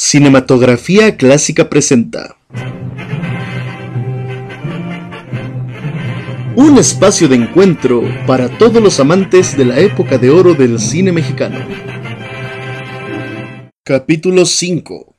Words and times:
Cinematografía 0.00 1.16
Clásica 1.16 1.68
presenta 1.68 2.36
Un 6.54 6.78
espacio 6.78 7.26
de 7.26 7.34
encuentro 7.34 8.02
para 8.24 8.48
todos 8.58 8.80
los 8.80 9.00
amantes 9.00 9.56
de 9.56 9.64
la 9.64 9.80
época 9.80 10.16
de 10.16 10.30
oro 10.30 10.54
del 10.54 10.78
cine 10.78 11.10
mexicano. 11.10 11.58
Capítulo 13.82 14.44
5. 14.44 15.16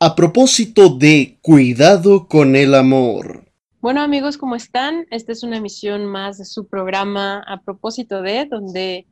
A 0.00 0.16
propósito 0.16 0.88
de 0.88 1.38
Cuidado 1.40 2.26
con 2.26 2.56
el 2.56 2.74
amor. 2.74 3.44
Bueno 3.80 4.02
amigos, 4.02 4.38
¿cómo 4.38 4.56
están? 4.56 5.06
Esta 5.12 5.30
es 5.30 5.44
una 5.44 5.58
emisión 5.58 6.04
más 6.06 6.36
de 6.36 6.46
su 6.46 6.66
programa 6.66 7.44
a 7.46 7.62
propósito 7.62 8.22
de, 8.22 8.46
donde 8.46 9.06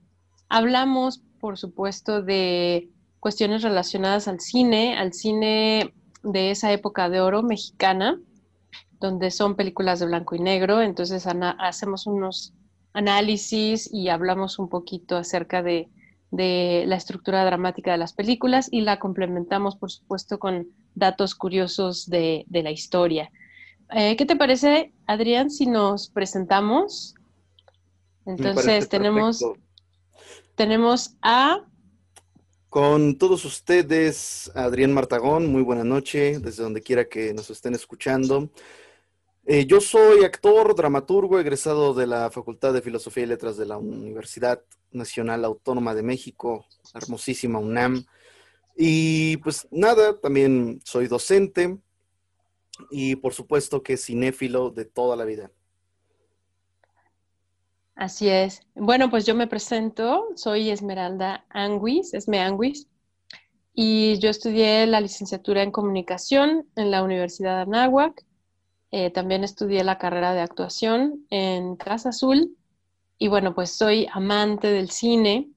hablamos, 0.48 1.22
por 1.38 1.56
supuesto, 1.56 2.20
de 2.20 2.90
cuestiones 3.20 3.62
relacionadas 3.62 4.28
al 4.28 4.40
cine, 4.40 4.96
al 4.96 5.12
cine 5.12 5.92
de 6.22 6.50
esa 6.50 6.72
época 6.72 7.08
de 7.08 7.20
oro 7.20 7.42
mexicana, 7.42 8.20
donde 9.00 9.30
son 9.30 9.54
películas 9.54 10.00
de 10.00 10.06
blanco 10.06 10.34
y 10.34 10.40
negro. 10.40 10.82
Entonces 10.82 11.26
hacemos 11.58 12.06
unos 12.06 12.52
análisis 12.92 13.92
y 13.92 14.08
hablamos 14.08 14.58
un 14.58 14.68
poquito 14.68 15.16
acerca 15.16 15.62
de, 15.62 15.88
la 16.30 16.96
estructura 16.96 17.44
dramática 17.44 17.92
de 17.92 17.98
las 17.98 18.12
películas 18.12 18.68
y 18.70 18.82
la 18.82 18.98
complementamos, 18.98 19.76
por 19.76 19.90
supuesto, 19.90 20.38
con 20.38 20.68
datos 20.94 21.34
curiosos 21.34 22.06
de, 22.06 22.44
la 22.50 22.70
historia. 22.70 23.30
Eh, 23.90 24.16
¿Qué 24.16 24.26
te 24.26 24.36
parece, 24.36 24.92
Adrián, 25.06 25.50
si 25.50 25.66
nos 25.66 26.10
presentamos? 26.10 27.14
Entonces 28.26 28.90
tenemos, 28.90 29.42
tenemos 30.54 31.16
a 31.22 31.64
con 32.68 33.16
todos 33.16 33.44
ustedes, 33.44 34.50
Adrián 34.54 34.92
Martagón, 34.92 35.46
muy 35.46 35.62
buena 35.62 35.84
noche, 35.84 36.38
desde 36.38 36.62
donde 36.62 36.82
quiera 36.82 37.08
que 37.08 37.32
nos 37.32 37.50
estén 37.50 37.74
escuchando. 37.74 38.50
Eh, 39.46 39.64
yo 39.64 39.80
soy 39.80 40.24
actor, 40.24 40.74
dramaturgo, 40.74 41.40
egresado 41.40 41.94
de 41.94 42.06
la 42.06 42.30
Facultad 42.30 42.74
de 42.74 42.82
Filosofía 42.82 43.24
y 43.24 43.26
Letras 43.26 43.56
de 43.56 43.64
la 43.64 43.78
Universidad 43.78 44.62
Nacional 44.92 45.44
Autónoma 45.46 45.94
de 45.94 46.02
México, 46.02 46.66
hermosísima 46.92 47.58
UNAM. 47.58 48.04
Y 48.76 49.38
pues 49.38 49.66
nada, 49.70 50.20
también 50.20 50.80
soy 50.84 51.08
docente 51.08 51.78
y 52.90 53.16
por 53.16 53.32
supuesto 53.32 53.82
que 53.82 53.96
cinéfilo 53.96 54.70
de 54.70 54.84
toda 54.84 55.16
la 55.16 55.24
vida. 55.24 55.50
Así 57.98 58.28
es. 58.28 58.60
Bueno, 58.76 59.10
pues 59.10 59.26
yo 59.26 59.34
me 59.34 59.48
presento, 59.48 60.28
soy 60.36 60.70
Esmeralda 60.70 61.44
Anguis, 61.50 62.14
Esme 62.14 62.38
Anguis, 62.38 62.86
y 63.74 64.20
yo 64.20 64.30
estudié 64.30 64.86
la 64.86 65.00
licenciatura 65.00 65.64
en 65.64 65.72
comunicación 65.72 66.68
en 66.76 66.92
la 66.92 67.02
Universidad 67.02 67.56
de 67.56 67.62
Anáhuac. 67.62 68.24
Eh, 68.92 69.10
también 69.10 69.42
estudié 69.42 69.82
la 69.82 69.98
carrera 69.98 70.32
de 70.32 70.42
actuación 70.42 71.26
en 71.30 71.74
Casa 71.74 72.10
Azul. 72.10 72.56
Y 73.18 73.26
bueno, 73.26 73.52
pues 73.52 73.72
soy 73.72 74.06
amante 74.12 74.68
del 74.68 74.90
cine. 74.90 75.48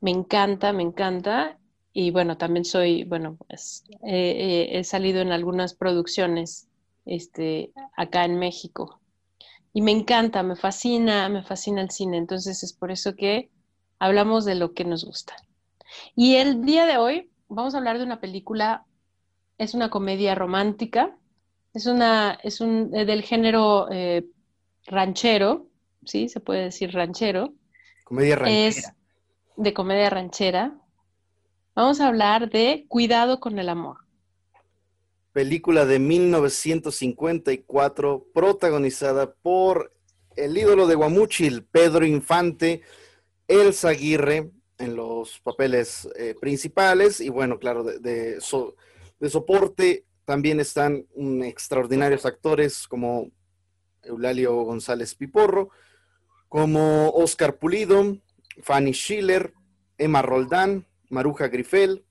Me 0.00 0.10
encanta, 0.10 0.72
me 0.72 0.82
encanta. 0.82 1.58
Y 1.92 2.10
bueno, 2.10 2.36
también 2.36 2.64
soy, 2.64 3.04
bueno, 3.04 3.36
pues 3.46 3.84
he 4.02 4.82
salido 4.82 5.20
en 5.20 5.30
algunas 5.30 5.74
producciones 5.74 6.66
este, 7.04 7.70
acá 7.96 8.24
en 8.24 8.36
México 8.40 9.00
y 9.76 9.82
me 9.82 9.90
encanta, 9.90 10.42
me 10.42 10.56
fascina, 10.56 11.28
me 11.28 11.42
fascina 11.42 11.82
el 11.82 11.90
cine. 11.90 12.16
Entonces 12.16 12.62
es 12.62 12.72
por 12.72 12.90
eso 12.90 13.14
que 13.14 13.50
hablamos 13.98 14.46
de 14.46 14.54
lo 14.54 14.72
que 14.72 14.86
nos 14.86 15.04
gusta. 15.04 15.36
Y 16.14 16.36
el 16.36 16.64
día 16.64 16.86
de 16.86 16.96
hoy 16.96 17.30
vamos 17.48 17.74
a 17.74 17.78
hablar 17.78 17.98
de 17.98 18.04
una 18.04 18.18
película, 18.18 18.86
es 19.58 19.74
una 19.74 19.90
comedia 19.90 20.34
romántica, 20.34 21.14
es 21.74 21.84
una, 21.84 22.38
es 22.42 22.62
un 22.62 22.90
eh, 22.94 23.04
del 23.04 23.20
género 23.20 23.88
eh, 23.90 24.24
ranchero, 24.86 25.66
sí, 26.06 26.30
se 26.30 26.40
puede 26.40 26.62
decir 26.62 26.94
ranchero. 26.94 27.52
Comedia 28.04 28.36
ranchera. 28.36 28.68
Es 28.68 28.92
de 29.58 29.74
comedia 29.74 30.08
ranchera. 30.08 30.72
Vamos 31.74 32.00
a 32.00 32.08
hablar 32.08 32.48
de 32.48 32.86
Cuidado 32.88 33.40
con 33.40 33.58
el 33.58 33.68
amor 33.68 34.05
película 35.36 35.84
de 35.84 35.98
1954 35.98 38.26
protagonizada 38.32 39.34
por 39.34 39.92
el 40.34 40.56
ídolo 40.56 40.86
de 40.86 40.94
Guamuchil, 40.94 41.64
Pedro 41.64 42.06
Infante, 42.06 42.80
Elsa 43.46 43.90
Aguirre 43.90 44.50
en 44.78 44.96
los 44.96 45.38
papeles 45.40 46.08
eh, 46.16 46.34
principales 46.40 47.20
y 47.20 47.28
bueno, 47.28 47.58
claro, 47.58 47.84
de, 47.84 47.98
de, 47.98 48.40
soporte 49.28 50.06
también 50.24 50.58
están 50.58 51.04
extraordinarios 51.44 52.24
actores 52.24 52.88
como 52.88 53.30
Eulalio 54.04 54.54
González 54.62 55.14
Piporro, 55.14 55.68
como 56.48 57.10
Oscar 57.10 57.58
Pulido, 57.58 58.16
Fanny 58.62 58.94
Schiller, 58.94 59.52
Emma 59.98 60.22
Roldán, 60.22 60.86
Maruja 61.10 61.48
Grifel 61.48 62.06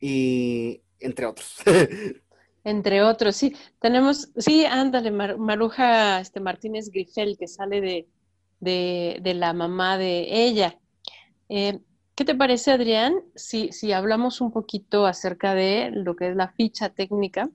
y 0.00 0.80
entre 1.00 1.26
otros. 1.26 1.56
entre 2.64 3.02
otros, 3.02 3.36
sí. 3.36 3.54
Tenemos, 3.80 4.30
sí, 4.36 4.64
ándale, 4.64 5.10
Maruja 5.10 6.20
este, 6.20 6.40
Martínez 6.40 6.90
Grifel, 6.90 7.36
que 7.38 7.48
sale 7.48 7.80
de, 7.80 9.20
de, 9.22 9.34
la 9.34 9.52
mamá 9.52 9.98
de 9.98 10.26
ella. 10.28 10.78
Eh, 11.48 11.80
¿Qué 12.14 12.24
te 12.24 12.34
parece, 12.34 12.72
Adrián, 12.72 13.14
si, 13.34 13.70
si 13.72 13.92
hablamos 13.92 14.40
un 14.40 14.50
poquito 14.50 15.06
acerca 15.06 15.54
de 15.54 15.90
lo 15.92 16.16
que 16.16 16.30
es 16.30 16.36
la 16.36 16.48
ficha 16.48 16.88
técnica? 16.88 17.50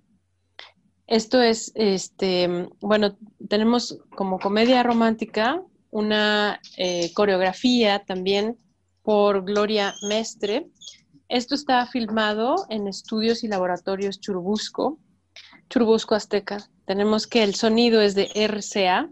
Esto 1.08 1.42
es, 1.42 1.72
este, 1.76 2.70
bueno, 2.80 3.18
tenemos 3.50 4.00
como 4.16 4.40
comedia 4.40 4.82
romántica 4.82 5.62
una 5.90 6.62
eh, 6.78 7.12
coreografía 7.14 8.00
también 8.06 8.58
por 9.04 9.44
Gloria 9.44 9.94
Mestre, 10.08 10.68
esto 11.32 11.56
está 11.56 11.88
filmado 11.88 12.66
en 12.68 12.90
estudios 12.90 13.46
y 13.46 13.48
laboratorios 13.48 14.20
Churubusco, 14.20 15.00
Churubusco 15.70 16.14
Azteca. 16.14 16.70
Tenemos 16.86 17.26
que 17.26 17.42
el 17.42 17.56
sonido 17.56 18.02
es 18.02 18.16
de 18.16 18.30
RCA. 18.36 19.10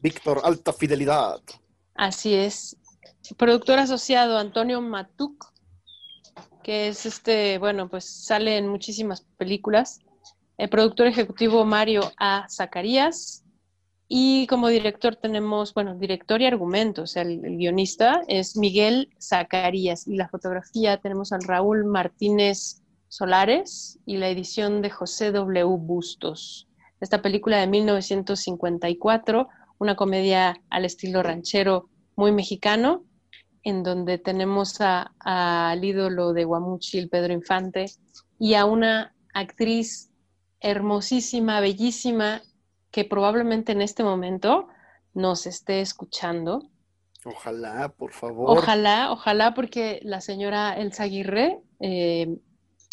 Víctor, 0.00 0.40
alta 0.44 0.72
fidelidad. 0.72 1.40
Así 1.96 2.32
es. 2.32 2.76
Productor 3.36 3.80
asociado 3.80 4.38
Antonio 4.38 4.80
Matuk, 4.80 5.52
que 6.62 6.86
es 6.86 7.04
este, 7.06 7.58
bueno, 7.58 7.88
pues 7.88 8.04
sale 8.04 8.56
en 8.56 8.68
muchísimas 8.68 9.22
películas. 9.36 9.98
El 10.58 10.68
productor 10.68 11.08
ejecutivo 11.08 11.64
Mario 11.64 12.12
A. 12.18 12.46
Zacarías. 12.48 13.42
Y 14.10 14.46
como 14.46 14.68
director 14.68 15.16
tenemos, 15.16 15.74
bueno, 15.74 15.94
director 15.94 16.40
y 16.40 16.46
argumento, 16.46 17.02
o 17.02 17.06
sea, 17.06 17.22
el, 17.22 17.40
guionista 17.58 18.22
es 18.26 18.56
Miguel 18.56 19.10
Zacarías 19.20 20.08
y 20.08 20.16
la 20.16 20.28
fotografía 20.28 20.96
tenemos 20.96 21.30
a 21.32 21.38
Raúl 21.38 21.84
Martínez 21.84 22.82
Solares 23.08 23.98
y 24.06 24.16
la 24.16 24.30
edición 24.30 24.80
de 24.80 24.88
José 24.88 25.30
W. 25.30 25.76
Bustos. 25.78 26.68
Esta 27.00 27.20
película 27.20 27.58
de 27.58 27.66
1954, 27.66 29.48
una 29.78 29.94
comedia 29.94 30.58
al 30.70 30.86
estilo 30.86 31.22
ranchero 31.22 31.90
muy 32.16 32.32
mexicano, 32.32 33.04
en 33.62 33.82
donde 33.82 34.16
tenemos 34.16 34.78
al 34.80 35.84
ídolo 35.84 36.32
de 36.32 36.44
Guamuchil, 36.44 37.10
Pedro 37.10 37.34
Infante, 37.34 37.92
y 38.38 38.54
a 38.54 38.64
una 38.64 39.14
actriz 39.34 40.10
hermosísima, 40.60 41.60
bellísima, 41.60 42.42
que 42.90 43.04
probablemente 43.04 43.72
en 43.72 43.82
este 43.82 44.02
momento 44.02 44.68
nos 45.14 45.46
esté 45.46 45.80
escuchando. 45.80 46.70
Ojalá, 47.24 47.88
por 47.90 48.12
favor. 48.12 48.58
Ojalá, 48.58 49.12
ojalá, 49.12 49.54
porque 49.54 50.00
la 50.02 50.20
señora 50.20 50.74
Elsa 50.74 51.04
Aguirre, 51.04 51.58
eh, 51.80 52.38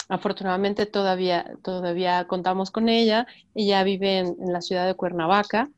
afortunadamente 0.09 0.85
todavía, 0.85 1.53
todavía 1.63 2.25
contamos 2.27 2.71
con 2.71 2.89
ella. 2.89 3.27
Ella 3.53 3.83
vive 3.83 4.19
en, 4.19 4.35
la 4.51 4.61
ciudad 4.61 4.85
de 4.85 4.95
Cuernavaca. 4.95 5.69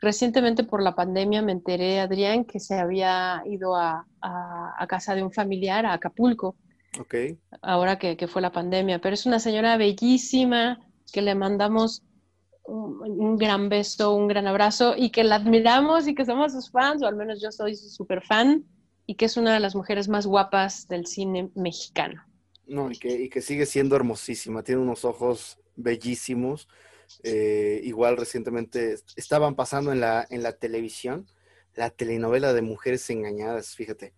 Recientemente 0.00 0.64
por 0.64 0.82
la 0.82 0.96
pandemia 0.96 1.42
me 1.42 1.52
enteré, 1.52 2.00
Adrián, 2.00 2.44
que 2.44 2.58
se 2.58 2.74
había 2.74 3.42
ido 3.46 3.76
a, 3.76 4.06
casa 4.88 5.14
de 5.14 5.22
un 5.22 5.32
familiar, 5.32 5.86
a 5.86 5.94
Acapulco. 5.94 6.56
Ok. 7.00 7.14
Ahora 7.62 7.98
que, 7.98 8.16
que 8.16 8.26
fue 8.26 8.42
la 8.42 8.52
pandemia. 8.52 9.00
Pero 9.00 9.14
es 9.14 9.26
una 9.26 9.38
señora 9.38 9.76
bellísima 9.76 10.80
que 11.12 11.22
le 11.22 11.36
mandamos 11.36 12.02
un, 12.64 13.36
gran 13.36 13.68
beso, 13.68 14.14
un 14.14 14.28
gran 14.28 14.46
abrazo 14.46 14.94
y 14.96 15.10
que 15.10 15.24
la 15.24 15.36
admiramos 15.36 16.06
y 16.06 16.14
que 16.14 16.24
somos 16.24 16.52
sus 16.52 16.70
fans, 16.70 17.02
o 17.02 17.06
al 17.06 17.16
menos 17.16 17.40
yo 17.40 17.50
soy 17.50 17.74
su 17.74 17.88
super 17.88 18.22
fan, 18.22 18.64
y 19.06 19.16
que 19.16 19.24
es 19.24 19.36
una 19.36 19.52
de 19.52 19.60
las 19.60 19.74
mujeres 19.74 20.08
más 20.08 20.26
guapas 20.26 20.88
del 20.88 21.06
cine 21.06 21.50
mexicano. 21.54 22.24
No, 22.66 22.90
y 22.90 22.98
que, 22.98 23.22
y 23.22 23.28
que 23.28 23.42
sigue 23.42 23.66
siendo 23.66 23.96
hermosísima, 23.96 24.62
tiene 24.62 24.80
unos 24.80 25.04
ojos 25.04 25.58
bellísimos. 25.76 26.68
Eh, 27.22 27.80
igual 27.84 28.16
recientemente 28.16 28.96
estaban 29.16 29.54
pasando 29.54 29.92
en 29.92 30.00
la, 30.00 30.26
en 30.30 30.42
la 30.42 30.52
televisión 30.52 31.26
la 31.74 31.90
telenovela 31.90 32.52
de 32.52 32.62
Mujeres 32.62 33.08
Engañadas, 33.10 33.74
fíjate, 33.74 34.14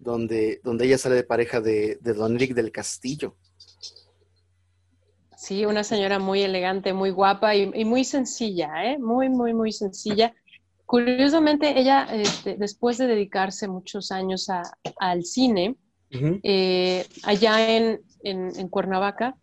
donde, 0.00 0.60
donde 0.64 0.86
ella 0.86 0.98
sale 0.98 1.16
de 1.16 1.24
pareja 1.24 1.60
de, 1.60 1.98
de 2.00 2.12
Don 2.14 2.38
Rick 2.38 2.54
del 2.54 2.72
Castillo. 2.72 3.36
Sí, 5.44 5.66
una 5.66 5.84
señora 5.84 6.18
muy 6.18 6.40
elegante, 6.40 6.94
muy 6.94 7.10
guapa 7.10 7.54
y, 7.54 7.84
muy 7.84 8.02
sencilla, 8.04 8.82
¿eh? 8.82 8.98
Muy, 8.98 9.28
muy, 9.28 9.52
muy 9.52 9.72
sencilla. 9.72 10.34
Curiosamente, 10.86 11.78
ella, 11.78 12.04
este, 12.10 12.56
después 12.56 12.96
de 12.96 13.06
dedicarse 13.06 13.68
muchos 13.68 14.10
años 14.10 14.48
al 14.98 15.24
cine, 15.26 15.76
eh, 16.42 17.06
allá 17.24 17.76
en, 17.76 18.00
en, 18.22 18.68
Cuernavaca, 18.70 19.36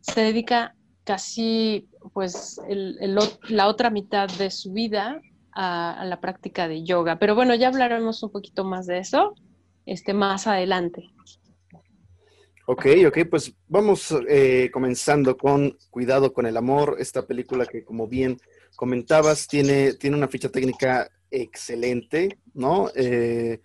se 0.00 0.22
dedica 0.22 0.74
casi, 1.04 1.88
pues, 2.12 2.60
la 2.68 3.68
otra 3.68 3.90
mitad 3.90 4.28
de 4.38 4.50
su 4.50 4.72
vida 4.72 5.20
a, 5.52 6.04
la 6.04 6.20
práctica 6.20 6.66
de 6.66 6.82
yoga. 6.82 7.20
Pero 7.20 7.36
bueno, 7.36 7.54
ya 7.54 7.68
hablaremos 7.68 8.24
un 8.24 8.32
poquito 8.32 8.64
más 8.64 8.86
de 8.86 8.98
eso 8.98 9.36
este, 9.86 10.14
más 10.14 10.48
adelante. 10.48 11.04
Ok, 12.70 12.84
ok, 13.06 13.20
pues 13.30 13.54
vamos 13.66 14.14
eh, 14.28 14.68
comenzando 14.70 15.38
con 15.38 15.78
Cuidado 15.88 16.34
con 16.34 16.44
el 16.44 16.54
Amor, 16.54 16.96
esta 16.98 17.26
película 17.26 17.64
que 17.64 17.82
como 17.82 18.06
bien 18.06 18.36
comentabas 18.76 19.48
tiene, 19.48 19.94
tiene 19.94 20.18
una 20.18 20.28
ficha 20.28 20.50
técnica 20.50 21.10
excelente, 21.30 22.38
¿no? 22.52 22.90
Eh, 22.94 23.62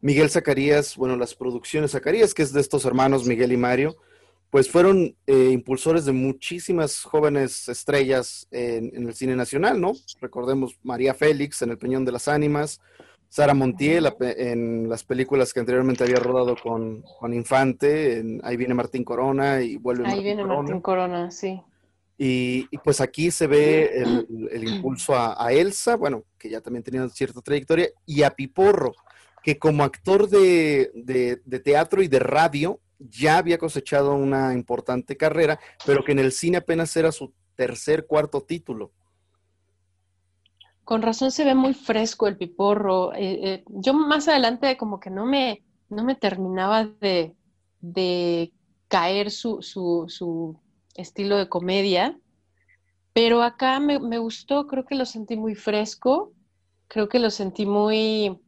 Miguel 0.00 0.30
Zacarías, 0.30 0.96
bueno, 0.96 1.16
las 1.16 1.36
producciones 1.36 1.92
Zacarías, 1.92 2.34
que 2.34 2.42
es 2.42 2.52
de 2.52 2.60
estos 2.60 2.84
hermanos 2.84 3.24
Miguel 3.24 3.52
y 3.52 3.56
Mario, 3.56 3.94
pues 4.50 4.68
fueron 4.68 5.14
eh, 5.28 5.50
impulsores 5.52 6.04
de 6.04 6.10
muchísimas 6.10 7.04
jóvenes 7.04 7.68
estrellas 7.68 8.48
en, 8.50 9.06
el 9.06 9.14
cine 9.14 9.36
nacional, 9.36 9.80
¿no? 9.80 9.92
Recordemos 10.20 10.76
María 10.82 11.14
Félix 11.14 11.62
en 11.62 11.70
El 11.70 11.78
Peñón 11.78 12.04
de 12.04 12.10
las 12.10 12.26
Ánimas, 12.26 12.80
Sara 13.34 13.52
Montiel 13.52 14.14
en 14.20 14.88
las 14.88 15.02
películas 15.02 15.52
que 15.52 15.58
anteriormente 15.58 16.04
había 16.04 16.20
rodado 16.20 16.54
con, 16.54 17.02
Infante, 17.34 18.18
en 18.18 18.40
Ahí 18.44 18.56
viene 18.56 18.74
Martín 18.74 19.02
Corona 19.02 19.60
y 19.60 19.74
vuelve 19.76 20.06
Ahí 20.06 20.22
viene 20.22 20.44
Martín 20.44 20.80
Corona, 20.80 21.32
sí. 21.32 21.60
Y, 22.16 22.68
pues 22.84 23.00
aquí 23.00 23.32
se 23.32 23.48
ve 23.48 23.90
el, 24.52 24.68
impulso 24.68 25.16
a, 25.16 25.52
Elsa, 25.52 25.96
bueno, 25.96 26.22
que 26.38 26.48
ya 26.48 26.60
también 26.60 26.84
tenía 26.84 27.08
cierta 27.08 27.40
trayectoria, 27.40 27.88
y 28.06 28.22
a 28.22 28.30
Piporro, 28.30 28.92
que 29.42 29.58
como 29.58 29.82
actor 29.82 30.28
de, 30.28 30.92
de 31.44 31.58
teatro 31.58 32.02
y 32.02 32.06
de 32.06 32.20
radio 32.20 32.78
ya 33.00 33.38
había 33.38 33.58
cosechado 33.58 34.14
una 34.14 34.54
importante 34.54 35.16
carrera, 35.16 35.58
pero 35.84 36.04
que 36.04 36.12
en 36.12 36.20
el 36.20 36.30
cine 36.30 36.58
apenas 36.58 36.96
era 36.96 37.10
su 37.10 37.32
tercer, 37.56 38.06
cuarto 38.06 38.42
título. 38.42 38.92
Con 40.84 41.02
razón 41.02 41.30
se 41.30 41.44
ve 41.44 41.54
muy 41.54 41.74
fresco 41.74 42.26
el 42.26 42.36
piporro. 42.36 43.14
Eh, 43.14 43.40
eh, 43.42 43.64
yo 43.68 43.94
más 43.94 44.28
adelante 44.28 44.76
como 44.76 45.00
que 45.00 45.10
no 45.10 45.24
me, 45.24 45.62
no 45.88 46.04
me 46.04 46.14
terminaba 46.14 46.84
de, 47.00 47.34
caer 48.88 49.30
su, 49.30 49.62
su, 49.62 50.60
estilo 50.94 51.36
de 51.36 51.48
comedia, 51.48 52.18
pero 53.12 53.42
acá 53.42 53.80
me, 53.80 54.18
gustó, 54.18 54.66
creo 54.66 54.84
que 54.84 54.94
lo 54.94 55.06
sentí 55.06 55.36
muy 55.36 55.54
fresco, 55.54 56.32
creo 56.88 57.08
que 57.08 57.18
lo 57.18 57.30
sentí 57.30 57.66
muy, 57.66 58.38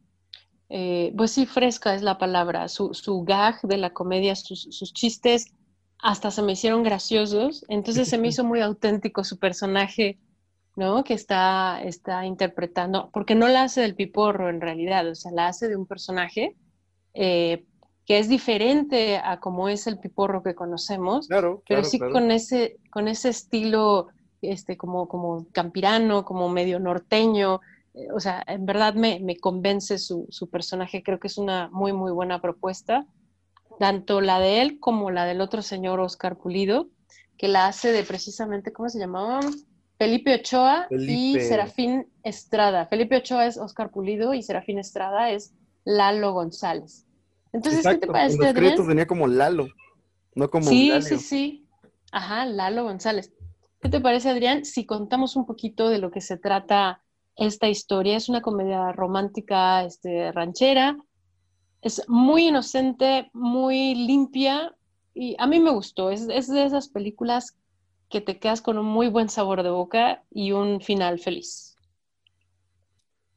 eh, 0.69 1.13
pues 1.17 1.31
sí, 1.31 1.45
fresca 1.45 1.93
es 1.95 2.01
la 2.01 2.17
palabra, 2.17 2.67
su, 2.69 2.93
su 2.93 3.23
gag 3.23 3.59
de 3.63 3.77
la 3.77 3.91
comedia, 3.91 4.35
sus, 4.35 4.93
chistes 4.93 5.53
hasta 5.99 6.29
se 6.31 6.43
me 6.43 6.53
hicieron 6.53 6.83
graciosos, 6.83 7.65
entonces 7.67 8.07
se 8.07 8.17
me 8.17 8.27
hizo 8.29 8.43
muy 8.43 8.61
auténtico 8.61 9.23
su 9.23 9.37
personaje, 9.37 10.17
¿no? 10.77 11.03
Que 11.03 11.15
está, 11.15 11.81
está 11.83 12.25
interpretando, 12.25 13.09
porque 13.11 13.33
no 13.33 13.47
la 13.47 13.63
hace 13.63 13.81
del 13.81 13.95
piporro 13.95 14.49
en 14.49 14.61
realidad, 14.61 15.09
o 15.09 15.15
sea, 15.15 15.31
la 15.31 15.47
hace 15.47 15.67
de 15.67 15.75
un 15.75 15.87
personaje 15.87 16.55
eh, 17.15 17.65
que 18.05 18.19
es 18.19 18.29
diferente 18.29 19.17
a 19.17 19.39
como 19.39 19.69
es 19.69 19.87
el 19.87 19.99
piporro 19.99 20.43
que 20.43 20.53
conocemos, 20.53 21.27
claro, 21.27 21.63
pero 21.67 21.83
sí 21.83 21.97
con 21.97 22.29
ese, 22.29 22.77
con 22.91 23.07
ese 23.07 23.29
estilo 23.29 24.09
este, 24.43 24.77
como, 24.77 25.07
como 25.07 25.47
campirano, 25.51 26.23
como 26.23 26.47
medio 26.47 26.79
norteño, 26.79 27.59
eh, 27.95 28.11
o 28.13 28.19
sea, 28.19 28.43
en 28.45 28.67
verdad 28.67 28.93
me, 28.93 29.19
me 29.19 29.35
convence 29.35 29.97
su, 29.97 30.27
su, 30.29 30.47
personaje, 30.47 31.01
creo 31.01 31.19
que 31.19 31.27
es 31.27 31.39
una 31.39 31.69
muy, 31.71 31.91
muy 31.91 32.11
buena 32.11 32.39
propuesta, 32.39 33.07
tanto 33.79 34.21
la 34.21 34.39
de 34.39 34.61
él 34.61 34.79
como 34.79 35.09
la 35.09 35.25
del 35.25 35.41
otro 35.41 35.63
señor 35.63 35.99
Oscar 35.99 36.37
Pulido, 36.37 36.87
que 37.35 37.47
la 37.47 37.65
hace 37.65 37.91
de 37.91 38.03
precisamente, 38.03 38.71
¿cómo 38.71 38.89
se 38.89 38.99
llamaba? 38.99 39.39
Felipe 39.97 40.35
Ochoa 40.35 40.87
y 40.91 41.39
Serafín 41.39 42.07
Estrada. 42.23 42.85
Felipe 42.87 43.17
Ochoa 43.17 43.47
es 43.47 43.57
Oscar 43.57 43.89
Pulido 43.89 44.33
y 44.33 44.43
Serafín 44.43 44.79
Estrada 44.79 45.31
es 45.31 45.53
Lalo 45.85 46.33
González. 46.33 47.05
Entonces, 47.51 47.85
¿qué 47.85 47.97
te 47.97 48.07
parece? 48.07 48.35
En 48.35 48.41
los 48.41 48.53
créditos 48.53 48.87
venía 48.87 49.07
como 49.07 49.27
Lalo, 49.27 49.67
no 50.35 50.49
como 50.49 50.67
Sí, 50.67 50.91
sí, 51.01 51.17
sí. 51.17 51.67
Ajá, 52.11 52.45
Lalo 52.45 52.83
González. 52.83 53.33
¿Qué 53.81 53.89
te 53.89 53.99
parece, 53.99 54.29
Adrián? 54.29 54.65
Si 54.65 54.85
contamos 54.85 55.35
un 55.35 55.45
poquito 55.45 55.89
de 55.89 55.99
lo 55.99 56.11
que 56.11 56.21
se 56.21 56.37
trata 56.37 57.01
esta 57.37 57.69
historia. 57.69 58.17
Es 58.17 58.29
una 58.29 58.41
comedia 58.41 58.91
romántica, 58.91 59.83
este, 59.83 60.31
ranchera. 60.31 60.97
Es 61.81 62.03
muy 62.07 62.47
inocente, 62.47 63.29
muy 63.33 63.95
limpia 63.95 64.75
y 65.13 65.35
a 65.39 65.47
mí 65.47 65.59
me 65.59 65.71
gustó. 65.71 66.09
Es, 66.09 66.27
es 66.29 66.47
de 66.47 66.65
esas 66.65 66.89
películas 66.89 67.57
que 68.09 68.21
te 68.21 68.39
quedas 68.39 68.61
con 68.61 68.77
un 68.77 68.85
muy 68.85 69.09
buen 69.09 69.29
sabor 69.29 69.63
de 69.63 69.69
boca 69.69 70.23
y 70.31 70.51
un 70.51 70.81
final 70.81 71.19
feliz. 71.19 71.75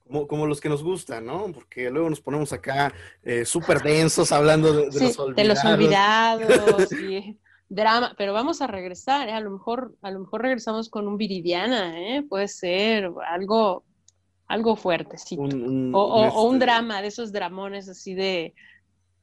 Como, 0.07 0.27
como, 0.27 0.47
los 0.47 0.61
que 0.61 0.69
nos 0.69 0.83
gustan, 0.83 1.27
¿no? 1.27 1.53
Porque 1.53 1.91
luego 1.91 2.11
nos 2.11 2.21
ponemos 2.21 2.53
acá 2.53 2.93
eh, 3.23 3.45
súper 3.45 3.81
densos 3.81 4.33
hablando 4.33 4.73
de, 4.73 4.87
los 4.87 5.19
olvidados. 5.19 5.37
De 5.37 5.45
los 5.45 5.65
olvidados, 5.65 6.93
y 7.01 7.39
drama, 7.69 8.15
pero 8.19 8.33
vamos 8.33 8.61
a 8.61 8.67
regresar, 8.67 9.29
¿eh? 9.29 9.33
A 9.33 9.41
lo 9.41 9.51
mejor, 9.51 9.95
a 10.03 10.11
lo 10.11 10.21
mejor 10.21 10.43
regresamos 10.43 10.89
con 10.89 11.07
un 11.07 11.17
Viridiana, 11.17 12.01
¿eh? 12.01 12.23
Puede 12.29 12.49
ser 12.49 13.11
algo, 13.29 13.85
algo 14.49 14.75
fuerte, 14.75 15.17
sí. 15.19 15.37
o, 15.39 15.45
o, 15.45 16.43
un 16.45 16.55
este 16.55 16.67
drama, 16.67 17.03
de 17.03 17.09
esos 17.09 17.31
dramones 17.31 17.89
así 17.89 18.15
de 18.15 18.55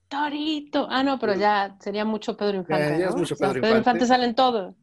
Torito. 0.07 0.87
Ah, 0.89 1.03
no, 1.03 1.19
pero 1.19 1.35
ya 1.35 1.75
sería 1.81 2.05
mucho 2.05 2.37
Pedro 2.37 2.57
Infante. 2.57 2.99
Ya, 2.99 3.09
es 3.09 3.15
mucho 3.15 3.35
Pedro, 3.35 3.47
Infante. 3.49 3.61
Pedro 3.61 3.77
Infante 3.77 4.05
sale 4.05 4.25
en 4.25 4.35
todo 4.35 4.75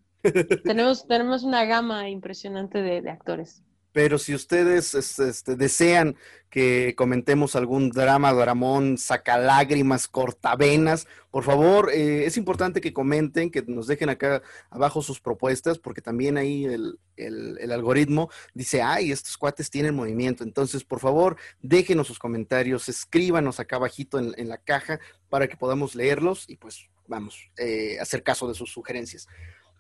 tenemos, 0.65 1.07
tenemos 1.07 1.43
una 1.43 1.65
gama 1.65 2.09
impresionante 2.09 2.83
de, 2.83 3.11
actores. 3.11 3.63
Pero 3.93 4.19
si 4.19 4.35
ustedes 4.35 4.95
este, 4.95 5.55
desean 5.55 6.17
que 6.51 6.95
comentemos 6.97 7.55
algún 7.55 7.91
drama, 7.91 8.33
dramón, 8.33 8.99
sacalágrimas, 8.99 10.09
cortavenas, 10.09 11.07
por 11.31 11.45
favor, 11.45 11.91
eh, 11.93 12.27
es 12.27 12.37
importante 12.37 12.81
que 12.81 12.93
comenten, 12.93 13.51
que 13.51 13.63
nos 13.63 13.87
dejen 13.87 14.09
acá 14.09 14.43
abajo 14.71 15.03
sus 15.03 15.21
propuestas, 15.21 15.79
porque 15.79 16.01
también 16.01 16.37
ahí 16.37 16.65
el, 16.65 17.73
algoritmo 17.73 18.31
dice, 18.53 18.83
ay, 18.83 19.11
estos 19.11 19.37
cuates 19.37 19.71
tienen 19.71 19.95
movimiento. 19.95 20.45
Entonces, 20.45 20.85
por 20.85 21.01
favor, 21.01 21.37
déjenos 21.61 22.07
sus 22.07 22.19
comentarios, 22.19 22.89
escríbanos 22.89 23.59
acá 23.59 23.77
abajito 23.77 24.19
en, 24.19 24.49
la 24.49 24.59
caja 24.59 25.01
para 25.29 25.49
que 25.49 25.57
podamos 25.57 25.95
leerlos 25.95 26.49
y 26.49 26.57
pues 26.57 26.89
vamos, 27.07 27.51
eh, 27.59 27.99
hacer 28.01 28.23
caso 28.23 28.49
de 28.49 28.55
sus 28.55 28.73
sugerencias. 28.73 29.29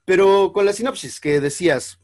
Pero 0.04 0.52
con 0.52 0.66
la 0.66 0.72
sinopsis 0.72 1.20
que 1.20 1.40
decías, 1.40 1.98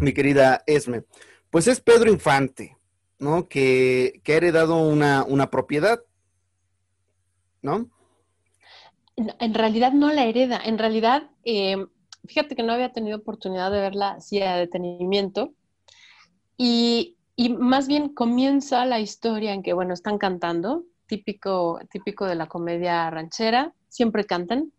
mi 0.00 0.12
querida 0.12 0.62
Esme, 0.66 1.04
pues 1.50 1.66
es 1.66 1.80
Pedro 1.80 2.10
Infante, 2.10 2.76
¿no? 3.18 3.48
Que, 3.48 4.22
ha 4.26 4.32
heredado 4.32 4.78
una, 4.78 5.50
propiedad, 5.50 6.00
¿no? 7.62 7.90
En 9.16 9.54
realidad 9.54 9.92
no 9.92 10.10
la 10.12 10.24
hereda, 10.24 10.60
en 10.64 10.78
realidad, 10.78 11.30
eh, 11.44 11.86
fíjate 12.24 12.56
que 12.56 12.62
no 12.62 12.72
había 12.72 12.92
tenido 12.92 13.18
oportunidad 13.18 13.70
de 13.70 13.80
verla 13.80 14.12
así 14.12 14.40
a 14.40 14.56
detenimiento 14.56 15.52
y, 16.56 17.16
y, 17.36 17.50
más 17.50 17.86
bien 17.86 18.14
comienza 18.14 18.86
la 18.86 19.00
historia 19.00 19.52
en 19.52 19.62
que, 19.62 19.74
bueno, 19.74 19.92
están 19.92 20.16
cantando, 20.16 20.84
típico, 21.06 21.78
típico 21.90 22.24
de 22.24 22.36
la 22.36 22.46
comedia 22.46 23.10
ranchera, 23.10 23.74
siempre 23.88 24.24
cantan, 24.24 24.72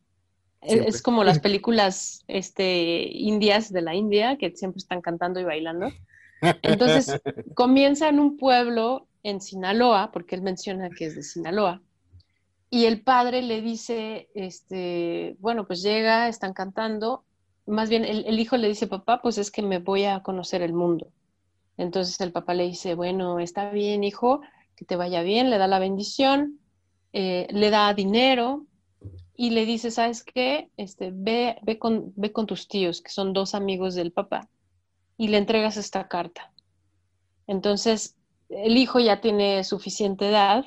es 0.62 1.02
como 1.02 1.24
las 1.24 1.40
películas 1.42 2.24
este, 2.28 3.10
indias 3.12 3.72
de 3.72 3.82
la 3.82 3.96
India, 3.96 4.38
que 4.38 4.56
siempre 4.56 4.80
están 4.80 5.02
cantando 5.02 5.40
y 5.40 5.44
bailando. 5.44 5.90
Entonces, 6.62 7.22
comienza 7.56 8.10
en 8.10 8.20
un 8.20 8.38
pueblo 8.38 9.08
en 9.24 9.42
Sinaloa, 9.42 10.12
porque 10.12 10.36
él 10.36 10.42
menciona 10.42 10.90
que 10.90 11.06
es 11.06 11.16
de 11.16 11.24
Sinaloa, 11.24 11.82
y 12.74 12.86
el 12.86 13.02
padre 13.02 13.42
le 13.42 13.62
dice, 13.62 14.30
este, 14.34 15.36
bueno, 15.40 15.68
pues 15.68 15.82
llega, 15.84 16.30
están 16.30 16.54
cantando, 16.54 17.26
más 17.66 17.90
bien 17.90 18.06
el, 18.06 18.40
hijo 18.40 18.56
le 18.56 18.70
dice, 18.70 18.88
papá, 18.88 19.22
pues 19.22 19.38
es 19.38 19.52
que 19.52 19.62
me 19.62 19.80
voy 19.80 20.06
a 20.06 20.24
conocer 20.24 20.62
el 20.62 20.74
mundo. 20.74 21.12
Entonces 21.78 22.20
el 22.22 22.32
papá 22.32 22.54
le 22.54 22.64
dice, 22.64 22.96
bueno, 22.96 23.40
está 23.40 23.72
bien, 23.72 24.06
hijo, 24.06 24.42
que 24.78 24.86
te 24.86 24.96
vaya 24.96 25.22
bien, 25.22 25.50
le 25.50 25.58
da 25.58 25.68
la 25.68 25.80
bendición, 25.80 26.60
eh, 27.12 27.48
le 27.52 27.70
da 27.72 27.94
dinero, 27.94 28.66
y 29.36 29.52
le 29.52 29.66
dice, 29.66 29.92
¿sabes 29.92 30.24
qué? 30.24 30.70
Este, 30.78 31.12
ve, 31.14 31.58
ve, 31.64 31.80
con, 31.80 32.14
ve 32.16 32.32
con 32.32 32.46
tus 32.46 32.68
tíos, 32.68 33.02
que 33.02 33.10
son 33.10 33.34
dos 33.34 33.56
amigos 33.56 33.96
del 33.96 34.12
papá, 34.12 34.50
y 35.18 35.30
le 35.30 35.38
entregas 35.38 35.78
esta 35.78 36.08
carta. 36.08 36.52
Entonces, 37.48 38.16
el 38.50 38.78
hijo 38.78 39.00
ya 39.00 39.22
tiene 39.22 39.64
suficiente 39.64 40.30
edad 40.30 40.66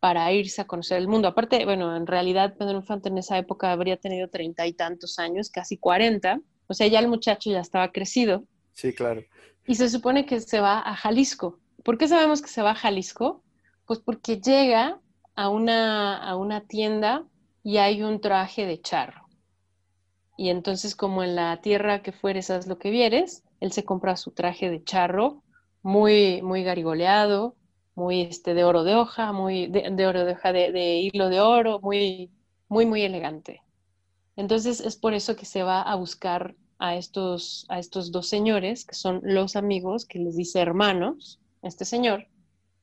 para 0.00 0.30
irse 0.32 0.62
a 0.62 0.66
conocer 0.66 0.98
el 0.98 1.08
mundo. 1.08 1.28
Aparte, 1.28 1.64
bueno, 1.64 1.96
en 1.96 2.06
realidad 2.06 2.54
Pedro 2.58 2.76
Infante 2.76 3.08
en 3.08 3.18
esa 3.18 3.38
época 3.38 3.72
habría 3.72 3.96
tenido 3.96 4.28
treinta 4.28 4.66
y 4.66 4.72
tantos 4.72 5.18
años, 5.18 5.50
casi 5.50 5.76
cuarenta, 5.76 6.40
o 6.66 6.74
sea, 6.74 6.86
ya 6.86 6.98
el 6.98 7.08
muchacho 7.08 7.50
ya 7.50 7.60
estaba 7.60 7.92
crecido. 7.92 8.44
Sí, 8.72 8.92
claro. 8.92 9.22
Y 9.66 9.74
se 9.74 9.88
supone 9.88 10.26
que 10.26 10.40
se 10.40 10.60
va 10.60 10.78
a 10.80 10.94
Jalisco. 10.94 11.58
¿Por 11.82 11.98
qué 11.98 12.08
sabemos 12.08 12.42
que 12.42 12.48
se 12.48 12.62
va 12.62 12.72
a 12.72 12.74
Jalisco? 12.74 13.42
Pues 13.86 14.00
porque 14.00 14.40
llega 14.40 15.00
a 15.34 15.48
una, 15.48 16.16
a 16.16 16.36
una 16.36 16.60
tienda 16.62 17.24
y 17.66 17.78
hay 17.78 18.04
un 18.04 18.20
traje 18.20 18.64
de 18.64 18.80
charro. 18.80 19.26
Y 20.36 20.50
entonces, 20.50 20.94
como 20.94 21.24
en 21.24 21.34
la 21.34 21.60
tierra 21.60 22.00
que 22.00 22.12
fueres, 22.12 22.48
haz 22.48 22.68
lo 22.68 22.78
que 22.78 22.90
vieres, 22.90 23.42
él 23.58 23.72
se 23.72 23.84
compra 23.84 24.16
su 24.16 24.30
traje 24.30 24.70
de 24.70 24.84
charro, 24.84 25.42
muy, 25.82 26.42
muy 26.42 26.62
garigoleado, 26.62 27.56
muy 27.96 28.20
este, 28.20 28.54
de 28.54 28.62
oro 28.62 28.84
de 28.84 28.94
hoja, 28.94 29.32
muy 29.32 29.66
de, 29.66 30.06
oro 30.06 30.24
de 30.24 30.34
hoja 30.34 30.52
de, 30.52 31.00
hilo 31.00 31.28
de 31.28 31.40
oro, 31.40 31.80
muy, 31.80 32.30
muy, 32.68 32.86
muy 32.86 33.02
elegante. 33.02 33.62
Entonces 34.36 34.78
es 34.78 34.94
por 34.94 35.14
eso 35.14 35.34
que 35.34 35.44
se 35.44 35.64
va 35.64 35.82
a 35.82 35.96
buscar 35.96 36.54
a 36.78 36.94
estos, 36.94 37.66
a 37.68 37.80
estos 37.80 38.12
dos 38.12 38.28
señores, 38.28 38.84
que 38.84 38.94
son 38.94 39.20
los 39.24 39.56
amigos, 39.56 40.04
que 40.04 40.20
les 40.20 40.36
dice 40.36 40.60
hermanos, 40.60 41.40
este 41.62 41.84
señor. 41.84 42.28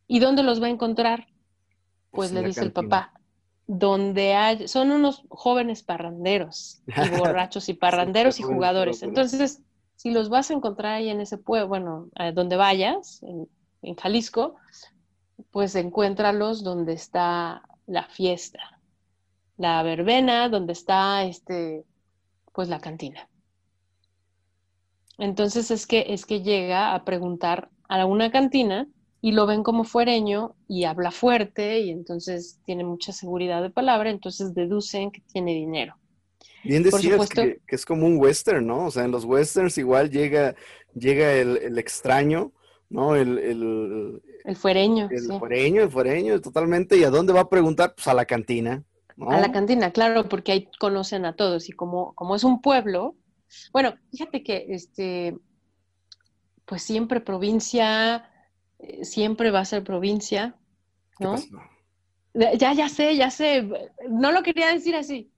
¿Y 0.07 0.19
dónde 0.19 0.43
los 0.43 0.61
va 0.61 0.67
a 0.67 0.71
encontrar? 0.71 1.27
Pues, 2.11 2.31
pues 2.31 2.31
le 2.33 2.43
dice 2.43 2.63
el 2.63 2.73
papá, 2.73 3.13
donde 3.77 4.33
hay, 4.35 4.67
son 4.67 4.91
unos 4.91 5.23
jóvenes 5.29 5.83
parranderos, 5.83 6.81
y 6.87 6.91
borrachos 7.17 7.69
y 7.69 7.73
parranderos 7.73 8.39
y 8.39 8.43
jugadores. 8.43 9.03
Entonces, 9.03 9.61
si 9.95 10.11
los 10.11 10.29
vas 10.29 10.51
a 10.51 10.53
encontrar 10.53 10.95
ahí 10.95 11.09
en 11.09 11.21
ese 11.21 11.37
pueblo, 11.37 11.67
bueno, 11.67 12.09
donde 12.33 12.55
vayas, 12.55 13.23
en, 13.23 13.47
en 13.81 13.95
Jalisco, 13.95 14.55
pues 15.51 15.75
encuéntralos 15.75 16.63
donde 16.63 16.93
está 16.93 17.63
la 17.87 18.03
fiesta, 18.03 18.79
la 19.57 19.81
verbena, 19.83 20.49
donde 20.49 20.73
está 20.73 21.23
este, 21.23 21.83
pues 22.53 22.69
la 22.69 22.79
cantina. 22.79 23.27
Entonces 25.17 25.71
es 25.71 25.87
que, 25.87 26.05
es 26.09 26.25
que 26.25 26.41
llega 26.41 26.93
a 26.93 27.05
preguntar 27.05 27.69
a 27.87 28.05
una 28.05 28.31
cantina 28.31 28.87
y 29.23 29.31
lo 29.31 29.45
ven 29.45 29.63
como 29.63 29.85
fuereño 29.85 30.53
y 30.67 30.83
habla 30.83 31.09
fuerte 31.09 31.79
y 31.79 31.91
entonces 31.91 32.59
tiene 32.65 32.83
mucha 32.83 33.13
seguridad 33.13 33.61
de 33.61 33.69
palabra, 33.69 34.09
entonces 34.09 34.53
deducen 34.53 35.11
que 35.11 35.21
tiene 35.21 35.53
dinero. 35.53 35.95
Bien 36.65 36.83
decías 36.83 37.29
que, 37.29 37.61
es 37.65 37.85
como 37.85 38.05
un 38.05 38.19
western, 38.19 38.67
¿no? 38.67 38.87
O 38.87 38.91
sea, 38.91 39.05
en 39.05 39.11
los 39.11 39.23
westerns 39.23 39.77
igual 39.77 40.11
llega, 40.11 40.55
llega 40.93 41.31
el, 41.35 41.77
extraño, 41.77 42.51
¿no? 42.89 43.15
El, 43.15 44.21
el 44.43 44.55
fuereño. 44.57 45.07
El 45.09 45.39
fuereño, 45.39 45.83
el 45.83 45.89
fueño, 45.89 46.41
totalmente. 46.41 46.97
¿Y 46.97 47.05
a 47.05 47.09
dónde 47.09 47.31
va 47.31 47.41
a 47.41 47.49
preguntar? 47.49 47.95
Pues 47.95 48.09
a 48.09 48.13
la 48.13 48.25
cantina. 48.25 48.83
A 49.21 49.39
la 49.39 49.53
cantina, 49.53 49.91
claro, 49.91 50.27
porque 50.27 50.51
ahí 50.51 50.69
conocen 50.81 51.23
a 51.23 51.33
todos. 51.33 51.69
Y 51.69 51.71
como, 51.71 52.13
como 52.15 52.35
es 52.35 52.43
un 52.43 52.61
pueblo, 52.61 53.15
bueno, 53.71 53.95
fíjate 54.11 54.43
que 54.43 54.65
este, 54.67 55.37
pues 56.65 56.83
siempre 56.83 57.21
provincia, 57.21 58.29
siempre 59.01 59.51
va 59.51 59.59
a 59.59 59.65
ser 59.65 59.83
provincia, 59.83 60.55
¿no? 61.19 61.35
Ya, 62.33 62.73
ya 62.73 62.89
sé, 62.89 63.15
ya 63.15 63.29
sé. 63.29 63.67
No 64.09 64.31
lo 64.31 64.41
quería 64.43 64.67
decir 64.67 64.95
así, 64.95 65.31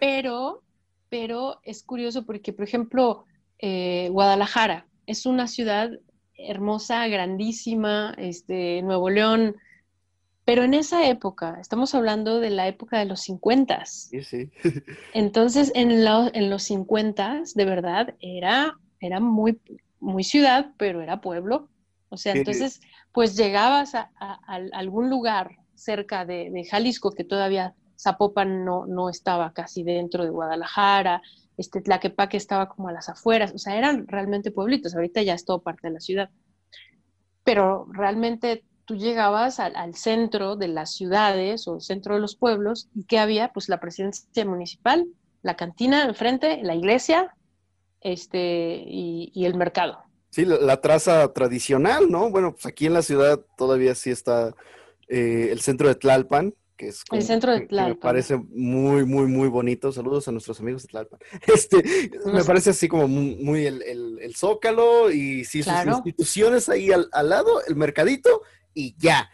pero, 0.00 0.62
pero 1.08 1.60
es 1.62 1.84
curioso 1.84 2.26
porque, 2.26 2.52
por 2.52 2.64
ejemplo, 2.64 3.24
eh, 3.58 4.08
Guadalajara 4.10 4.86
es 5.06 5.26
una 5.26 5.46
ciudad 5.46 5.90
hermosa, 6.36 7.06
grandísima, 7.06 8.14
este, 8.18 8.82
Nuevo 8.82 9.10
León. 9.10 9.56
Pero 10.44 10.64
en 10.64 10.74
esa 10.74 11.06
época, 11.08 11.58
estamos 11.60 11.94
hablando 11.94 12.40
de 12.40 12.50
la 12.50 12.66
época 12.66 12.98
de 12.98 13.04
los 13.04 13.20
50. 13.20 13.86
Sí, 13.86 14.22
sí. 14.24 14.50
Entonces, 15.14 15.70
en, 15.76 15.92
en 15.92 16.50
los 16.50 16.62
50, 16.64 17.42
de 17.54 17.64
verdad, 17.64 18.14
era, 18.20 18.76
era 18.98 19.20
muy, 19.20 19.60
muy 20.00 20.24
ciudad, 20.24 20.72
pero 20.78 21.00
era 21.00 21.20
pueblo. 21.20 21.68
O 22.12 22.16
sea, 22.16 22.34
entonces, 22.34 22.80
pues 23.10 23.36
llegabas 23.36 23.94
a, 23.94 24.10
algún 24.72 25.08
lugar 25.08 25.56
cerca 25.74 26.24
de, 26.24 26.50
de, 26.50 26.64
Jalisco, 26.64 27.12
que 27.12 27.24
todavía 27.24 27.74
Zapopan 27.98 28.64
no, 28.64 28.86
no 28.86 29.08
estaba 29.08 29.52
casi 29.52 29.82
dentro 29.82 30.22
de 30.24 30.30
Guadalajara, 30.30 31.22
este 31.56 31.80
Tlaquepaque 31.80 32.36
estaba 32.36 32.68
como 32.68 32.88
a 32.88 32.92
las 32.92 33.08
afueras, 33.08 33.52
o 33.54 33.58
sea, 33.58 33.76
eran 33.76 34.06
realmente 34.06 34.50
pueblitos, 34.50 34.94
ahorita 34.94 35.22
ya 35.22 35.34
es 35.34 35.44
todo 35.44 35.62
parte 35.62 35.88
de 35.88 35.94
la 35.94 36.00
ciudad. 36.00 36.30
Pero 37.44 37.86
realmente 37.90 38.64
tú 38.84 38.96
llegabas 38.96 39.58
al, 39.58 39.94
centro 39.94 40.56
de 40.56 40.68
las 40.68 40.94
ciudades 40.94 41.66
o 41.66 41.80
centro 41.80 42.14
de 42.14 42.20
los 42.20 42.36
pueblos 42.36 42.88
y 42.94 43.04
¿qué 43.04 43.18
había? 43.18 43.52
Pues 43.52 43.68
la 43.68 43.80
presidencia 43.80 44.44
municipal, 44.44 45.06
la 45.42 45.56
cantina 45.56 46.04
enfrente, 46.04 46.62
la 46.62 46.74
iglesia 46.74 47.34
este, 48.00 48.82
y, 48.86 49.44
el 49.46 49.54
mercado. 49.54 50.02
Sí, 50.32 50.46
la, 50.46 50.80
traza 50.80 51.30
tradicional, 51.34 52.10
¿no? 52.10 52.30
Bueno, 52.30 52.52
pues 52.52 52.64
aquí 52.64 52.86
en 52.86 52.94
la 52.94 53.02
ciudad 53.02 53.38
todavía 53.58 53.94
sí 53.94 54.10
está 54.10 54.54
eh, 55.08 55.50
el 55.52 55.60
centro 55.60 55.88
de 55.88 55.94
Tlalpan, 55.94 56.54
el 57.10 57.22
centro 57.22 57.52
de 57.52 57.60
Tlalpan. 57.60 57.90
me 57.90 57.94
parece 57.96 58.36
muy, 58.36 59.04
muy, 59.04 59.26
muy 59.26 59.48
bonito. 59.48 59.92
Saludos 59.92 60.26
a 60.28 60.32
nuestros 60.32 60.58
amigos 60.60 60.82
de 60.82 60.88
Tlalpan. 60.88 61.20
Este, 61.46 62.10
me 62.24 62.44
parece 62.44 62.70
así 62.70 62.88
como 62.88 63.06
muy, 63.08 63.66
el, 63.66 64.34
Zócalo 64.34 65.10
y 65.10 65.44
sí, 65.44 65.62
sus 65.62 65.72
instituciones 65.86 66.68
ahí 66.68 66.90
al, 66.90 67.28
lado, 67.28 67.62
el 67.66 67.76
mercadito 67.76 68.42
y 68.74 68.94
ya. 68.98 69.30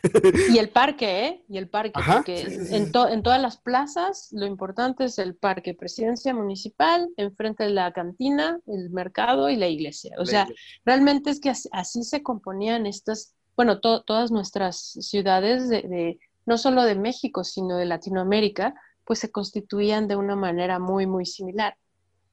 Y 0.51 0.59
el 0.59 0.71
parque, 0.71 1.27
¿eh? 1.27 1.45
Y 1.49 1.59
el 1.59 1.69
parque, 1.69 2.01
porque 2.05 2.41
En, 2.71 2.91
en, 2.95 3.23
todas 3.23 3.41
las 3.41 3.57
plazas 3.59 4.29
lo 4.33 4.47
importante 4.47 5.05
es 5.05 5.19
el 5.19 5.35
parque, 5.35 5.75
presidencia 5.75 6.35
municipal, 6.35 7.09
enfrente 7.17 7.65
de 7.65 7.71
la 7.71 7.93
cantina, 7.93 8.61
el 8.67 8.91
mercado 8.91 9.49
y 9.49 9.57
la 9.57 9.69
iglesia. 9.69 10.15
O 10.19 10.27
sea, 10.27 10.49
realmente 10.85 11.31
es 11.31 11.41
que 11.41 11.53
así, 11.73 12.03
se 12.03 12.23
componían 12.23 12.87
estas, 12.87 13.35
bueno, 13.57 13.81
todas 13.81 14.31
nuestras 14.31 14.77
ciudades 15.01 15.69
de 15.69 16.19
no 16.49 16.57
solo 16.57 16.83
de 16.85 16.95
México, 16.95 17.45
sino 17.45 17.77
de 17.77 17.85
Latinoamérica, 17.85 18.75
pues 19.05 19.19
se 19.19 19.31
constituían 19.31 20.09
de 20.09 20.17
una 20.17 20.35
manera 20.35 20.79
muy, 20.79 21.07
muy 21.07 21.27
similar. 21.27 21.77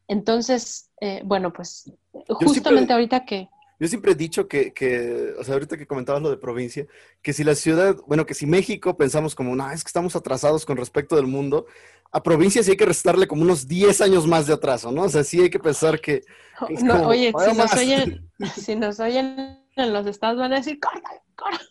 Entonces, 0.08 0.90
eh, 1.02 1.22
bueno, 1.26 1.52
pues 1.52 1.92
justamente 2.30 2.94
ahorita 2.94 3.26
que... 3.26 3.50
Yo 3.80 3.88
siempre 3.88 4.14
he 4.14 4.16
dicho 4.16 4.48
que, 4.48 4.74
que, 4.74 5.34
o 5.38 5.44
sea, 5.44 5.56
ahorita 5.56 5.78
que 5.78 5.88
comentabas 5.88 6.22
lo 6.22 6.30
de 6.30 6.38
provincia, 6.38 6.86
que 7.22 7.34
si 7.34 7.44
la 7.44 7.56
ciudad, 7.56 7.98
bueno, 8.08 8.26
que 8.26 8.34
si 8.34 8.46
México 8.46 8.96
pensamos 8.96 9.36
como, 9.36 9.56
no, 9.56 9.70
es 9.72 9.84
que 9.84 9.90
estamos 9.90 10.16
atrasados 10.16 10.66
con 10.66 10.78
respecto 10.78 11.16
del 11.16 11.28
mundo, 11.28 11.66
a 12.12 12.24
provincia 12.24 12.64
sí 12.64 12.72
hay 12.72 12.78
que 12.78 12.86
restarle 12.86 13.28
como 13.28 13.42
unos 13.42 13.68
10 13.68 14.00
años 14.02 14.26
más 14.26 14.48
de 14.48 14.54
atraso, 14.54 14.92
¿no? 14.92 15.04
O 15.04 15.10
sea, 15.10 15.24
sí 15.24 15.42
hay 15.42 15.50
que 15.50 15.60
pensar 15.60 16.00
que... 16.00 16.24
oye, 16.60 17.34
si 17.38 17.56
nos, 17.56 17.74
oyen, 17.74 18.30
si 18.56 18.76
nos 18.76 19.00
oyen 19.00 19.60
en 19.76 19.94
los 19.94 20.08
estados 20.08 20.40
van 20.40 20.54
a 20.54 20.58
decir, 20.58 20.80
córtale, 20.80 21.22
córtale. 21.36 21.70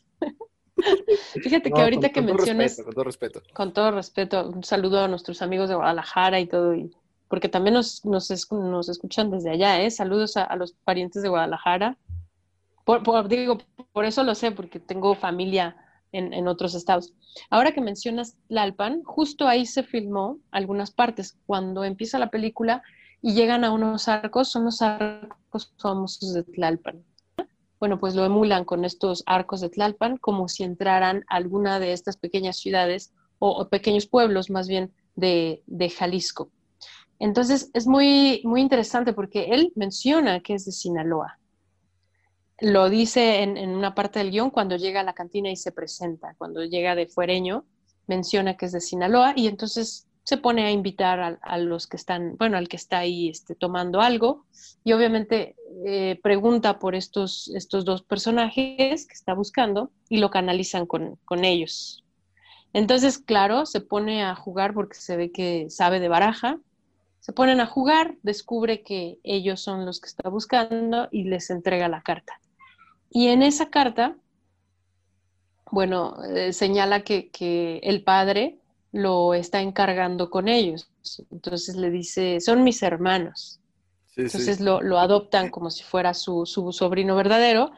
Fíjate 1.42 1.70
que 1.70 1.80
ahorita 1.80 2.10
que 2.10 2.20
mencionas. 2.20 2.76
con 2.82 2.92
todo 2.92 3.04
respeto. 3.04 3.42
Con 3.54 3.72
todo 3.72 3.90
respeto. 3.92 4.50
Un 4.50 4.64
saludo 4.64 5.00
a 5.00 5.08
nuestros 5.08 5.40
amigos 5.40 5.68
de 5.68 5.76
Guadalajara 5.76 6.40
y 6.40 6.46
todo. 6.46 6.74
Y, 6.74 6.94
porque 7.34 7.48
también 7.48 7.74
nos, 7.74 8.04
nos, 8.04 8.30
escuchan 8.30 9.28
desde 9.28 9.50
allá, 9.50 9.82
¿eh? 9.82 9.90
Saludos 9.90 10.36
a, 10.36 10.54
los 10.54 10.74
parientes 10.84 11.20
de 11.20 11.28
Guadalajara. 11.28 11.98
Por, 12.84 13.26
digo, 13.26 13.58
por 13.92 14.04
eso 14.04 14.22
lo 14.22 14.36
sé, 14.36 14.52
porque 14.52 14.78
tengo 14.78 15.16
familia 15.16 15.76
en, 16.12 16.46
otros 16.46 16.76
estados. 16.76 17.12
Ahora 17.50 17.72
que 17.72 17.80
mencionas 17.80 18.36
Tlalpan, 18.46 19.02
justo 19.02 19.48
ahí 19.48 19.66
se 19.66 19.82
filmó 19.82 20.38
algunas 20.52 20.92
partes. 20.92 21.36
Cuando 21.44 21.82
empieza 21.82 22.20
la 22.20 22.30
película 22.30 22.84
y 23.20 23.34
llegan 23.34 23.64
a 23.64 23.72
unos 23.72 24.06
arcos, 24.06 24.46
son 24.52 24.66
los 24.66 24.80
arcos 24.80 25.74
famosos 25.76 26.34
de 26.34 26.44
Tlalpan 26.44 27.02
bueno, 27.80 27.98
pues 27.98 28.14
lo 28.14 28.24
emulan 28.24 28.64
con 28.64 28.84
estos 28.84 29.24
arcos 29.26 29.60
de 29.60 29.70
Tlalpan 29.70 30.18
como 30.18 30.46
si 30.46 30.62
entraran 30.62 31.24
a 31.28 31.34
alguna 31.34 31.80
de 31.80 31.92
estas 31.92 32.16
pequeñas 32.16 32.58
ciudades 32.58 33.12
o, 33.40 33.68
pequeños 33.68 34.06
pueblos 34.06 34.50
más 34.50 34.68
bien 34.68 34.92
de, 35.16 35.62
Jalisco. 35.94 36.50
Entonces 37.24 37.70
es 37.72 37.86
muy, 37.86 38.42
muy 38.44 38.60
interesante 38.60 39.14
porque 39.14 39.46
él 39.46 39.72
menciona 39.76 40.40
que 40.40 40.52
es 40.52 40.66
de 40.66 40.72
Sinaloa. 40.72 41.38
Lo 42.60 42.90
dice 42.90 43.42
en, 43.42 43.56
una 43.70 43.94
parte 43.94 44.18
del 44.18 44.30
guion 44.30 44.50
cuando 44.50 44.76
llega 44.76 45.00
a 45.00 45.04
la 45.04 45.14
cantina 45.14 45.50
y 45.50 45.56
se 45.56 45.72
presenta. 45.72 46.34
Cuando 46.36 46.62
llega 46.64 46.94
de 46.94 47.06
fuereño, 47.06 47.64
menciona 48.06 48.58
que 48.58 48.66
es 48.66 48.72
de 48.72 48.82
Sinaloa 48.82 49.32
y 49.36 49.46
entonces 49.46 50.06
se 50.22 50.36
pone 50.36 50.66
a 50.66 50.70
invitar 50.70 51.38
a, 51.40 51.56
los 51.56 51.86
que 51.86 51.96
están, 51.96 52.36
bueno, 52.36 52.58
al 52.58 52.68
que 52.68 52.76
está 52.76 52.98
ahí 52.98 53.30
este, 53.30 53.54
tomando 53.54 54.02
algo 54.02 54.44
y 54.84 54.92
obviamente 54.92 55.56
eh, 55.86 56.20
pregunta 56.22 56.78
por 56.78 56.94
estos, 56.94 57.50
estos 57.54 57.86
dos 57.86 58.02
personajes 58.02 59.06
que 59.06 59.14
está 59.14 59.32
buscando 59.32 59.90
y 60.10 60.18
lo 60.18 60.28
canalizan 60.28 60.84
con, 60.84 61.16
con, 61.24 61.46
ellos. 61.46 62.04
Entonces, 62.74 63.16
claro, 63.16 63.64
se 63.64 63.80
pone 63.80 64.22
a 64.22 64.34
jugar 64.34 64.74
porque 64.74 64.96
se 64.96 65.16
ve 65.16 65.32
que 65.32 65.70
sabe 65.70 66.00
de 66.00 66.08
baraja, 66.08 66.60
se 67.24 67.32
ponen 67.32 67.60
a 67.60 67.66
jugar, 67.66 68.16
descubre 68.22 68.82
que 68.82 69.18
ellos 69.22 69.62
son 69.62 69.86
los 69.86 69.98
que 69.98 70.08
está 70.08 70.28
buscando 70.28 71.08
y 71.10 71.24
les 71.24 71.48
entrega 71.48 71.88
la 71.88 72.02
carta. 72.02 72.38
Y 73.08 73.28
en 73.28 73.42
esa 73.42 73.70
carta 73.70 74.18
bueno, 75.70 76.14
eh, 76.24 76.52
señala 76.52 77.02
que, 77.02 77.30
que 77.30 77.78
el 77.82 78.04
padre 78.04 78.58
lo 78.92 79.34
está 79.34 79.60
encargando 79.60 80.30
con 80.30 80.48
ellos. 80.48 80.88
Entonces 81.32 81.76
le 81.76 81.90
dice, 81.90 82.40
son 82.40 82.62
mis 82.62 82.82
hermanos. 82.82 83.60
Entonces 84.16 84.60
Lo, 84.60 84.80
lo, 84.80 85.00
adoptan 85.00 85.50
como 85.50 85.70
si 85.70 85.82
fuera 85.82 86.14
su, 86.14 86.46
su 86.46 86.70
sobrino 86.70 87.16
verdadero 87.16 87.72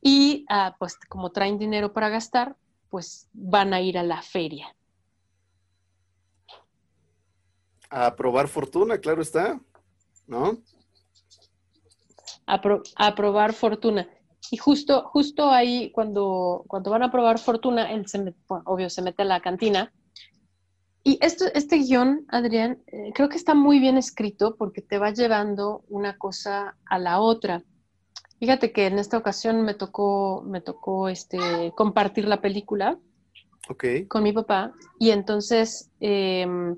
y 0.00 0.46
ah, 0.48 0.76
pues 0.78 0.96
como 1.08 1.32
traen 1.32 1.58
dinero 1.58 1.92
para 1.92 2.08
gastar, 2.08 2.56
pues 2.88 3.28
van 3.34 3.74
a 3.74 3.82
ir 3.82 3.98
a 3.98 4.02
la 4.02 4.22
feria. 4.22 4.74
A 7.90 8.16
probar 8.16 8.48
fortuna, 8.48 8.98
claro 8.98 9.22
está, 9.22 9.60
¿no? 10.26 10.58
A, 12.46 13.14
probar 13.14 13.52
fortuna. 13.52 14.08
Y 14.50 14.56
justo, 14.56 15.02
justo 15.04 15.50
ahí, 15.50 15.90
cuando, 15.92 16.64
cuando 16.68 16.90
van 16.90 17.02
a 17.02 17.10
probar 17.10 17.38
fortuna, 17.38 17.90
él 17.92 18.06
se 18.06 18.34
obvio 18.48 18.88
se 18.88 19.02
mete 19.02 19.22
a 19.22 19.26
la 19.26 19.40
cantina 19.40 19.92
y 21.06 21.20
esto, 21.20 21.44
este 21.54 21.76
guion, 21.76 22.26
Adrián, 22.26 22.82
eh, 22.88 23.12
creo 23.14 23.28
que 23.28 23.36
está 23.36 23.54
muy 23.54 23.78
bien 23.78 23.96
escrito 23.96 24.56
porque 24.56 24.82
te 24.82 24.98
va 24.98 25.12
llevando 25.12 25.84
una 25.88 26.18
cosa 26.18 26.76
a 26.84 26.98
la 26.98 27.20
otra. 27.20 27.62
Fíjate 28.40 28.72
que 28.72 28.86
en 28.86 28.98
esta 28.98 29.16
ocasión 29.16 29.62
me 29.62 29.74
tocó, 29.74 30.42
me 30.44 30.60
tocó 30.60 31.08
este, 31.08 31.72
compartir 31.76 32.26
la 32.26 32.40
película 32.40 32.98
con 34.08 34.24
mi 34.24 34.32
papá 34.32 34.72
y 34.98 35.10
entonces 35.10 35.92
em, 36.00 36.74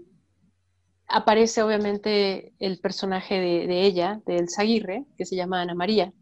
aparece 1.08 1.62
obviamente 1.62 2.52
el 2.58 2.78
personaje 2.78 3.40
de, 3.40 3.82
ella, 3.82 4.20
de 4.26 4.36
Elsa 4.36 4.62
Aguirre, 4.62 5.04
que 5.16 5.24
se 5.24 5.36
llama 5.36 5.62
Ana 5.62 5.74
María, 5.74 6.12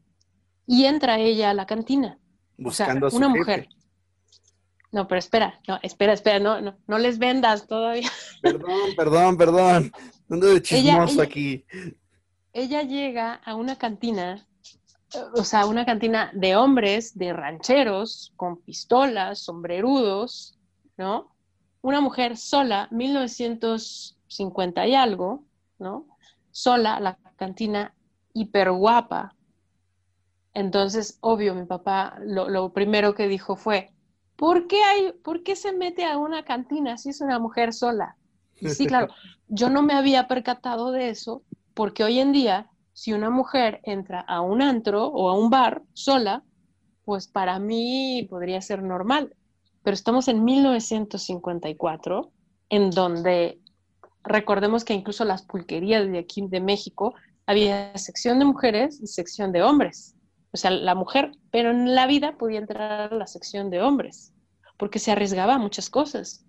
y 0.66 0.84
entra 0.84 1.18
ella 1.18 1.50
a 1.50 1.54
la 1.54 1.66
cantina. 1.66 2.18
Buscando 2.56 3.08
a 3.08 3.10
una 3.10 3.28
mujer. 3.28 3.68
No, 4.92 5.08
pero 5.08 5.18
espera, 5.18 5.60
no, 5.68 5.78
espera, 5.82 6.12
espera, 6.12 6.38
no, 6.38 6.60
no, 6.60 6.78
no 6.86 6.98
les 6.98 7.18
vendas 7.18 7.66
todavía. 7.66 8.08
Perdón, 8.42 8.94
perdón, 8.96 9.36
perdón. 9.36 9.92
¿Dónde 10.28 10.54
de 10.54 10.62
chismoso 10.62 11.20
aquí? 11.20 11.64
Ella 12.52 12.82
llega 12.82 13.34
a 13.34 13.54
una 13.54 13.76
cantina, 13.76 14.46
o 15.34 15.44
sea, 15.44 15.66
una 15.66 15.84
cantina 15.84 16.30
de 16.32 16.56
hombres, 16.56 17.18
de 17.18 17.32
rancheros, 17.32 18.32
con 18.36 18.62
pistolas, 18.62 19.40
sombrerudos, 19.40 20.58
¿no? 20.96 21.36
Una 21.82 22.00
mujer 22.00 22.36
sola, 22.36 22.88
1950 24.26 24.86
y 24.86 24.94
algo, 24.94 25.44
¿no? 25.78 26.06
Sola, 26.50 27.00
la 27.00 27.18
cantina 27.36 27.94
hiper 28.32 28.70
guapa. 28.72 29.34
Entonces, 30.54 31.18
obvio, 31.20 31.54
mi 31.54 31.64
papá 31.66 32.18
lo, 32.20 32.48
lo 32.48 32.72
primero 32.72 33.14
que 33.14 33.28
dijo 33.28 33.56
fue, 33.56 33.92
¿por 34.36 34.66
qué, 34.66 34.82
hay, 34.82 35.12
¿por 35.12 35.42
qué 35.42 35.56
se 35.56 35.72
mete 35.72 36.04
a 36.04 36.18
una 36.18 36.44
cantina 36.44 36.96
si 36.98 37.10
es 37.10 37.20
una 37.20 37.38
mujer 37.38 37.72
sola? 37.72 38.16
Y 38.58 38.70
sí, 38.70 38.86
claro, 38.86 39.08
yo 39.48 39.68
no 39.68 39.82
me 39.82 39.94
había 39.94 40.28
percatado 40.28 40.92
de 40.92 41.10
eso 41.10 41.42
porque 41.74 42.04
hoy 42.04 42.20
en 42.20 42.32
día, 42.32 42.70
si 42.94 43.12
una 43.12 43.28
mujer 43.28 43.80
entra 43.82 44.20
a 44.20 44.40
un 44.40 44.62
antro 44.62 45.06
o 45.08 45.28
a 45.28 45.38
un 45.38 45.50
bar 45.50 45.82
sola, 45.92 46.42
pues 47.04 47.28
para 47.28 47.58
mí 47.58 48.26
podría 48.30 48.62
ser 48.62 48.82
normal. 48.82 49.36
Pero 49.82 49.94
estamos 49.94 50.26
en 50.28 50.42
1954, 50.42 52.32
en 52.70 52.90
donde 52.90 53.60
recordemos 54.26 54.84
que 54.84 54.94
incluso 54.94 55.24
las 55.24 55.42
pulquerías 55.42 56.10
de 56.10 56.18
aquí 56.18 56.46
de 56.46 56.60
México 56.60 57.14
había 57.46 57.96
sección 57.96 58.38
de 58.38 58.44
mujeres 58.44 59.00
y 59.00 59.06
sección 59.06 59.52
de 59.52 59.62
hombres 59.62 60.16
o 60.56 60.58
sea, 60.58 60.70
la 60.70 60.94
mujer, 60.94 61.32
pero 61.50 61.70
en 61.70 61.94
la 61.94 62.06
vida 62.06 62.38
podía 62.38 62.60
entrar 62.60 63.12
a 63.12 63.14
la 63.14 63.26
sección 63.26 63.68
de 63.68 63.82
hombres, 63.82 64.32
porque 64.78 64.98
se 64.98 65.12
arriesgaba 65.12 65.56
a 65.56 65.58
muchas 65.58 65.90
cosas. 65.90 66.46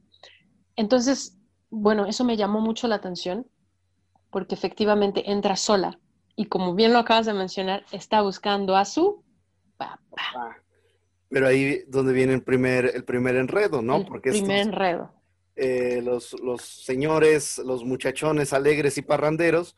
Entonces, 0.77 1.37
bueno, 1.69 2.05
eso 2.05 2.23
me 2.23 2.37
llamó 2.37 2.61
mucho 2.61 2.87
la 2.87 2.95
atención, 2.95 3.47
porque 4.29 4.55
efectivamente 4.55 5.29
entra 5.29 5.57
sola 5.57 5.99
y 6.37 6.45
como 6.45 6.73
bien 6.73 6.93
lo 6.93 6.99
acabas 6.99 7.25
de 7.25 7.33
mencionar, 7.33 7.83
está 7.91 8.21
buscando 8.21 8.77
a 8.77 8.85
su 8.85 9.25
papá. 9.75 10.63
Pero 11.27 11.47
ahí 11.47 11.83
donde 11.89 12.13
viene 12.13 12.33
el 12.33 12.43
primer, 12.43 12.85
el 12.95 13.03
primer 13.03 13.35
enredo, 13.35 13.81
¿no? 13.81 13.97
El 13.97 14.05
porque 14.05 14.29
primer 14.29 14.59
enredo. 14.59 15.11
Eh, 15.59 16.01
los, 16.03 16.33
los 16.41 16.61
señores, 16.61 17.57
los 17.57 17.83
muchachones 17.83 18.53
alegres 18.53 18.97
y 18.99 19.01
parranderos, 19.01 19.75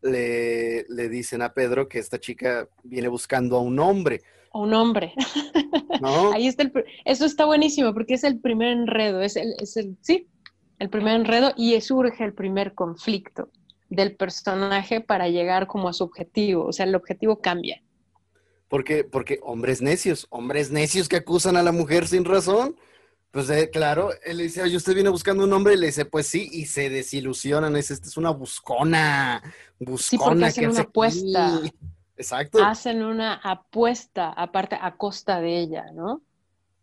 le, 0.00 0.86
le, 0.88 1.08
dicen 1.10 1.42
a 1.42 1.52
Pedro 1.52 1.88
que 1.88 1.98
esta 1.98 2.18
chica 2.18 2.66
viene 2.82 3.08
buscando 3.08 3.56
a 3.56 3.60
un 3.60 3.78
hombre. 3.78 4.22
A 4.50 4.58
un 4.58 4.72
hombre. 4.72 5.12
¿No? 6.00 6.32
Ahí 6.32 6.46
está 6.46 6.62
el, 6.62 6.72
eso 7.04 7.26
está 7.26 7.44
buenísimo 7.44 7.92
porque 7.92 8.14
es 8.14 8.24
el 8.24 8.40
primer 8.40 8.68
enredo, 8.68 9.20
es 9.20 9.36
el, 9.36 9.54
es 9.58 9.76
el, 9.76 9.98
sí, 10.00 10.26
el 10.78 10.88
primer 10.88 11.20
enredo 11.20 11.52
y 11.54 11.78
surge 11.82 12.24
el 12.24 12.32
primer 12.32 12.72
conflicto 12.72 13.50
del 13.90 14.16
personaje 14.16 15.02
para 15.02 15.28
llegar 15.28 15.66
como 15.66 15.88
a 15.90 15.92
su 15.92 16.04
objetivo, 16.04 16.64
o 16.64 16.72
sea, 16.72 16.86
el 16.86 16.94
objetivo 16.94 17.40
cambia. 17.40 17.82
Porque, 18.68 19.04
porque 19.04 19.38
hombres 19.42 19.82
necios, 19.82 20.26
hombres 20.30 20.70
necios 20.70 21.08
que 21.08 21.16
acusan 21.16 21.56
a 21.58 21.62
la 21.62 21.72
mujer 21.72 22.06
sin 22.06 22.24
razón, 22.24 22.76
pues 23.30 23.48
eh, 23.50 23.70
claro, 23.70 24.10
él 24.24 24.38
le 24.38 24.44
dice, 24.44 24.62
oye, 24.62 24.76
usted 24.76 24.94
viene 24.94 25.08
buscando 25.08 25.44
un 25.44 25.52
hombre, 25.52 25.74
y 25.74 25.76
le 25.76 25.86
dice, 25.86 26.04
pues 26.04 26.26
sí, 26.26 26.48
y 26.50 26.66
se 26.66 26.90
desilusionan, 26.90 27.76
es, 27.76 27.90
es 27.90 28.16
una 28.16 28.30
buscona, 28.30 29.42
buscona 29.78 30.50
sí, 30.50 30.60
hacen 30.60 30.70
una 30.70 30.80
apuesta. 30.80 31.60
Exacto. 32.16 32.62
Hacen 32.62 33.02
una 33.02 33.34
apuesta, 33.34 34.28
aparte, 34.30 34.76
a 34.78 34.96
costa 34.96 35.40
de 35.40 35.58
ella, 35.58 35.86
¿no? 35.94 36.20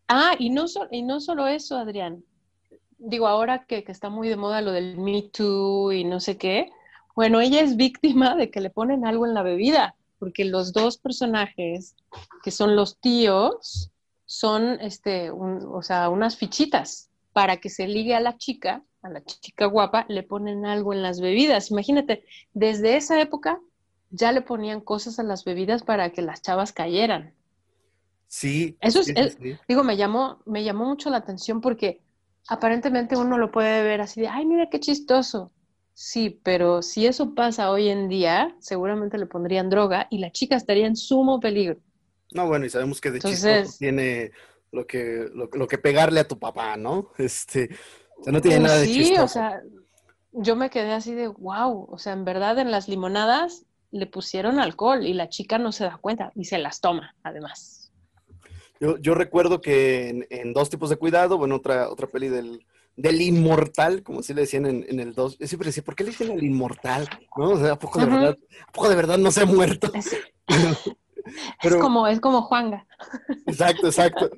Ah, 0.07 0.31
y 0.39 0.49
no, 0.49 0.65
y 0.89 1.03
no 1.03 1.19
solo 1.19 1.47
eso, 1.47 1.77
Adrián. 1.77 2.23
Digo, 2.97 3.27
ahora 3.27 3.65
que, 3.65 3.83
que 3.83 3.91
está 3.91 4.10
muy 4.10 4.29
de 4.29 4.36
moda 4.36 4.62
lo 4.62 4.71
del 4.71 4.97
Me 4.97 5.21
Too 5.21 5.91
y 5.91 6.05
no 6.05 6.19
sé 6.19 6.38
qué, 6.38 6.71
bueno, 7.15 7.41
ella 7.41 7.62
es 7.62 7.75
víctima 7.75 8.36
de 8.36 8.49
que 8.49 8.62
le 8.62 8.69
ponen 8.69 9.05
algo 9.05 9.25
en 9.25 9.33
la 9.33 9.43
bebida, 9.43 9.95
porque 10.17 10.45
los 10.45 10.73
dos 10.73 10.97
personajes, 10.97 11.95
que 12.43 12.51
son 12.51 12.75
los 12.75 12.97
tíos, 12.97 13.91
son, 14.28 14.78
este, 14.82 15.32
o 15.32 15.82
sea, 15.82 16.10
unas 16.10 16.36
fichitas 16.36 17.10
para 17.32 17.58
que 17.58 17.70
se 17.70 17.88
ligue 17.88 18.13
a 18.13 18.20
la 18.20 18.38
chica, 18.38 18.84
a 19.02 19.10
la 19.10 19.24
chica 19.24 19.66
guapa, 19.66 20.06
le 20.10 20.22
ponen 20.22 20.66
algo 20.66 20.94
en 20.94 21.02
las 21.02 21.22
bebidas. 21.22 21.72
Imagínate, 21.72 22.26
desde 22.54 22.98
esa 22.98 23.20
época 23.22 23.60
ya 24.10 24.32
le 24.34 24.42
ponían 24.42 24.82
cosas 24.82 25.18
a 25.20 25.24
las 25.24 25.46
bebidas 25.46 25.84
para 25.84 26.12
que 26.12 26.22
las 26.22 26.42
chavas 26.42 26.74
cayeran. 26.74 27.34
Sí. 28.28 28.78
Eso 28.82 29.00
es, 29.00 29.38
digo, 29.68 29.84
me 29.84 29.96
llamó, 29.96 30.40
me 30.46 30.63
llamó 30.66 30.86
mucho 30.86 31.10
la 31.10 31.18
atención 31.18 31.62
porque 31.62 32.02
aparentemente 32.50 33.16
uno 33.16 33.38
lo 33.38 33.50
puede 33.50 33.82
ver 33.82 34.02
así 34.02 34.20
de, 34.20 34.28
ay, 34.28 34.46
mira 34.46 34.70
qué 34.70 34.82
chistoso. 34.82 35.52
Sí, 35.94 36.42
pero 36.44 36.82
si 36.82 37.08
eso 37.08 37.34
pasa 37.34 37.72
hoy 37.72 37.88
en 37.88 38.10
día, 38.10 38.56
seguramente 38.60 39.18
le 39.18 39.26
pondrían 39.26 39.70
droga 39.70 40.08
y 40.12 40.18
la 40.18 40.32
chica 40.32 40.58
estaría 40.58 40.86
en 40.86 40.98
sumo 40.98 41.40
peligro. 41.40 41.80
No, 42.32 42.48
bueno, 42.48 42.66
y 42.66 42.70
sabemos 42.70 43.00
que 43.00 43.12
de 43.12 43.20
chistoso 43.20 43.78
tiene 43.80 44.32
lo 44.72 44.86
que, 44.86 45.28
lo, 45.34 45.68
que 45.68 45.78
pegarle 45.78 46.20
a 46.20 46.28
tu 46.28 46.38
papá, 46.38 46.78
¿no? 46.78 47.12
Este, 47.18 47.70
o 48.20 48.24
sea, 48.24 48.34
no 48.34 48.42
tiene 48.42 48.60
nada 48.60 48.80
de 48.80 48.86
sí, 48.86 49.16
o 49.18 49.28
sea, 49.28 49.62
yo 50.34 50.56
me 50.56 50.70
quedé 50.70 50.92
así 50.92 51.13
de, 51.13 51.28
wow, 51.28 51.88
o 51.90 51.98
sea, 51.98 52.13
en 52.13 52.26
verdad 52.26 52.60
en 52.60 52.72
las 52.72 52.88
limonadas 52.88 53.66
le 53.92 54.06
pusieron 54.06 54.60
alcohol 54.60 55.06
y 55.06 55.13
la 55.13 55.30
chica 55.30 55.58
no 55.58 55.72
se 55.72 55.86
da 55.86 55.98
cuenta 55.98 56.32
y 56.36 56.46
se 56.46 56.58
las 56.58 56.82
toma, 56.82 57.16
además. 57.24 57.92
Yo, 58.80 58.98
yo 58.98 59.16
recuerdo 59.16 59.62
que 59.62 60.28
en, 60.30 60.54
Dos 60.54 60.70
tipos 60.70 60.90
de 60.90 60.98
cuidado, 60.98 61.38
bueno, 61.38 61.56
otra, 61.56 61.90
otra 61.90 62.08
peli 62.08 62.28
del, 62.28 62.66
del 62.96 63.22
inmortal, 63.22 64.04
como 64.04 64.22
si 64.22 64.34
le 64.34 64.42
decían 64.42 64.66
en, 64.66 65.00
el 65.00 65.13
dos, 65.13 65.38
yo 65.40 65.48
siempre 65.48 65.68
decía, 65.68 65.84
¿por 65.84 65.96
qué 65.96 66.04
le 66.04 66.12
dicen 66.12 66.32
el 66.32 66.44
inmortal? 66.44 67.08
¿No? 67.38 67.52
O 67.52 67.58
sea, 67.58 67.74
¿a 67.74 67.80
poco 67.80 68.00
de 68.00 68.06
verdad, 68.06 68.38
¿a 68.68 68.72
poco 68.72 68.90
de 68.90 68.96
verdad 68.96 69.18
no 69.18 69.32
se 69.32 69.42
ha 69.42 69.46
muerto? 69.46 69.92
es 69.94 70.16
como, 71.82 72.08
es 72.08 72.20
como 72.20 72.42
Juanga. 72.44 72.86
Exacto, 73.46 73.88
exacto. 73.88 74.30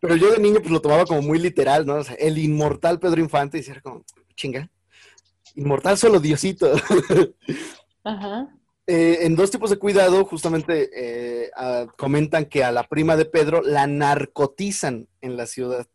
Pero 0.00 0.16
yo 0.16 0.32
de 0.32 0.38
niño 0.38 0.60
pues 0.60 0.70
lo 0.70 0.80
tomaba 0.80 1.04
como 1.04 1.22
muy 1.22 1.38
literal, 1.38 1.86
¿no? 1.86 1.96
O 1.96 2.04
sea, 2.04 2.16
el 2.16 2.38
inmortal 2.38 2.98
Pedro 2.98 3.20
Infante, 3.20 3.58
y 3.58 3.70
era 3.70 3.80
como, 3.80 4.04
chinga, 4.34 4.70
inmortal 5.54 5.96
solo 5.96 6.20
Diosito. 6.20 6.72
Ajá. 8.04 8.48
Eh, 8.86 9.18
en 9.22 9.34
dos 9.34 9.50
tipos 9.50 9.70
de 9.70 9.78
cuidado, 9.78 10.24
justamente 10.24 10.90
eh, 10.94 11.50
comentan 11.96 12.44
que 12.44 12.62
a 12.62 12.70
la 12.70 12.84
prima 12.84 13.16
de 13.16 13.24
Pedro 13.24 13.62
la 13.62 13.86
narcotizan 13.88 15.08
en 15.20 15.36
la 15.36 15.46
ciudad. 15.46 15.86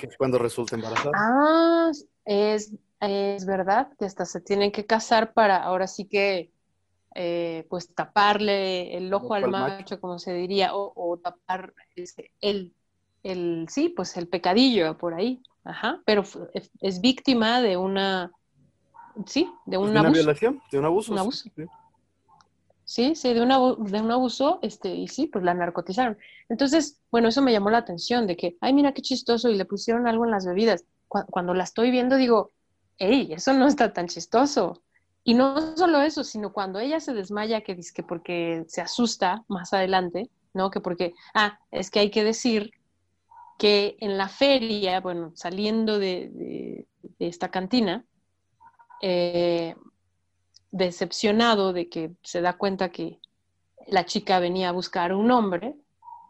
Que 0.00 0.06
es 0.06 0.16
cuando 0.16 0.38
resulta 0.38 0.74
embarazada. 0.74 1.12
Ah, 1.14 1.90
es, 2.24 2.72
es 3.00 3.46
verdad 3.46 3.88
que 3.98 4.04
hasta 4.04 4.24
se 4.24 4.40
tienen 4.40 4.72
que 4.72 4.86
casar 4.86 5.32
para 5.32 5.62
ahora 5.62 5.86
sí 5.86 6.06
que 6.06 6.50
eh, 7.14 7.66
pues 7.68 7.94
taparle 7.94 8.96
el 8.96 9.12
ojo 9.12 9.34
al 9.34 9.50
macho, 9.50 10.00
como 10.00 10.18
se 10.18 10.32
diría, 10.32 10.70
o, 10.74 11.18
tapar 11.22 11.74
el, 12.40 12.74
el, 13.22 13.66
sí, 13.68 13.88
pues 13.90 14.16
el 14.16 14.28
pecadillo 14.28 14.96
por 14.96 15.14
ahí, 15.14 15.42
ajá, 15.64 16.00
pero 16.06 16.22
es, 16.80 17.00
víctima 17.00 17.60
de 17.60 17.76
una, 17.76 18.32
sí, 19.26 19.50
de 19.66 19.78
una 19.78 20.00
abuso. 20.00 20.12
violación, 20.12 20.62
de 20.70 20.78
un 20.78 20.84
abuso. 20.84 21.12
Un 21.12 21.18
abuso. 21.18 21.50
Sí, 22.84 23.14
sí, 23.14 23.32
de, 23.32 23.40
una, 23.40 23.58
de 23.58 24.00
un 24.00 24.10
abuso, 24.10 24.58
este, 24.60 24.94
y 24.94 25.08
sí, 25.08 25.26
pues 25.26 25.44
la 25.44 25.54
narcotizaron. 25.54 26.18
Entonces, 26.48 27.00
bueno, 27.10 27.28
eso 27.28 27.40
me 27.40 27.52
llamó 27.52 27.70
la 27.70 27.78
atención, 27.78 28.26
de 28.26 28.36
que, 28.36 28.56
ay, 28.60 28.74
mira 28.74 28.92
qué 28.92 29.02
chistoso, 29.02 29.48
y 29.48 29.54
le 29.54 29.64
pusieron 29.64 30.06
algo 30.06 30.24
en 30.24 30.30
las 30.30 30.44
bebidas. 30.44 30.84
cuando 31.08 31.54
la 31.54 31.64
estoy 31.64 31.90
viendo, 31.90 32.16
digo, 32.16 32.52
hey, 32.98 33.30
eso 33.32 33.52
no 33.52 33.66
está 33.66 33.92
tan 33.92 34.08
chistoso. 34.08 34.82
Y 35.24 35.34
no 35.34 35.76
solo 35.76 36.00
eso, 36.00 36.24
sino 36.24 36.52
cuando 36.52 36.80
ella 36.80 36.98
se 37.00 37.14
desmaya, 37.14 37.60
que 37.60 37.74
dice 37.74 37.92
que 37.94 38.02
porque 38.02 38.64
se 38.68 38.80
asusta 38.80 39.44
más 39.48 39.72
adelante, 39.72 40.30
¿no? 40.52 40.70
Que 40.70 40.80
porque, 40.80 41.14
ah, 41.34 41.58
es 41.70 41.90
que 41.90 42.00
hay 42.00 42.10
que 42.10 42.24
decir 42.24 42.72
que 43.58 43.96
en 44.00 44.18
la 44.18 44.28
feria, 44.28 45.00
bueno, 45.00 45.32
saliendo 45.34 45.98
de, 45.98 46.86
esta 47.20 47.50
cantina, 47.50 48.04
eh, 49.00 49.76
decepcionado 50.72 51.72
de 51.72 51.88
que 51.88 52.12
se 52.22 52.40
da 52.40 52.54
cuenta 52.54 52.90
que 52.90 53.20
la 53.86 54.04
chica 54.04 54.40
venía 54.40 54.70
a 54.70 54.72
buscar 54.72 55.12
un 55.12 55.30
hombre, 55.30 55.76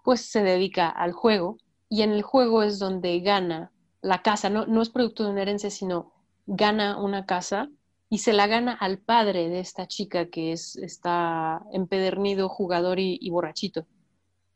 pues 0.05 0.21
se 0.21 0.43
dedica 0.43 0.89
al 0.89 1.13
juego 1.13 1.57
y 1.89 2.03
en 2.03 2.13
el 2.13 2.23
juego 2.23 2.63
es 2.63 2.79
donde 2.79 3.19
gana 3.21 3.73
la 4.03 4.21
casa, 4.21 4.51
no, 4.51 4.67
no 4.67 4.83
es 4.83 4.91
producto 4.91 5.25
de 5.25 5.31
una 5.31 5.43
herencia, 5.43 5.71
sino 5.71 6.13
gana 6.47 6.99
una 6.99 7.25
casa 7.25 7.71
y 8.13 8.19
se 8.19 8.35
la 8.35 8.47
gana 8.47 8.75
al 8.75 8.99
padre 8.99 9.49
de 9.49 9.61
esta 9.61 9.89
chica 9.89 10.27
que 10.27 10.53
es, 10.53 10.77
está 10.77 11.63
empedernido, 11.73 12.51
jugador 12.51 12.99
y, 12.99 13.31
borrachito, 13.31 13.87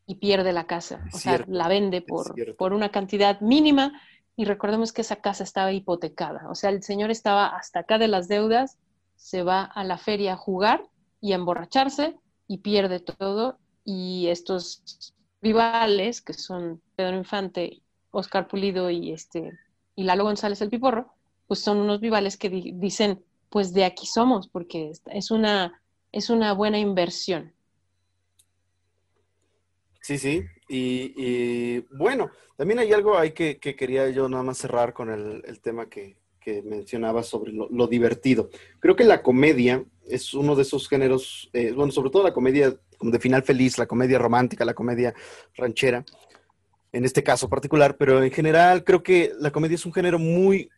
y 0.05 0.17
pierde 0.17 0.53
la 0.53 0.67
casa. 0.67 1.03
o 1.11 1.17
sea, 1.17 1.43
la 1.47 1.67
vende 1.67 2.03
por, 2.03 2.55
por 2.55 2.71
una 2.71 2.89
cantidad 2.89 3.41
mínima 3.41 3.99
y 4.35 4.45
recordemos 4.45 4.93
que 4.93 5.01
esa 5.01 5.21
casa 5.21 5.43
estaba 5.43 5.71
hipotecada. 5.71 6.47
O 6.51 6.53
sea, 6.53 6.69
el 6.69 6.83
señor 6.83 7.09
estaba 7.09 7.47
hasta 7.47 7.79
acá 7.79 7.97
de 7.97 8.07
las 8.07 8.27
deudas, 8.27 8.77
se 9.15 9.41
va 9.41 9.63
a 9.63 9.83
la 9.83 9.97
feria 9.97 10.33
a 10.33 10.37
jugar 10.37 10.83
y 11.19 11.31
a 11.31 11.37
emborracharse 11.37 12.15
y 12.47 12.59
pierde 12.59 12.99
todo. 12.99 13.57
Y 13.83 14.27
estos 14.27 15.15
rivales, 15.41 16.21
que 16.21 16.33
son 16.33 16.79
Pedro 16.95 17.17
Infante, 17.17 17.81
Oscar 18.11 18.47
Pulido 18.47 18.91
y, 18.91 19.13
este, 19.13 19.51
y 19.95 20.03
Lalo 20.03 20.25
González 20.25 20.61
el 20.61 20.69
Piporro, 20.69 21.15
pues 21.47 21.59
son 21.61 21.77
unos 21.77 22.01
rivales 22.01 22.37
que 22.37 22.51
dicen, 22.51 23.23
pues 23.49 23.73
de 23.73 23.85
aquí 23.85 24.05
somos, 24.05 24.47
porque 24.47 24.91
es 25.05 25.31
una, 25.31 25.81
es 26.11 26.29
una 26.29 26.53
buena 26.53 26.79
inversión. 26.79 27.53
Sí, 30.01 30.17
sí. 30.17 30.43
Y, 30.69 31.79
bueno, 31.97 32.29
también 32.55 32.79
hay 32.79 32.93
algo 32.93 33.17
ahí 33.17 33.31
que, 33.31 33.59
quería 33.59 34.09
yo 34.09 34.27
nada 34.27 34.43
más 34.43 34.57
cerrar 34.57 34.93
con 34.93 35.09
el, 35.09 35.59
tema 35.61 35.89
que, 35.89 36.17
mencionaba 36.63 37.23
sobre 37.23 37.51
lo, 37.51 37.87
divertido. 37.87 38.49
Creo 38.79 38.95
que 38.95 39.03
la 39.03 39.21
comedia 39.21 39.83
es 40.05 40.33
uno 40.33 40.55
de 40.55 40.61
esos 40.61 40.87
géneros, 40.87 41.49
eh, 41.51 41.73
bueno, 41.73 41.91
sobre 41.91 42.09
todo 42.09 42.23
la 42.23 42.33
comedia 42.33 42.73
como 42.97 43.11
de 43.11 43.19
final 43.19 43.43
feliz, 43.43 43.77
la 43.77 43.85
comedia 43.85 44.17
romántica, 44.17 44.63
la 44.63 44.73
comedia 44.73 45.13
ranchera, 45.55 46.05
en 46.93 47.03
este 47.03 47.21
caso 47.21 47.49
particular, 47.49 47.97
pero 47.97 48.23
en 48.23 48.31
general 48.31 48.85
creo 48.85 49.03
que 49.03 49.33
la 49.41 49.51
comedia 49.51 49.75
es 49.75 49.85
un 49.85 49.91
género 49.91 50.19
muy, 50.19 50.69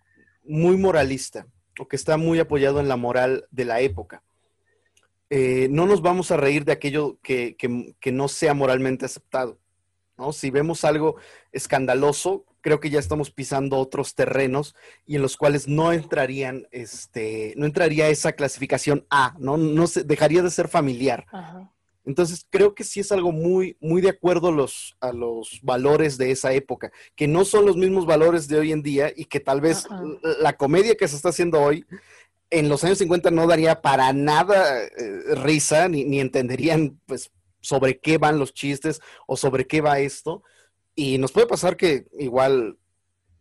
muy 0.43 0.75
moralista 0.75 1.45
o 1.79 1.87
que 1.87 1.95
está 1.95 2.17
muy 2.17 2.39
apoyado 2.39 2.79
en 2.79 2.87
la 2.87 2.97
moral 2.97 3.45
de 3.51 3.65
la 3.65 3.79
época. 3.79 4.21
Eh, 5.29 5.67
no 5.69 5.85
nos 5.85 6.01
vamos 6.01 6.31
a 6.31 6.37
reír 6.37 6.65
de 6.65 6.71
aquello 6.71 7.17
que, 7.21 7.55
no 8.11 8.27
sea 8.27 8.53
moralmente 8.53 9.05
aceptado. 9.05 9.57
¿no? 10.17 10.33
Si 10.33 10.49
vemos 10.49 10.83
algo 10.83 11.15
escandaloso, 11.51 12.45
creo 12.61 12.79
que 12.79 12.89
ya 12.89 12.99
estamos 12.99 13.31
pisando 13.31 13.77
otros 13.77 14.15
terrenos 14.15 14.75
y 15.05 15.15
en 15.15 15.21
los 15.21 15.37
cuales 15.37 15.67
no 15.67 15.93
entrarían, 15.93 16.67
este, 16.71 17.53
no 17.55 17.65
entraría 17.65 18.09
esa 18.09 18.33
clasificación 18.33 19.05
A, 19.09 19.35
¿no? 19.39 19.57
no 19.57 19.87
se, 19.87 20.03
dejaría 20.03 20.41
de 20.43 20.49
ser 20.49 20.67
familiar. 20.67 21.25
Entonces, 22.09 22.43
creo 22.49 22.73
que 22.73 22.83
sí 22.83 23.01
es 23.01 23.11
algo 23.11 23.31
muy, 23.31 23.77
muy 23.79 24.01
de 24.01 24.09
acuerdo 24.09 24.47
a 24.47 24.51
los, 24.51 24.97
a 24.99 25.13
los 25.13 25.59
valores 25.61 26.17
de 26.17 26.31
esa 26.31 26.53
época, 26.53 26.91
que 27.15 27.27
no 27.27 27.45
son 27.45 27.67
los 27.67 27.77
mismos 27.77 28.07
valores 28.07 28.47
de 28.47 28.57
hoy 28.57 28.71
en 28.71 28.81
día 28.81 29.13
y 29.15 29.25
que 29.25 29.39
tal 29.39 29.61
vez 29.61 29.85
la 30.41 30.57
comedia 30.57 30.95
que 30.95 31.07
se 31.07 31.15
está 31.15 31.29
haciendo 31.29 31.61
hoy 31.61 31.85
en 32.49 32.67
los 32.67 32.83
años 32.83 32.97
50 32.97 33.29
no 33.29 33.45
daría 33.45 33.83
para 33.83 34.11
nada 34.11 34.83
eh, 34.85 35.35
risa, 35.35 35.87
ni, 35.87 36.03
ni, 36.03 36.19
entenderían 36.19 36.99
pues 37.05 37.31
sobre 37.61 37.99
qué 37.99 38.17
van 38.17 38.39
los 38.39 38.55
chistes 38.55 39.01
o 39.27 39.37
sobre 39.37 39.67
qué 39.67 39.81
va 39.81 39.99
esto. 39.99 40.41
Y 40.95 41.19
nos 41.19 41.31
puede 41.31 41.45
pasar 41.45 41.77
que 41.77 42.07
igual 42.17 42.79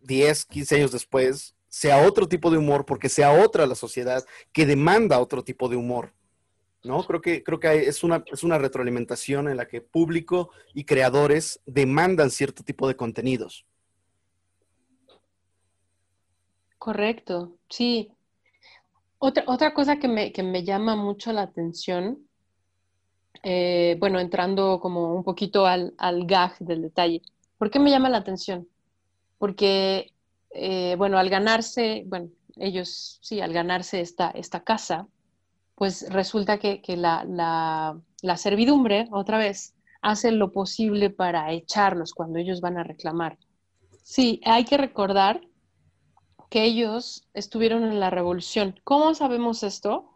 10, 0.03 0.45
15 0.45 0.77
años 0.77 0.93
después 0.93 1.55
sea 1.71 2.07
otro 2.07 2.29
tipo 2.29 2.51
de 2.51 2.59
humor, 2.59 2.85
porque 2.85 3.09
sea 3.09 3.33
otra 3.33 3.67
la 3.67 3.77
sociedad 3.77 4.23
que 4.53 4.67
demanda 4.67 5.21
otro 5.21 5.43
tipo 5.43 5.71
de 5.71 5.77
humor. 5.77 6.13
¿No? 6.85 7.03
Creo 7.05 7.21
que, 7.21 7.43
creo 7.43 7.61
que 7.61 7.89
es, 7.89 8.05
una, 8.05 8.25
es 8.31 8.43
una 8.45 8.59
retroalimentación 8.59 9.49
en 9.49 9.57
la 9.57 9.67
que 9.67 9.81
público 9.81 10.51
y 10.75 10.85
creadores 10.85 11.61
demandan 11.67 12.31
cierto 12.31 12.63
tipo 12.63 12.87
de 12.89 12.97
contenidos. 12.97 13.67
Correcto, 16.79 17.57
sí. 17.69 18.13
Otra, 19.19 19.45
otra 19.47 19.75
cosa 19.75 19.99
que 19.99 20.09
me, 20.09 20.65
llama 20.65 20.95
mucho 20.95 21.33
la 21.33 21.43
atención, 21.43 22.19
eh, 23.43 23.97
bueno, 23.99 24.21
entrando 24.21 24.79
como 24.81 25.15
un 25.15 25.25
poquito 25.25 25.67
al, 25.67 25.93
al, 25.99 26.25
gag 26.25 26.57
del 26.61 26.83
detalle, 26.83 27.23
¿por 27.59 27.71
qué 27.71 27.81
me 27.81 27.91
llama 27.91 28.09
la 28.09 28.19
atención? 28.19 28.69
Porque, 29.39 30.13
eh, 30.51 30.95
bueno, 30.97 31.19
al 31.19 31.29
ganarse, 31.31 32.05
bueno, 32.07 32.31
ellos, 32.57 33.19
sí, 33.21 33.41
al 33.41 33.53
ganarse 33.53 34.01
esta, 34.01 34.31
esta 34.31 34.63
casa, 34.63 35.09
pues 35.79 36.11
resulta 36.11 36.59
que, 36.59 36.83
la, 36.97 38.37
servidumbre, 38.37 39.07
otra 39.13 39.39
vez, 39.39 39.77
hace 40.03 40.33
lo 40.33 40.51
posible 40.51 41.09
para 41.09 41.53
echarlos 41.53 42.15
cuando 42.15 42.41
ellos 42.41 42.61
van 42.61 42.79
a 42.79 42.83
reclamar. 42.83 43.39
Sí, 44.03 44.41
hay 44.45 44.65
que 44.65 44.77
recordar 44.77 45.41
que 46.51 46.65
ellos 46.65 47.29
estuvieron 47.33 47.85
en 47.85 48.01
la 48.01 48.11
revolución. 48.11 48.75
¿Cómo 48.83 49.15
sabemos 49.15 49.63
esto? 49.63 50.11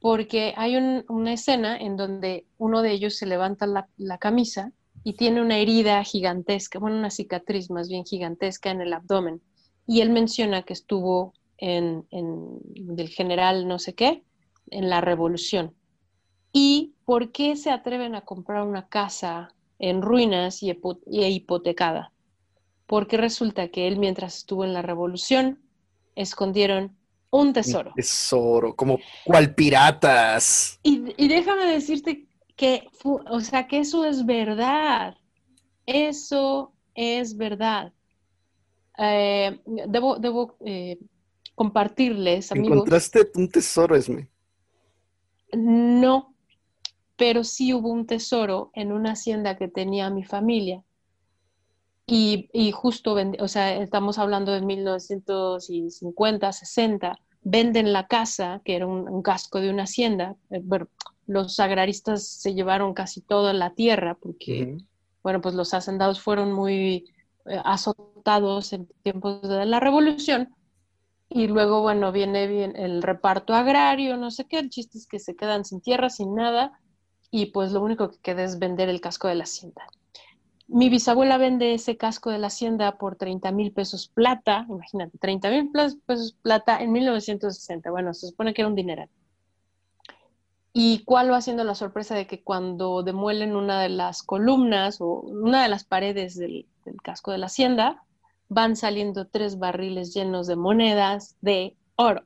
Porque 0.00 0.52
hay 0.58 0.76
una 0.76 1.32
escena 1.32 1.78
en 1.78 1.96
donde 1.96 2.44
uno 2.58 2.82
de 2.82 2.92
ellos 2.92 3.16
se 3.16 3.24
levanta 3.24 3.66
la, 3.66 4.18
camisa 4.18 4.70
y 5.02 5.14
tiene 5.14 5.40
una 5.40 5.56
herida 5.56 6.04
gigantesca, 6.04 6.78
bueno, 6.78 6.98
una 6.98 7.10
cicatriz 7.10 7.70
más 7.70 7.88
bien 7.88 8.04
gigantesca 8.04 8.70
en 8.70 8.82
el 8.82 8.92
abdomen. 8.92 9.40
Y 9.86 10.02
él 10.02 10.10
menciona 10.10 10.62
que 10.62 10.74
estuvo 10.74 11.32
en, 11.56 12.06
en 12.10 12.58
del 12.74 13.08
general 13.08 13.66
no 13.66 13.78
sé 13.78 13.94
qué, 13.94 14.24
en 14.70 14.88
la 14.88 15.00
revolución. 15.00 15.74
¿Y 16.52 16.94
por 17.04 17.32
qué 17.32 17.56
se 17.56 17.70
atreven 17.70 18.14
a 18.14 18.22
comprar 18.22 18.62
una 18.62 18.88
casa 18.88 19.54
en 19.78 20.02
ruinas 20.02 20.62
y, 20.62 20.76
hipotecada? 21.06 22.12
Porque 22.86 23.16
resulta 23.16 23.68
que 23.68 23.86
él, 23.86 23.98
mientras 23.98 24.38
estuvo 24.38 24.64
en 24.64 24.72
la 24.72 24.82
revolución, 24.82 25.60
escondieron 26.16 26.96
un 27.30 27.52
tesoro. 27.52 27.92
tesoro, 27.94 28.74
como 28.74 28.98
cual 29.24 29.54
piratas. 29.54 30.80
Y, 30.82 31.28
déjame 31.28 31.66
decirte 31.66 32.26
que, 32.56 32.88
o 33.04 33.40
sea, 33.40 33.68
que 33.68 33.78
eso 33.78 34.04
es 34.04 34.26
verdad. 34.26 35.16
Eso 35.86 36.72
es 36.94 37.36
verdad. 37.36 37.92
Eh, 38.98 39.60
debo, 39.88 40.16
debo 40.16 40.56
eh, 40.66 40.98
compartirles, 41.54 42.50
amigos. 42.50 42.72
Encontraste 42.72 43.30
un 43.34 43.48
tesoro, 43.48 43.94
Esme. 43.94 44.28
No, 45.52 46.34
pero 47.16 47.44
sí 47.44 47.74
hubo 47.74 47.90
un 47.90 48.06
tesoro 48.06 48.70
en 48.74 48.92
una 48.92 49.12
hacienda 49.12 49.56
que 49.56 49.68
tenía 49.68 50.10
mi 50.10 50.24
familia. 50.24 50.82
Y, 52.06 52.72
justo, 52.72 53.16
o 53.38 53.48
sea, 53.48 53.76
estamos 53.76 54.18
hablando 54.18 54.50
de 54.50 54.62
1950, 54.62 56.52
60, 56.52 57.18
venden 57.42 57.92
la 57.92 58.08
casa, 58.08 58.60
que 58.64 58.74
era 58.74 58.86
un, 58.88 59.22
casco 59.22 59.60
de 59.60 59.70
una 59.70 59.84
hacienda. 59.84 60.34
Eh, 60.50 60.60
los 61.28 61.60
agraristas 61.60 62.26
se 62.26 62.54
llevaron 62.54 62.94
casi 62.94 63.20
toda 63.20 63.52
la 63.52 63.74
tierra 63.74 64.16
porque, 64.20 64.78
bueno, 65.22 65.40
pues 65.40 65.54
los 65.54 65.72
hacendados 65.72 66.20
fueron 66.20 66.52
muy 66.52 67.04
eh, 67.46 67.60
azotados 67.64 68.72
en 68.72 68.88
tiempos 69.04 69.42
de 69.42 69.66
la 69.66 69.78
revolución 69.78 70.52
y 71.32 71.46
luego, 71.46 71.80
bueno, 71.80 72.10
viene 72.10 72.48
bien 72.48 72.74
el 72.76 73.02
reparto 73.02 73.54
agrario, 73.54 74.16
no 74.16 74.32
sé 74.32 74.46
qué, 74.46 74.58
el 74.58 74.68
chiste 74.68 74.98
es 74.98 75.06
que 75.06 75.20
se 75.20 75.36
quedan 75.36 75.64
sin 75.64 75.80
tierra, 75.80 76.10
sin 76.10 76.34
nada, 76.34 76.80
y 77.30 77.46
pues 77.46 77.70
lo 77.70 77.80
único 77.80 78.10
que 78.10 78.18
queda 78.18 78.42
es 78.42 78.58
vender 78.58 78.88
el 78.88 79.00
casco 79.00 79.28
de 79.28 79.36
la 79.36 79.44
hacienda. 79.44 79.86
Mi 80.66 80.88
bisabuela 80.88 81.38
vende 81.38 81.72
ese 81.72 81.96
casco 81.96 82.30
de 82.30 82.38
la 82.38 82.48
hacienda 82.48 82.98
por 82.98 83.14
30 83.14 83.52
mil 83.52 83.72
pesos 83.72 84.08
plata, 84.08 84.66
imagínate, 84.68 85.18
30 85.18 85.50
mil 85.50 85.70
pesos 86.04 86.36
plata 86.42 86.82
en 86.82 86.90
1960, 86.90 87.90
bueno, 87.92 88.12
se 88.12 88.26
supone 88.26 88.52
que 88.52 88.62
era 88.62 88.68
un 88.68 88.74
dineral. 88.74 89.08
¿Y 90.72 91.04
cuál 91.04 91.32
va 91.32 91.40
siendo 91.40 91.62
la 91.62 91.76
sorpresa 91.76 92.16
de 92.16 92.26
que 92.26 92.42
cuando 92.42 93.04
demuelen 93.04 93.54
una 93.54 93.80
de 93.80 93.88
las 93.88 94.24
columnas 94.24 95.00
o 95.00 95.20
una 95.20 95.62
de 95.62 95.68
las 95.68 95.84
paredes 95.84 96.36
del 96.36 96.66
casco 97.02 97.30
de 97.30 97.38
la 97.38 97.46
hacienda, 97.46 98.04
van 98.50 98.76
saliendo 98.76 99.26
tres 99.26 99.58
barriles 99.58 100.12
llenos 100.12 100.46
de 100.46 100.56
monedas 100.56 101.36
de 101.40 101.76
oro 101.96 102.24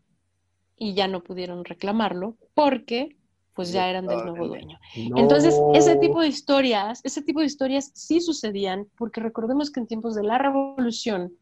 y 0.77 0.95
ya 0.95 1.07
no 1.07 1.23
pudieron 1.23 1.65
reclamarlo 1.65 2.37
porque 2.55 3.17
pues 3.55 3.71
ya 3.71 3.89
eran 3.89 4.09
del 4.09 4.25
nuevo 4.25 4.49
dueño. 4.49 4.81
Entonces, 5.15 5.55
ese 5.75 5.95
tipo 5.97 6.21
de 6.21 6.27
historias, 6.27 7.01
ese 7.05 7.23
tipo 7.23 7.39
de 7.39 7.47
historias 7.47 7.93
sí 7.95 8.21
sucedían, 8.21 8.89
porque 8.99 9.21
recordemos 9.21 9.71
que 9.71 9.79
en 9.79 9.87
tiempos 9.87 10.17
de 10.17 10.25
la 10.25 10.39
revolución, 10.39 11.33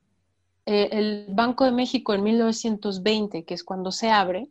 eh, 0.66 0.90
el 0.92 1.26
Banco 1.30 1.64
de 1.64 1.72
México 1.72 2.12
en 2.12 2.22
1920, 2.22 3.44
que 3.44 3.54
es 3.54 3.64
cuando 3.64 3.90
se 3.92 4.10
abre, 4.10 4.50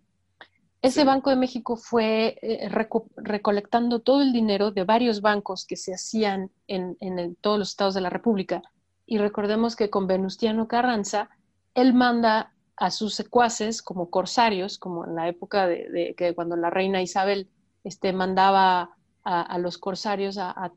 ese 0.82 1.04
Banco 1.04 1.30
de 1.30 1.36
México 1.36 1.76
fue 1.76 2.40
eh, 2.42 2.68
recolectando 3.16 4.00
todo 4.00 4.24
el 4.24 4.34
dinero 4.34 4.72
de 4.72 4.84
varios 4.84 5.22
bancos 5.22 5.66
que 5.68 5.76
se 5.76 5.94
hacían 5.94 6.50
en, 6.66 6.98
todos 7.42 7.60
los 7.60 7.70
estados 7.70 7.94
de 7.94 8.02
la 8.02 8.10
República. 8.10 8.64
Y 9.06 9.18
recordemos 9.18 9.76
que 9.76 9.90
con 9.90 10.08
Venustiano 10.08 10.68
Carranza, 10.68 11.30
él 11.74 11.94
manda 11.94 12.54
a 12.78 12.92
sus 12.92 13.14
secuaces 13.14 13.82
como 13.82 14.10
corsarios, 14.10 14.78
como 14.78 15.06
en 15.06 15.16
la 15.16 15.28
época 15.28 15.68
de, 15.68 16.16
que 16.18 16.34
cuando 16.34 16.56
la 16.56 16.70
reina 16.70 17.02
Isabel 17.02 17.50
este, 17.84 18.14
mandaba 18.14 18.98
a, 19.24 19.58
los 19.60 19.78
corsarios 19.78 20.38
a, 20.40 20.72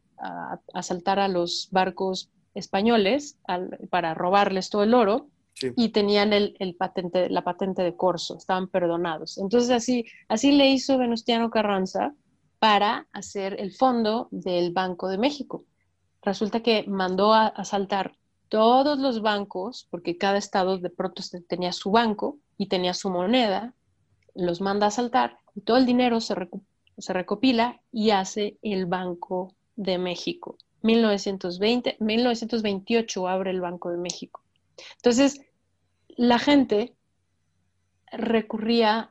asaltar 0.74 1.18
a 1.18 1.28
los 1.28 1.68
barcos 1.70 2.30
españoles 2.54 3.38
para 3.90 4.14
robarles 4.14 4.70
todo 4.70 4.82
el 4.82 4.94
oro 4.94 5.28
y 5.76 5.90
tenían 5.90 6.32
el, 6.32 6.76
patente, 6.78 7.30
la 7.30 7.42
patente 7.42 7.82
de 7.82 7.96
corso, 7.96 8.36
estaban 8.36 8.68
perdonados. 8.68 9.38
Entonces 9.38 9.70
así, 9.70 10.04
así 10.28 10.52
le 10.52 10.68
hizo 10.68 10.98
Venustiano 10.98 11.50
Carranza 11.50 12.14
para 12.58 13.06
hacer 13.12 13.60
el 13.60 13.72
fondo 13.72 14.28
del 14.30 14.72
Banco 14.72 15.08
de 15.08 15.18
México. 15.18 15.64
Resulta 16.24 16.60
que 16.60 16.84
mandó 16.88 17.34
a 17.34 17.46
asaltar 17.48 18.16
todos 18.48 18.98
los 18.98 19.20
bancos, 19.20 19.86
porque 19.90 20.16
cada 20.16 20.38
estado 20.38 20.78
de 20.78 20.90
pronto 20.90 21.22
tenía 21.48 21.72
su 21.72 21.90
banco 21.90 22.38
y 22.56 22.66
tenía 22.68 22.94
su 22.94 23.10
moneda, 23.10 23.74
los 24.34 24.60
manda 24.60 24.86
a 24.86 24.88
asaltar 24.88 25.38
y 25.54 25.60
todo 25.60 25.76
el 25.76 25.86
dinero 25.86 26.20
se, 26.20 26.34
recopila 27.12 27.80
y 27.92 28.10
hace 28.10 28.56
el 28.62 28.86
Banco 28.86 29.54
de 29.76 29.98
México. 29.98 30.56
1920, 30.82 31.96
1928 32.00 33.28
abre 33.28 33.50
el 33.50 33.60
Banco 33.60 33.90
de 33.90 33.98
México. 33.98 34.42
Entonces, 34.96 35.40
la 36.08 36.38
gente 36.38 36.94
recurría 38.12 39.10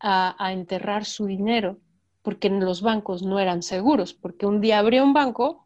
a, 0.00 0.52
enterrar 0.52 1.04
su 1.04 1.26
dinero 1.26 1.78
porque 2.22 2.48
los 2.50 2.82
bancos 2.82 3.22
no 3.22 3.38
eran 3.38 3.62
seguros, 3.62 4.14
porque 4.14 4.46
un 4.46 4.60
día 4.60 4.78
abría 4.78 5.02
un 5.02 5.12
banco 5.12 5.63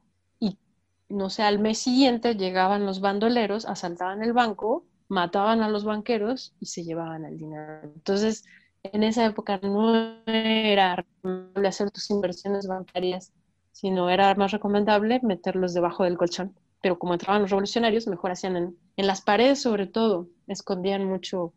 no 1.08 1.30
sé, 1.30 1.42
al 1.42 1.58
mes 1.58 1.78
siguiente 1.78 2.36
llegaban 2.36 2.86
los 2.86 3.00
bandoleros, 3.00 3.66
asaltaban 3.66 4.22
el 4.22 4.32
banco, 4.32 4.84
mataban 5.08 5.62
a 5.62 5.68
los 5.68 5.84
banqueros 5.84 6.54
y 6.60 6.66
se 6.66 6.84
llevaban 6.84 7.24
el 7.24 7.38
dinero. 7.38 7.80
Entonces, 7.82 8.44
en 8.82 9.02
esa 9.02 9.24
época 9.26 9.58
no 9.62 10.22
era 10.26 10.96
recomendable 10.96 11.68
hacer 11.68 11.90
tus 11.90 12.10
inversiones 12.10 12.66
bancarias, 12.66 13.32
sino 13.72 14.10
era 14.10 14.34
más 14.34 14.52
recomendable 14.52 15.20
meterlos 15.22 15.74
debajo 15.74 16.04
del 16.04 16.18
colchón 16.18 16.54
pero 16.80 16.98
como 16.98 17.14
entraban 17.14 17.42
los 17.42 17.50
revolucionarios, 17.50 18.06
mejor 18.06 18.30
hacían 18.30 18.56
en, 18.56 18.76
las 18.96 19.20
paredes 19.20 19.60
sobre 19.60 19.86
todo, 19.86 20.28
escondían 20.46 21.04
mucho 21.04 21.52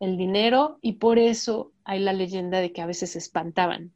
el 0.00 0.16
dinero 0.16 0.78
y 0.80 0.94
por 0.94 1.18
eso 1.18 1.72
hay 1.84 2.00
la 2.00 2.12
leyenda 2.12 2.60
de 2.60 2.72
que 2.72 2.82
a 2.82 2.86
veces 2.86 3.12
se 3.12 3.18
espantaban. 3.18 3.92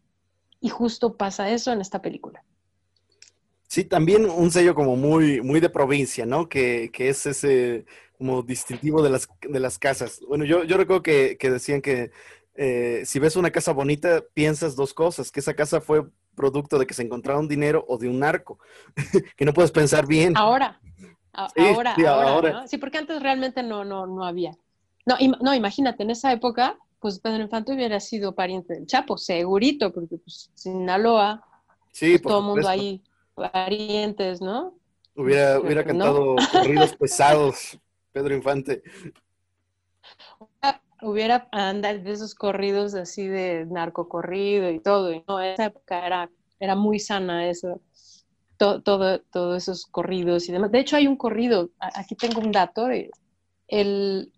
Y 0.60 0.68
justo 0.68 1.16
pasa 1.16 1.50
eso 1.50 1.72
en 1.72 1.80
esta 1.80 2.00
película. 2.00 2.44
Sí, 3.72 3.85
también 3.85 4.28
un 4.28 4.50
sello 4.50 4.74
como 4.74 4.96
muy, 4.96 5.40
muy 5.40 5.58
de 5.58 5.70
provincia, 5.70 6.26
¿no? 6.26 6.46
Que, 6.46 6.90
es 6.94 7.24
ese 7.24 7.87
como 8.18 8.42
distintivo 8.42 9.02
de 9.02 9.08
las, 9.08 9.30
de 9.40 9.61
las 9.61 9.78
casas. 9.78 10.20
Bueno, 10.28 10.44
yo, 10.44 10.64
yo 10.64 10.76
recuerdo 10.76 11.02
que, 11.02 11.38
decían 11.40 11.80
que 11.80 12.11
eh, 12.54 13.00
si 13.06 13.18
ves 13.18 13.35
una 13.35 13.50
casa 13.50 13.72
bonita, 13.72 14.22
piensas 14.35 14.76
dos 14.76 14.92
cosas, 14.92 15.32
que 15.32 15.40
esa 15.40 15.54
casa 15.54 15.80
fue 15.80 16.06
producto 16.35 16.78
de 16.78 16.87
que 16.87 16.92
se 16.92 17.02
encontraba 17.02 17.40
un 17.40 17.48
dinero 17.48 17.82
o 17.88 17.96
de 17.96 18.11
un 18.11 18.18
narco, 18.18 18.58
que 19.38 19.46
no 19.46 19.54
puedes 19.54 19.70
pensar 19.70 20.06
bien. 20.06 20.37
Ahora, 20.37 20.78
ahora, 21.32 21.94
ahora, 22.08 22.66
Sí, 22.66 22.76
porque 22.76 22.98
antes 22.98 23.22
realmente 23.22 23.62
no, 23.62 23.87
no, 23.87 24.06
no 24.06 24.26
había. 24.26 24.54
No, 25.06 25.16
no, 25.40 25.54
imagínate, 25.54 26.02
en 26.02 26.11
esa 26.11 26.30
época, 26.30 26.76
pues 27.00 27.20
Pedro 27.20 27.42
Infante 27.42 27.72
hubiera 27.72 28.00
sido 28.00 28.35
pariente 28.35 28.74
del 28.74 28.87
Chapo, 28.87 29.16
segurito, 29.16 29.94
porque 29.94 30.18
pues 30.18 30.50
Sinaloa, 30.52 31.42
sí, 31.90 32.18
pues, 32.18 32.22
todo 32.24 32.40
el 32.40 32.44
mundo 32.44 32.68
ahí, 32.68 33.02
parientes, 33.35 34.40
¿no? 34.40 34.75
Hubiera, 35.14 35.61
hubiera 35.61 35.85
cantado 35.85 36.37
corridos 36.53 36.97
pesados, 36.97 37.79
Pedro 38.12 38.35
Infante 38.35 38.83
hubiera 41.03 41.49
andado 41.51 41.99
de 41.99 42.12
esos 42.12 42.35
corridos 42.35 42.95
así 42.95 43.27
de 43.27 43.66
narcocorrido 43.66 44.71
y 44.71 44.81
todo, 44.81 45.12
y 45.12 45.23
no, 45.29 45.40
esa 45.40 45.66
época 45.66 46.07
era, 46.07 46.31
era 46.61 46.77
muy 46.77 46.99
sana 46.99 47.49
eso, 47.49 47.81
todo, 48.57 48.83
todo, 48.83 49.21
todos 49.21 49.62
esos 49.62 49.87
corridos 49.87 50.49
y 50.49 50.53
demás. 50.53 50.71
De 50.71 50.81
hecho, 50.81 50.97
hay 50.97 51.07
un 51.07 51.16
corrido, 51.16 51.71
aquí 51.79 52.14
tengo 52.14 52.40
un 52.40 52.53
dato, 52.53 52.88
eh, 52.88 53.11
el 53.68 54.33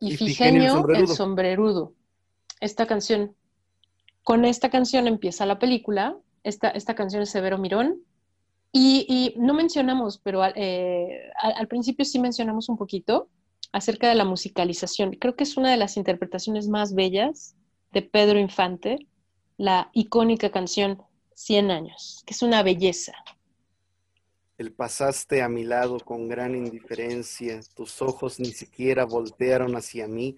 Ifigenio, 0.00 0.86
el, 0.88 1.08
sombrerudo. 1.08 1.92
Esta 2.60 2.86
canción, 2.86 3.34
con 4.22 4.44
esta 4.44 4.70
canción 4.70 5.06
empieza 5.06 5.44
la 5.44 5.58
película, 5.58 6.16
esta, 6.44 6.70
esta 6.70 6.94
canción 6.94 7.22
es 7.22 7.30
Severo 7.30 7.58
Mirón, 7.58 8.02
y, 8.72 9.34
no 9.36 9.54
mencionamos, 9.54 10.18
pero 10.18 10.44
eh, 10.54 11.30
al 11.42 11.66
principio 11.68 12.04
sí 12.04 12.18
mencionamos 12.18 12.68
un 12.68 12.76
poquito, 12.76 13.28
acerca 13.72 14.08
de 14.08 14.14
la 14.14 14.24
musicalización. 14.24 15.12
Creo 15.12 15.36
que 15.36 15.44
es 15.44 15.56
una 15.56 15.70
de 15.70 15.76
las 15.76 15.96
interpretaciones 15.96 16.68
más 16.68 16.94
bellas 16.94 17.54
de 17.92 18.02
Pedro 18.02 18.38
Infante, 18.38 19.06
la 19.56 19.90
icónica 19.92 20.50
canción 20.50 21.02
Cien 21.34 21.70
años, 21.70 22.22
que 22.26 22.34
es 22.34 22.42
una 22.42 22.62
belleza. 22.62 23.14
El 24.58 24.72
pasaste 24.72 25.40
a 25.40 25.48
mi 25.48 25.64
lado 25.64 25.98
con 26.00 26.28
gran 26.28 26.54
indiferencia, 26.54 27.60
tus 27.74 28.02
ojos 28.02 28.38
ni 28.38 28.52
siquiera 28.52 29.06
voltearon 29.06 29.74
hacia 29.74 30.06
mí, 30.06 30.36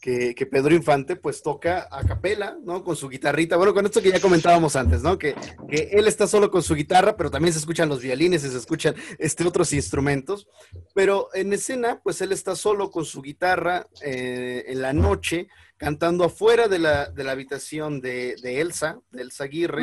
que, 0.00 0.48
Pedro 0.50 0.74
Infante 0.74 1.16
pues 1.16 1.42
toca 1.42 1.88
a 1.90 2.04
capela, 2.04 2.56
¿no? 2.62 2.84
Con 2.84 2.96
su 2.96 3.08
guitarrita. 3.08 3.56
Bueno, 3.56 3.74
con 3.74 3.84
esto 3.84 4.00
que 4.00 4.10
ya 4.10 4.20
comentábamos 4.20 4.76
antes, 4.76 5.02
¿no? 5.02 5.18
Que, 5.18 5.34
que, 5.68 5.90
él 5.92 6.06
está 6.06 6.26
solo 6.26 6.50
con 6.50 6.62
su 6.62 6.74
guitarra, 6.74 7.16
pero 7.16 7.30
también 7.30 7.52
se 7.52 7.58
escuchan 7.58 7.88
los 7.88 8.00
violines 8.00 8.44
y 8.44 8.48
se 8.48 8.56
escuchan 8.56 8.94
este, 9.18 9.46
otros 9.46 9.72
instrumentos. 9.72 10.46
Pero 10.94 11.28
en 11.34 11.52
escena, 11.52 12.00
pues 12.02 12.20
él 12.20 12.32
está 12.32 12.54
solo 12.54 12.90
con 12.90 13.04
su 13.04 13.22
guitarra 13.22 13.86
eh, 14.02 14.64
en 14.68 14.82
la 14.82 14.92
noche, 14.92 15.48
cantando 15.76 16.24
afuera 16.24 16.68
de 16.68 16.78
la, 16.78 17.10
de 17.10 17.24
la 17.24 17.32
habitación 17.32 18.00
de, 18.00 18.36
de, 18.42 18.60
Elsa, 18.60 19.00
de 19.10 19.22
Elsa 19.22 19.44
Aguirre, 19.44 19.82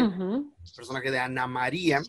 personaje 0.75 1.12
de 1.12 1.19
Ana 1.19 1.47
María 1.47 2.01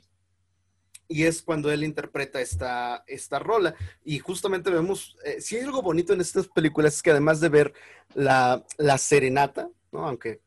y 1.08 1.24
es 1.24 1.42
cuando 1.42 1.70
él 1.70 1.84
interpreta 1.84 2.40
esta, 2.40 3.04
esta 3.06 3.38
rola. 3.38 3.74
Y 4.04 4.18
justamente 4.18 4.70
vemos, 4.70 5.16
eh, 5.24 5.40
si 5.40 5.56
hay 5.56 5.62
algo 5.62 5.82
bonito 5.82 6.12
en 6.12 6.20
estas 6.20 6.48
películas 6.48 6.94
es 6.94 7.02
que 7.02 7.10
además 7.10 7.40
de 7.40 7.48
ver 7.48 7.74
la, 8.14 8.64
serenata, 8.98 9.68
¿no? 9.92 10.06
aunque 10.06 10.40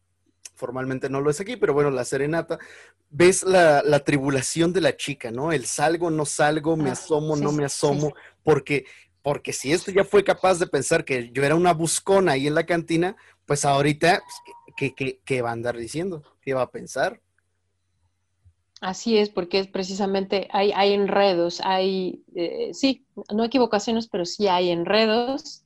formalmente 0.55 1.09
no 1.09 1.21
lo 1.21 1.29
es 1.29 1.39
aquí, 1.39 1.55
pero 1.55 1.73
bueno, 1.73 1.89
la 1.89 2.03
serenata, 2.03 2.59
ves 3.09 3.43
la, 3.43 3.99
tribulación 4.03 4.73
de 4.73 4.81
la 4.81 4.97
chica, 4.97 5.31
¿no? 5.31 5.51
El 5.53 5.65
salgo, 5.65 6.11
no 6.11 6.25
salgo, 6.25 6.75
me 6.75 6.89
ah, 6.89 6.93
asomo, 6.93 7.37
no 7.37 7.51
me 7.51 7.63
asomo, 7.65 8.13
porque 8.43 8.85
porque 9.21 9.51
si 9.51 9.71
esto 9.73 9.91
ya 9.91 10.05
fue 10.05 10.23
capaz 10.23 10.59
de 10.59 10.67
pensar 10.67 11.03
que 11.03 11.29
yo 11.31 11.43
era 11.43 11.55
una 11.55 11.73
buscona 11.73 12.31
ahí 12.31 12.47
en 12.47 12.55
la 12.55 12.65
cantina, 12.65 13.17
pues 13.45 13.65
ahorita, 13.65 14.21
pues, 14.23 14.93
¿qué, 14.95 15.19
qué 15.23 15.41
va 15.41 15.49
a 15.49 15.53
andar 15.53 15.77
diciendo? 15.77 16.23
¿Qué 16.41 16.53
va 16.53 16.63
a 16.63 16.71
pensar? 16.71 17.21
Así 18.81 19.17
es, 19.17 19.29
porque 19.29 19.59
es 19.59 19.67
precisamente 19.67 20.47
hay, 20.51 20.93
enredos, 20.93 21.59
hay, 21.65 22.23
eh, 22.33 22.69
sí, 22.73 23.05
no 23.33 23.43
equivocaciones, 23.43 24.07
pero 24.07 24.23
sí 24.25 24.47
hay 24.47 24.69
enredos. 24.69 25.63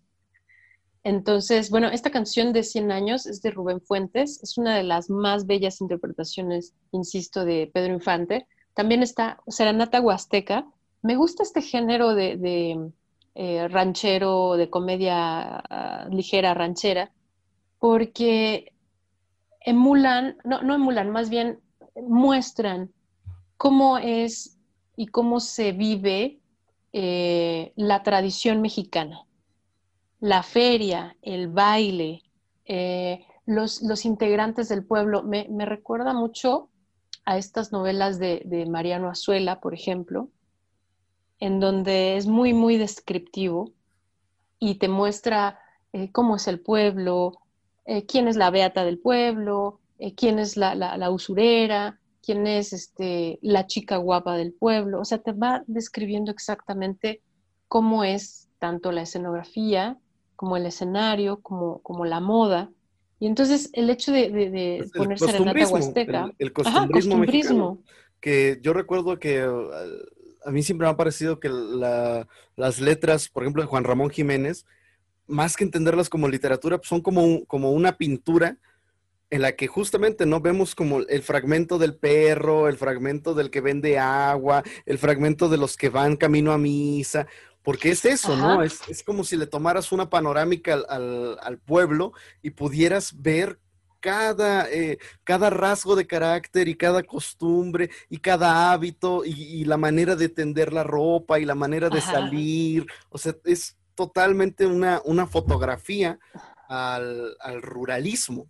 Entonces, 1.03 1.69
bueno, 1.69 1.89
esta 1.89 2.09
canción 2.09 2.53
de 2.53 2.63
100 2.63 2.91
años 2.91 3.27
es 3.27 3.41
de 3.43 3.51
Rubén 3.51 3.81
Fuentes, 3.81 4.41
es 4.41 4.57
una 4.57 4.75
de 4.75 4.83
las 4.83 5.11
más 5.11 5.45
bellas 5.45 5.79
interpretaciones, 5.79 6.73
insisto, 6.91 7.45
de 7.45 7.69
Pedro 7.71 7.93
Infante. 7.93 8.47
También 8.73 9.03
está 9.03 9.39
Serenata 9.47 10.01
Huasteca. 10.01 10.65
Me 11.03 11.15
gusta 11.15 11.43
este 11.43 11.61
género 11.61 12.15
de, 12.15 12.37
de 12.37 12.91
eh, 13.35 13.67
ranchero, 13.67 14.57
de 14.57 14.71
comedia 14.71 15.57
ah, 15.69 16.07
ligera, 16.09 16.55
ranchera, 16.55 17.11
porque 17.77 18.73
emulan, 19.59 20.37
no, 20.45 20.63
no 20.63 20.73
emulan, 20.73 21.11
más 21.11 21.29
bien 21.29 21.59
muestran 21.95 22.92
cómo 23.63 23.97
es 23.97 24.59
y 24.97 25.07
cómo 25.07 25.39
se 25.39 25.71
vive 25.71 26.41
eh, 26.91 27.71
la 27.77 28.03
tradición 28.03 28.59
mexicana. 28.61 29.25
La 30.19 30.43
feria, 30.43 31.15
el 31.21 31.47
baile, 31.47 32.23
eh, 32.65 33.25
los, 33.45 34.03
integrantes 34.03 34.67
del 34.67 34.85
pueblo. 34.85 35.23
Me, 35.23 35.47
recuerda 35.65 36.13
mucho 36.13 36.71
a 37.23 37.37
estas 37.37 37.71
novelas 37.71 38.19
de, 38.19 38.67
Mariano 38.69 39.09
Azuela, 39.09 39.61
por 39.61 39.73
ejemplo, 39.73 40.27
en 41.39 41.61
donde 41.61 42.17
es 42.17 42.27
muy, 42.27 42.53
muy 42.53 42.75
descriptivo 42.75 43.71
y 44.59 44.75
te 44.75 44.89
muestra 44.89 45.57
eh, 45.93 46.11
cómo 46.11 46.35
es 46.35 46.49
el 46.49 46.59
pueblo, 46.59 47.39
quién 48.09 48.27
es 48.27 48.35
la 48.35 48.49
beata 48.49 48.83
del 48.83 48.99
pueblo, 48.99 49.79
quién 50.17 50.37
es 50.37 50.57
la, 50.57 50.75
la, 50.75 51.09
usurera, 51.11 52.01
quién 52.23 52.47
es 52.47 52.73
este, 52.73 53.37
la 53.41 53.67
chica 53.67 53.97
guapa 53.97 54.37
del 54.37 54.53
pueblo. 54.53 55.01
O 55.01 55.05
sea, 55.05 55.19
te 55.19 55.33
va 55.33 55.63
describiendo 55.67 56.31
exactamente 56.31 57.21
cómo 57.67 58.03
es 58.03 58.49
tanto 58.59 58.91
la 58.91 59.01
escenografía 59.01 59.97
como 60.35 60.57
el 60.57 60.65
escenario, 60.65 61.41
como, 61.41 61.79
como 61.79 62.05
la 62.05 62.21
moda. 62.21 62.71
Y 63.19 63.27
entonces 63.27 63.69
el 63.73 63.89
hecho 63.89 64.11
de, 64.11 64.29
de, 64.29 64.89
poner 64.95 65.19
serenata 65.19 65.67
huasteca. 65.67 66.31
El, 66.39 66.53
costumbrismo, 66.53 67.83
que 68.19 68.59
yo 68.61 68.73
recuerdo 68.73 69.19
que 69.19 69.41
a 69.41 70.51
mí 70.51 70.63
siempre 70.63 70.87
me 70.87 70.91
ha 70.91 70.97
parecido 70.97 71.39
que 71.39 71.49
las 71.49 72.79
letras, 72.79 73.29
por 73.29 73.43
ejemplo, 73.43 73.61
de 73.61 73.67
Juan 73.67 73.83
Ramón 73.83 74.09
Jiménez, 74.09 74.65
más 75.27 75.55
que 75.55 75.63
entenderlas 75.63 76.09
como 76.09 76.27
literatura, 76.27 76.77
pues 76.77 76.89
son 76.89 77.01
como, 77.01 77.45
como 77.45 77.71
una 77.71 77.97
pintura 77.97 78.57
en 79.33 79.41
la 79.41 79.53
que 79.53 79.65
justamente 79.65 80.27
no 80.27 80.41
vemos 80.41 80.75
como 80.75 80.99
el 80.99 81.23
fragmento 81.23 81.79
del 81.79 81.95
perro, 81.95 82.67
el 82.67 82.77
fragmento 82.77 83.33
del 83.33 83.49
que 83.49 83.61
vende 83.61 83.97
agua, 83.97 84.61
el 84.85 84.99
fragmento 84.99 85.49
de 85.49 85.57
los 85.57 85.75
que 85.75 85.89
van 85.89 86.17
camino 86.17 86.51
a 86.51 86.59
misa, 86.59 87.25
porque 87.63 87.89
es 87.89 88.05
eso, 88.05 88.37
¿no? 88.37 88.61
Es, 88.61 88.83
como 89.03 89.23
si 89.23 89.35
le 89.35 89.47
tomaras 89.47 89.91
una 89.91 90.07
panorámica 90.07 90.75
al, 90.87 91.57
pueblo 91.65 92.13
y 92.43 92.51
pudieras 92.51 93.23
ver 93.23 93.59
cada, 93.99 94.69
eh, 94.69 94.99
cada 95.23 95.49
rasgo 95.49 95.95
de 95.95 96.05
carácter 96.05 96.67
y 96.67 96.75
cada 96.75 97.01
costumbre 97.01 97.89
y 98.09 98.19
cada 98.19 98.71
hábito 98.71 99.23
y, 99.25 99.65
la 99.65 99.77
manera 99.77 100.15
de 100.15 100.29
tender 100.29 100.71
la 100.71 100.83
ropa 100.83 101.39
y 101.39 101.45
la 101.45 101.55
manera 101.55 101.89
de 101.89 102.01
salir. 102.01 102.85
O 103.09 103.17
sea, 103.17 103.35
es 103.45 103.77
totalmente 103.95 104.67
una, 104.67 105.01
una 105.05 105.25
fotografía 105.25 106.19
al, 106.67 107.61
ruralismo. 107.61 108.47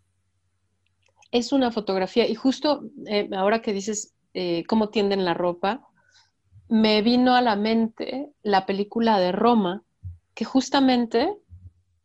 Es 1.34 1.52
una 1.52 1.72
fotografía 1.72 2.28
y 2.30 2.36
justo 2.36 2.84
eh, 3.08 3.28
ahora 3.36 3.64
que 3.64 3.74
dices 3.74 4.14
eh, 4.36 4.64
cómo 4.68 4.90
tienden 4.90 5.26
la 5.26 5.34
ropa, 5.34 5.82
me 6.70 7.02
vino 7.02 7.34
a 7.34 7.42
la 7.42 7.56
mente 7.56 8.30
la 8.44 8.68
película 8.68 9.18
de 9.18 9.32
Roma, 9.32 9.82
que 10.36 10.46
justamente 10.46 11.36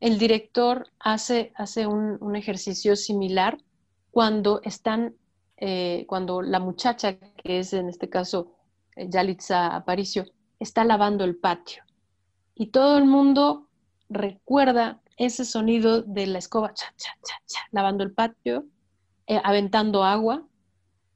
el 0.01 0.19
director 0.19 0.87
hace, 0.99 1.53
hace 1.57 1.87
un, 1.87 2.37
ejercicio 2.37 2.97
similar 2.97 3.59
cuando 4.11 4.63
están, 4.65 5.15
eh, 5.59 6.07
cuando 6.09 6.41
la 6.41 6.59
muchacha, 6.59 7.19
que 7.19 7.59
es 7.59 7.75
en 7.75 7.91
este 7.91 8.09
caso 8.09 8.55
Yalitza 8.97 9.77
Aparicio, 9.77 10.25
está 10.59 10.85
lavando 10.85 11.25
el 11.25 11.37
patio. 11.37 11.83
Y 12.55 12.69
todo 12.69 12.97
el 12.97 13.05
mundo 13.05 13.69
recuerda 14.09 15.03
ese 15.19 15.45
sonido 15.45 16.01
de 16.01 16.27
la 16.29 16.39
escoba, 16.39 16.73
lavando 17.73 18.05
el 18.05 18.13
patio, 18.15 18.65
eh, 19.29 19.41
aventando 19.45 20.05
agua, 20.05 20.49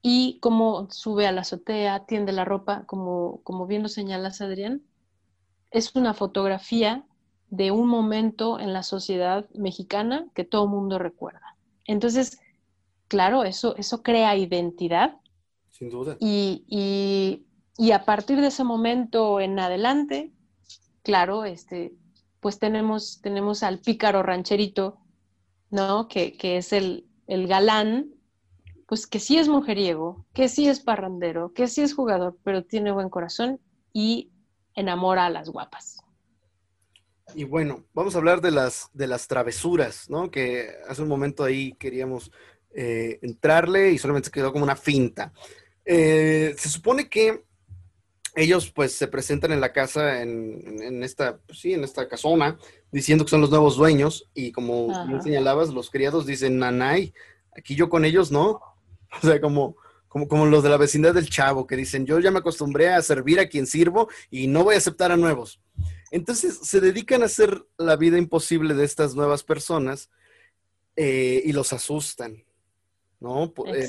y 0.02 0.38
cómo 0.40 0.88
sube 0.90 1.26
a 1.26 1.32
la 1.32 1.42
azotea, 1.42 2.04
tiende 2.06 2.32
la 2.32 2.44
ropa, 2.44 2.84
como, 2.86 3.40
como 3.44 3.66
bien 3.66 3.82
lo 3.82 3.88
señalas, 3.88 4.40
Adrián, 4.40 4.82
es 5.70 5.94
una 5.94 6.12
fotografía 6.12 7.06
de 7.48 7.70
un 7.70 7.88
momento 7.88 8.58
en 8.58 8.72
la 8.72 8.82
sociedad 8.82 9.48
mexicana 9.54 10.26
que 10.34 10.44
todo 10.44 10.64
el 10.64 10.70
mundo 10.70 10.98
recuerda. 10.98 11.56
Entonces, 11.86 12.40
claro, 13.08 13.44
eso, 13.44 13.76
eso 13.76 14.02
crea 14.02 14.36
identidad. 14.36 15.16
Sin 15.70 15.88
duda. 15.88 16.16
Y, 16.18 17.46
a 17.92 18.04
partir 18.04 18.40
de 18.40 18.48
ese 18.48 18.64
momento 18.64 19.40
en 19.40 19.58
adelante, 19.58 20.32
claro, 21.02 21.44
este, 21.44 21.94
pues 22.40 22.58
tenemos, 22.58 23.20
tenemos 23.22 23.62
al 23.62 23.78
pícaro 23.78 24.22
rancherito, 24.22 24.98
¿no? 25.70 26.08
Que, 26.08 26.36
que 26.36 26.58
es 26.58 26.72
el, 26.72 27.06
el 27.26 27.46
galán 27.46 28.10
pues 28.86 29.06
que 29.06 29.20
sí 29.20 29.38
es 29.38 29.48
mujeriego, 29.48 30.26
que 30.34 30.50
sí 30.50 30.68
es 30.68 30.80
parrandero, 30.80 31.54
que 31.54 31.66
sí 31.66 31.80
es 31.80 31.94
jugador, 31.94 32.36
pero 32.44 32.62
tiene 32.62 32.92
buen 32.92 33.08
corazón 33.08 33.58
y 33.92 34.30
enamora 34.74 35.24
a 35.26 35.30
las 35.30 35.48
guapas. 35.48 36.02
Y 37.34 37.44
bueno, 37.44 37.84
vamos 37.94 38.14
a 38.14 38.18
hablar 38.18 38.42
de 38.42 38.50
las, 38.50 38.90
de 38.92 39.06
las 39.06 39.28
travesuras, 39.28 40.10
¿no? 40.10 40.30
Que 40.30 40.68
hace 40.88 41.00
un 41.00 41.08
momento 41.08 41.44
ahí 41.44 41.72
queríamos 41.78 42.30
eh, 42.74 43.18
entrarle 43.22 43.92
y 43.92 43.98
solamente 43.98 44.26
se 44.26 44.32
quedó 44.32 44.52
como 44.52 44.64
una 44.64 44.76
finta. 44.76 45.32
Eh, 45.84 46.54
se 46.58 46.68
supone 46.68 47.08
que 47.08 47.44
ellos 48.34 48.70
pues 48.70 48.92
se 48.92 49.08
presentan 49.08 49.52
en 49.52 49.60
la 49.60 49.72
casa, 49.72 50.22
en, 50.22 51.02
esta, 51.02 51.38
pues, 51.38 51.60
sí, 51.60 51.74
en 51.74 51.84
esta 51.84 52.08
casona, 52.08 52.58
diciendo 52.92 53.24
que 53.24 53.30
son 53.30 53.40
los 53.40 53.50
nuevos 53.50 53.76
dueños 53.76 54.30
y 54.34 54.52
como 54.52 55.06
bien 55.06 55.22
señalabas, 55.22 55.70
los 55.70 55.90
criados 55.90 56.26
dicen, 56.26 56.58
nanay, 56.58 57.12
aquí 57.56 57.74
yo 57.74 57.88
con 57.88 58.04
ellos 58.04 58.30
no, 58.30 58.60
O 59.22 59.26
sea, 59.26 59.40
como, 59.40 59.76
como, 60.08 60.28
como 60.28 60.46
los 60.46 60.62
de 60.62 60.70
la 60.70 60.76
vecindad 60.76 61.14
del 61.14 61.28
chavo 61.28 61.66
que 61.66 61.76
dicen, 61.76 62.06
yo 62.06 62.18
ya 62.18 62.30
me 62.30 62.38
acostumbré 62.38 62.90
a 62.90 63.02
servir 63.02 63.40
a 63.40 63.48
quien 63.48 63.66
sirvo 63.66 64.08
y 64.30 64.46
no 64.46 64.64
voy 64.64 64.74
a 64.74 64.78
aceptar 64.78 65.12
a 65.12 65.16
nuevos. 65.16 65.60
Entonces 66.10 66.58
se 66.62 66.80
dedican 66.80 67.22
a 67.22 67.26
hacer 67.26 67.64
la 67.78 67.96
vida 67.96 68.18
imposible 68.18 68.74
de 68.74 68.84
estas 68.84 69.14
nuevas 69.14 69.42
personas 69.42 70.10
eh, 70.96 71.42
y 71.44 71.52
los 71.52 71.72
asustan, 71.72 72.44
¿no? 73.18 73.52
Eh, 73.66 73.88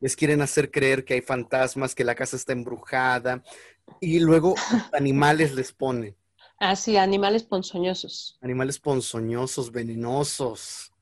les 0.00 0.16
quieren 0.16 0.42
hacer 0.42 0.70
creer 0.70 1.04
que 1.04 1.14
hay 1.14 1.20
fantasmas, 1.20 1.94
que 1.94 2.04
la 2.04 2.16
casa 2.16 2.36
está 2.36 2.52
embrujada 2.52 3.42
y 4.00 4.18
luego 4.18 4.54
animales 4.92 5.54
les 5.54 5.72
ponen. 5.72 6.16
Ah, 6.62 6.76
sí, 6.76 6.98
animales 6.98 7.42
ponzoñosos. 7.42 8.38
Animales 8.42 8.78
ponzoñosos, 8.78 9.72
venenosos. 9.72 10.92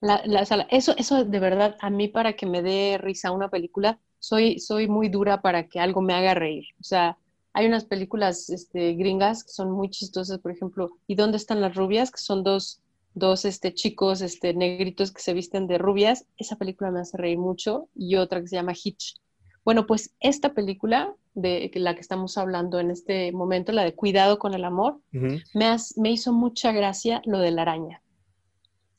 La, 0.00 0.46
sala. 0.46 0.68
Eso, 0.70 0.94
eso 0.96 1.24
de 1.24 1.40
verdad, 1.40 1.76
a 1.80 1.90
mí 1.90 2.06
para 2.06 2.34
que 2.34 2.46
me 2.46 2.62
dé 2.62 2.96
risa 2.96 3.32
una 3.32 3.50
película, 3.50 3.98
soy, 4.20 4.60
soy 4.60 4.86
muy 4.86 5.08
dura 5.08 5.42
para 5.42 5.66
que 5.68 5.80
algo 5.80 6.00
me 6.00 6.14
haga 6.14 6.34
reír. 6.34 6.64
O 6.80 6.84
sea, 6.84 7.18
hay 7.52 7.66
unas 7.66 7.84
películas 7.84 8.48
este, 8.50 8.94
gringas 8.94 9.42
que 9.42 9.50
son 9.50 9.72
muy 9.72 9.90
chistosas, 9.90 10.38
por 10.38 10.52
ejemplo, 10.52 10.92
¿Y 11.08 11.16
dónde 11.16 11.38
están 11.38 11.60
las 11.60 11.74
rubias? 11.74 12.12
Que 12.12 12.20
son 12.20 12.44
dos, 12.44 12.80
dos 13.12 13.44
este, 13.44 13.74
chicos 13.74 14.20
este, 14.20 14.54
negritos 14.54 15.10
que 15.10 15.22
se 15.22 15.34
visten 15.34 15.66
de 15.66 15.78
rubias. 15.78 16.24
Esa 16.36 16.54
película 16.54 16.92
me 16.92 17.00
hace 17.00 17.16
reír 17.16 17.38
mucho. 17.38 17.88
Y 17.96 18.14
otra 18.14 18.40
que 18.40 18.46
se 18.46 18.54
llama 18.54 18.74
Hitch. 18.80 19.16
Bueno, 19.64 19.86
pues 19.86 20.14
esta 20.20 20.54
película 20.54 21.14
de 21.34 21.70
la 21.74 21.94
que 21.94 22.00
estamos 22.00 22.36
hablando 22.38 22.80
en 22.80 22.90
este 22.90 23.32
momento, 23.32 23.72
la 23.72 23.84
de 23.84 23.94
Cuidado 23.94 24.38
con 24.38 24.54
el 24.54 24.64
Amor, 24.64 25.00
me, 25.12 25.76
me 25.96 26.10
hizo 26.10 26.32
mucha 26.32 26.72
gracia 26.72 27.22
lo 27.24 27.38
de 27.38 27.50
la 27.50 27.62
araña. 27.62 28.02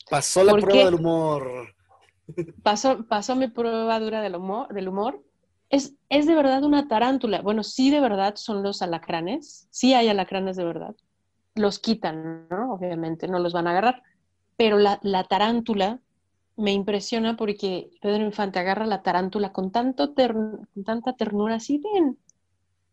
Pasó 0.09 0.43
la 0.43 0.53
prueba 0.53 0.85
del 0.85 0.95
humor. 0.95 1.73
Pasó, 2.63 3.05
pasó 3.07 3.35
mi 3.35 3.47
prueba 3.47 3.99
dura 3.99 4.21
del 4.21 4.35
humor. 4.35 4.73
Del 4.73 4.87
humor. 4.87 5.23
Es, 5.69 5.93
es 6.09 6.27
de 6.27 6.35
verdad 6.35 6.63
una 6.63 6.87
tarántula. 6.87 7.41
Bueno, 7.41 7.63
sí 7.63 7.91
de 7.91 8.01
verdad 8.01 8.35
son 8.35 8.61
los 8.61 8.81
alacranes. 8.81 9.67
Sí 9.71 9.93
hay 9.93 10.09
alacranes 10.09 10.57
de 10.57 10.65
verdad. 10.65 10.95
Los 11.55 11.79
quitan, 11.79 12.47
¿no? 12.49 12.73
Obviamente, 12.73 13.27
no 13.27 13.39
los 13.39 13.53
van 13.53 13.67
a 13.67 13.71
agarrar. 13.71 14.03
Pero 14.57 14.77
la, 14.77 14.99
la 15.01 15.23
tarántula 15.23 15.99
me 16.61 16.71
impresiona 16.71 17.35
porque 17.35 17.89
Pedro 18.01 18.23
Infante 18.23 18.59
agarra 18.59 18.85
la 18.85 19.01
tarántula 19.01 19.51
con, 19.51 19.71
tanto 19.71 20.13
con 20.13 20.67
tanta 20.85 21.13
ternura, 21.13 21.55
así 21.55 21.79
ven, 21.79 22.17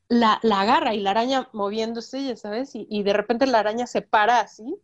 la, 0.08 0.40
la, 0.42 0.62
agarra 0.62 0.94
y 0.94 1.00
la 1.00 1.10
araña 1.10 1.48
moviéndose, 1.52 2.24
ya 2.24 2.36
sabes, 2.36 2.74
y, 2.74 2.86
y, 2.90 3.02
de 3.02 3.12
repente 3.12 3.46
la 3.46 3.60
araña 3.60 3.86
se 3.86 4.02
para 4.02 4.40
así 4.40 4.74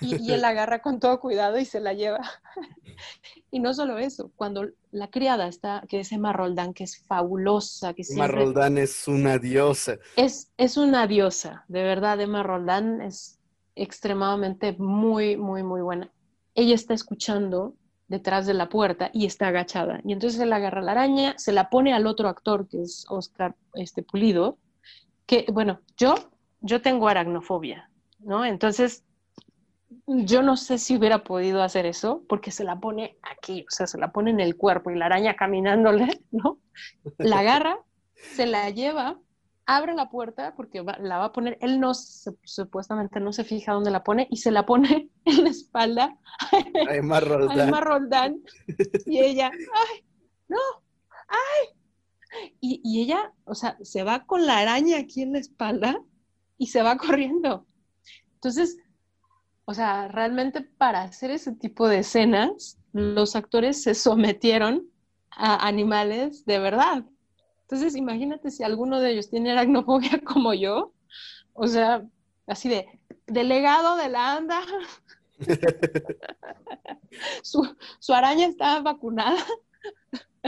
y, 0.00 0.32
él 0.32 0.40
la 0.40 0.48
agarra 0.48 0.80
con 0.80 1.00
todo 1.00 1.20
cuidado 1.20 1.58
y 1.58 1.64
se 1.64 1.80
la 1.80 1.92
lleva. 1.92 2.20
y 3.50 3.60
no 3.60 3.74
solo 3.74 3.98
eso, 3.98 4.32
cuando 4.36 4.68
la 4.90 5.10
criada 5.10 5.48
está, 5.48 5.84
que 5.88 6.00
es 6.00 6.12
Emma 6.12 6.32
Roldán, 6.32 6.74
que 6.74 6.84
es 6.84 6.98
fabulosa. 6.98 7.94
Que 7.94 8.02
Emma 8.08 8.28
Roldán 8.28 8.78
es 8.78 9.08
una 9.08 9.38
diosa. 9.38 9.98
Es, 10.16 10.50
es 10.56 10.76
una 10.76 11.06
diosa, 11.06 11.64
de 11.68 11.82
verdad, 11.82 12.20
Emma 12.20 12.42
Roldán 12.42 13.00
es 13.00 13.38
extremadamente 13.74 14.74
muy, 14.78 15.36
muy, 15.36 15.62
muy 15.62 15.80
buena. 15.80 16.10
Ella 16.54 16.74
está 16.74 16.94
escuchando 16.94 17.74
detrás 18.12 18.44
de 18.44 18.52
la 18.52 18.68
puerta 18.68 19.10
y 19.14 19.24
está 19.24 19.48
agachada. 19.48 20.02
Y 20.04 20.12
entonces 20.12 20.38
él 20.38 20.52
agarra 20.52 20.82
la 20.82 20.92
araña, 20.92 21.34
se 21.38 21.50
la 21.50 21.70
pone 21.70 21.94
al 21.94 22.06
otro 22.06 22.28
actor, 22.28 22.68
que 22.68 22.82
es 22.82 23.06
Oscar 23.08 23.56
este, 23.72 24.02
Pulido, 24.02 24.58
que, 25.24 25.46
bueno, 25.50 25.80
yo, 25.96 26.14
yo 26.60 26.82
tengo 26.82 27.08
aracnofobia, 27.08 27.88
¿no? 28.18 28.44
Entonces, 28.44 29.02
yo 30.06 30.42
no 30.42 30.58
sé 30.58 30.76
si 30.76 30.94
hubiera 30.94 31.24
podido 31.24 31.62
hacer 31.62 31.86
eso 31.86 32.22
porque 32.28 32.50
se 32.50 32.64
la 32.64 32.78
pone 32.78 33.16
aquí, 33.22 33.62
o 33.62 33.70
sea, 33.70 33.86
se 33.86 33.96
la 33.96 34.12
pone 34.12 34.30
en 34.30 34.40
el 34.40 34.58
cuerpo 34.58 34.90
y 34.90 34.98
la 34.98 35.06
araña 35.06 35.34
caminándole, 35.34 36.20
¿no? 36.30 36.58
La 37.16 37.38
agarra, 37.38 37.78
se 38.14 38.44
la 38.44 38.68
lleva, 38.68 39.18
abre 39.76 39.94
la 39.94 40.10
puerta 40.10 40.54
porque 40.56 40.82
la 41.00 41.18
va 41.18 41.26
a 41.26 41.32
poner, 41.32 41.58
él 41.60 41.80
no, 41.80 41.92
supuestamente 41.94 43.20
no 43.20 43.32
se 43.32 43.44
fija 43.44 43.72
dónde 43.72 43.90
la 43.90 44.04
pone 44.04 44.28
y 44.30 44.36
se 44.36 44.50
la 44.50 44.66
pone 44.66 45.10
en 45.24 45.44
la 45.44 45.50
espalda 45.50 46.18
a 46.88 46.94
Emma 46.94 47.20
Roldán. 47.80 48.42
Y 49.06 49.20
ella, 49.20 49.50
¡ay! 49.50 50.04
¡No! 50.48 50.58
¡ay! 51.28 52.48
Y, 52.60 52.80
y 52.84 53.02
ella, 53.02 53.32
o 53.44 53.54
sea, 53.54 53.76
se 53.82 54.04
va 54.04 54.24
con 54.24 54.46
la 54.46 54.58
araña 54.58 54.98
aquí 54.98 55.22
en 55.22 55.32
la 55.32 55.38
espalda 55.38 56.02
y 56.56 56.68
se 56.68 56.82
va 56.82 56.96
corriendo. 56.96 57.66
Entonces, 58.34 58.78
o 59.64 59.74
sea, 59.74 60.08
realmente 60.08 60.62
para 60.62 61.02
hacer 61.02 61.30
ese 61.30 61.52
tipo 61.52 61.88
de 61.88 62.00
escenas, 62.00 62.78
los 62.92 63.36
actores 63.36 63.82
se 63.82 63.94
sometieron 63.94 64.88
a 65.30 65.66
animales 65.66 66.44
de 66.44 66.58
verdad. 66.58 67.04
Entonces, 67.72 67.96
imagínate 67.96 68.50
si 68.50 68.62
alguno 68.62 69.00
de 69.00 69.12
ellos 69.12 69.30
tiene 69.30 69.50
aracnofobia 69.50 70.20
como 70.26 70.52
yo, 70.52 70.92
o 71.54 71.66
sea, 71.66 72.04
así 72.46 72.68
de 72.68 72.86
delegado 73.26 73.96
de 73.96 74.10
la 74.10 74.36
ANDA, 74.36 74.60
su, 77.42 77.74
su, 77.98 78.12
araña 78.12 78.46
está 78.46 78.80
vacunada. 78.80 79.42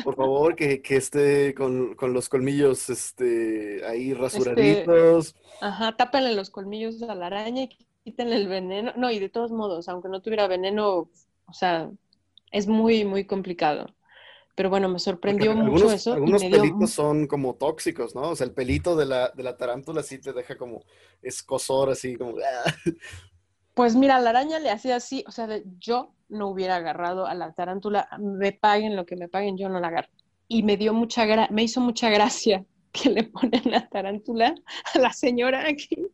Por 0.04 0.16
favor, 0.16 0.54
que, 0.54 0.82
que 0.82 0.96
esté 0.96 1.54
con, 1.54 1.94
con, 1.94 2.12
los 2.12 2.28
colmillos 2.28 2.90
este, 2.90 3.82
ahí 3.86 4.10
este, 4.10 4.22
rasuraditos. 4.22 5.28
Este, 5.28 5.40
ajá, 5.62 5.96
tápenle 5.96 6.34
los 6.34 6.50
colmillos 6.50 7.02
a 7.04 7.14
la 7.14 7.28
araña 7.28 7.62
y 7.62 7.70
quítenle 8.04 8.36
el 8.36 8.48
veneno. 8.48 8.92
No, 8.96 9.10
y 9.10 9.18
de 9.18 9.30
todos 9.30 9.50
modos, 9.50 9.88
aunque 9.88 10.10
no 10.10 10.20
tuviera 10.20 10.46
veneno, 10.46 11.08
o 11.46 11.52
sea, 11.54 11.90
es 12.50 12.66
muy, 12.66 13.06
muy 13.06 13.24
complicado. 13.24 13.86
Pero 14.54 14.70
bueno, 14.70 14.88
me 14.88 14.98
sorprendió 14.98 15.54
mucho 15.54 15.90
eso. 15.90 16.12
Algunos 16.12 16.42
pelitos 16.42 16.90
son 16.90 17.26
como 17.26 17.54
tóxicos, 17.54 18.14
¿no? 18.14 18.30
O 18.30 18.36
sea, 18.36 18.46
el 18.46 18.52
pelito 18.52 18.94
de 18.94 19.06
la, 19.06 19.30
de 19.30 19.42
la 19.42 19.56
tarántula 19.56 20.02
sí 20.02 20.18
te 20.18 20.32
deja 20.32 20.56
como 20.56 20.82
escosor, 21.22 21.90
así 21.90 22.16
como... 22.16 22.34
Pues 23.74 23.96
mira, 23.96 24.20
la 24.20 24.30
araña 24.30 24.60
le 24.60 24.70
hacía 24.70 24.94
así, 24.94 25.24
o 25.26 25.32
sea, 25.32 25.48
yo 25.80 26.14
no 26.28 26.46
hubiera 26.46 26.76
agarrado 26.76 27.26
a 27.26 27.34
la 27.34 27.52
tarántula, 27.54 28.08
me 28.20 28.52
paguen 28.52 28.94
lo 28.94 29.04
que 29.04 29.16
me 29.16 29.28
paguen, 29.28 29.58
yo 29.58 29.68
no 29.68 29.80
la 29.80 29.88
agarro. 29.88 30.10
Y 30.46 30.62
me 30.62 30.76
dio 30.76 30.94
mucha 30.94 31.26
me 31.50 31.64
hizo 31.64 31.80
mucha 31.80 32.08
gracia 32.08 32.64
que 32.92 33.10
le 33.10 33.24
ponen 33.24 33.62
la 33.64 33.88
tarántula 33.88 34.54
a 34.94 34.98
la 35.00 35.12
señora 35.12 35.66
aquí. 35.68 36.06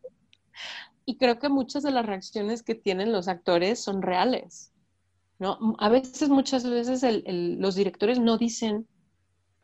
Y 1.05 1.17
creo 1.17 1.37
que 1.37 1.49
muchas 1.49 1.83
de 1.83 1.91
las 1.91 2.05
reacciones 2.05 2.63
que 2.63 2.73
tienen 2.73 3.11
los 3.11 3.27
actores 3.27 3.79
son 3.79 4.01
reales. 4.01 4.70
¿No? 5.41 5.75
A 5.79 5.89
veces, 5.89 6.29
muchas 6.29 6.69
veces 6.69 7.03
los 7.25 7.73
directores 7.73 8.19
no 8.19 8.37
dicen 8.37 8.87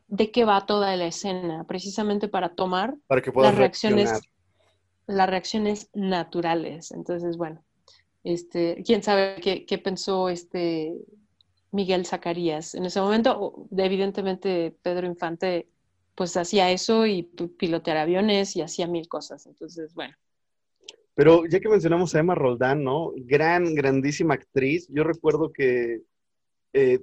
de 0.08 0.32
qué 0.32 0.44
va 0.44 0.66
toda 0.66 0.96
la 0.96 1.06
escena, 1.06 1.64
precisamente 1.68 2.26
para 2.26 2.48
tomar 2.48 2.96
las 3.08 3.54
reacciones, 3.54 4.10
las 5.06 5.30
reacciones 5.30 5.88
naturales. 5.94 6.90
Entonces, 6.90 7.36
bueno, 7.36 7.64
este, 8.24 8.82
quién 8.84 9.04
sabe 9.04 9.36
qué, 9.40 9.78
pensó 9.78 10.28
este 10.28 10.96
Miguel 11.70 12.06
Zacarías. 12.06 12.74
En 12.74 12.84
ese 12.84 13.00
momento, 13.00 13.68
evidentemente, 13.76 14.76
Pedro 14.82 15.06
Infante 15.06 15.68
pues 16.16 16.36
hacía 16.36 16.72
eso 16.72 17.06
y 17.06 17.22
pilotear 17.22 17.98
aviones 17.98 18.56
y 18.56 18.62
hacía 18.62 18.88
mil 18.88 19.06
cosas. 19.06 19.46
Entonces, 19.46 19.94
bueno. 19.94 20.16
Pero 21.18 21.46
ya 21.46 21.58
que 21.58 21.68
mencionamos 21.68 22.14
a 22.14 22.20
Emma 22.20 22.36
Roldán, 22.36 22.84
¿no? 22.84 23.10
Gran, 23.16 23.74
grandísima 23.74 24.34
actriz. 24.34 24.86
Yo 24.88 25.02
recuerdo 25.02 25.50
que 25.52 26.02
eh, 26.72 27.00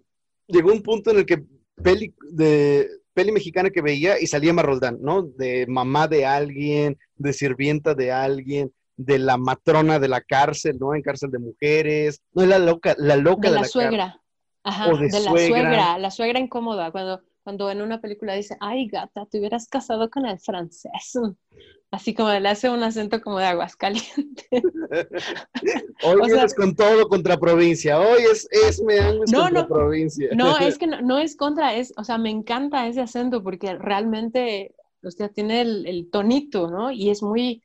llegó 0.47 0.71
un 0.71 0.81
punto 0.81 1.11
en 1.11 1.17
el 1.17 1.25
que 1.25 1.43
peli, 1.83 2.15
de, 2.31 2.87
peli 3.13 3.33
mexicana 3.33 3.71
que 3.71 3.81
veía 3.81 4.17
y 4.17 4.27
salía 4.27 4.51
Emma 4.51 4.61
Roldán, 4.61 4.99
¿no? 5.01 5.23
De 5.23 5.67
mamá 5.67 6.07
de 6.07 6.25
alguien, 6.25 6.97
de 7.17 7.33
sirvienta 7.33 7.93
de 7.93 8.13
alguien 8.13 8.71
de 8.95 9.19
la 9.19 9.35
matrona 9.35 9.99
de 9.99 10.07
la 10.07 10.21
cárcel, 10.21 10.77
¿no? 10.79 10.95
En 10.95 11.01
cárcel 11.01 11.29
de 11.29 11.39
mujeres. 11.39 12.21
No, 12.31 12.43
es 12.43 12.47
la 12.47 12.59
loca, 12.59 12.95
la 12.97 13.17
loca 13.17 13.49
de, 13.49 13.55
la, 13.55 13.63
suegra. 13.65 14.21
Ajá, 14.63 14.93
de, 14.93 15.09
la 15.09 15.31
suegra, 15.31 15.97
la 15.97 16.09
suegra 16.09 16.39
incómoda, 16.39 16.89
cuando, 16.89 17.21
cuando 17.45 17.69
en 17.69 17.83
una 17.83 18.01
película 18.01 18.33
dice, 18.33 18.57
ay 18.59 18.87
gata, 18.87 19.27
te 19.27 19.37
hubieras 19.37 19.67
casado 19.67 20.09
con 20.09 20.25
el 20.25 20.39
francés. 20.39 21.13
Así 21.91 22.15
como 22.15 22.29
le 22.31 22.49
hace 22.49 22.71
un 22.71 22.81
acento 22.81 23.21
como 23.21 23.37
de 23.37 23.45
aguas 23.45 23.75
calientes. 23.75 24.47
Hoy 26.03 26.21
vienes 26.25 26.55
con 26.55 26.75
todo 26.75 27.07
contra 27.07 27.37
provincia. 27.37 27.99
Hoy 27.99 28.23
es, 28.23 28.49
es 28.51 28.81
me 28.81 28.97
no, 28.99 29.43
contra 29.43 29.49
no, 29.51 29.67
provincia. 29.67 30.29
No, 30.35 30.57
es 30.59 30.79
que 30.79 30.87
no, 30.87 31.19
es 31.19 31.37
contra, 31.37 31.75
es, 31.75 31.93
o 31.97 32.03
sea, 32.03 32.17
me 32.17 32.31
encanta 32.31 32.87
ese 32.87 33.01
acento 33.01 33.43
porque 33.43 33.75
realmente, 33.75 34.75
o 35.03 35.11
sea, 35.11 35.29
tiene 35.29 35.61
el, 35.61 35.85
el 35.85 36.09
tonito, 36.09 36.67
¿no? 36.67 36.89
Y 36.89 37.11
es 37.11 37.21
muy, 37.21 37.63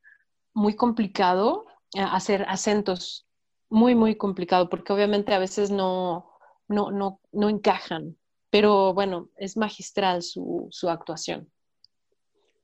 muy 0.52 0.76
complicado 0.76 1.64
eh, 1.94 2.02
hacer 2.02 2.44
acentos, 2.48 3.26
muy, 3.70 3.94
muy 3.94 4.14
complicado, 4.16 4.68
porque 4.68 4.92
obviamente 4.92 5.32
a 5.32 5.38
veces 5.38 5.70
no, 5.70 6.30
no, 6.68 6.90
no, 6.90 7.18
no 7.32 7.48
encajan, 7.48 8.18
pero 8.50 8.92
bueno, 8.92 9.30
es 9.36 9.56
magistral 9.56 10.22
su, 10.22 10.66
su 10.70 10.88
actuación. 10.88 11.50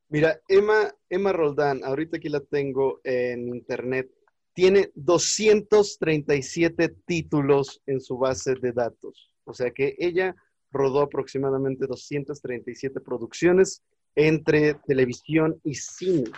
Mira, 0.09 0.41
Emma, 0.49 0.95
Emma 1.09 1.32
Roldán, 1.32 1.82
ahorita 1.84 2.18
aquí 2.18 2.28
la 2.28 2.41
tengo 2.41 3.01
en 3.03 3.49
internet, 3.49 4.11
tiene 4.53 4.91
237 4.95 6.89
títulos 7.07 7.82
en 7.87 8.01
su 8.01 8.16
base 8.16 8.55
de 8.55 8.72
datos. 8.72 9.32
O 9.45 9.53
sea 9.53 9.70
que 9.70 9.97
ella 9.99 10.34
rodó 10.70 11.03
aproximadamente 11.03 11.87
237 11.87 13.01
producciones 13.01 13.82
entre 14.14 14.74
televisión 14.74 15.61
y 15.64 15.74
cine. 15.74 16.30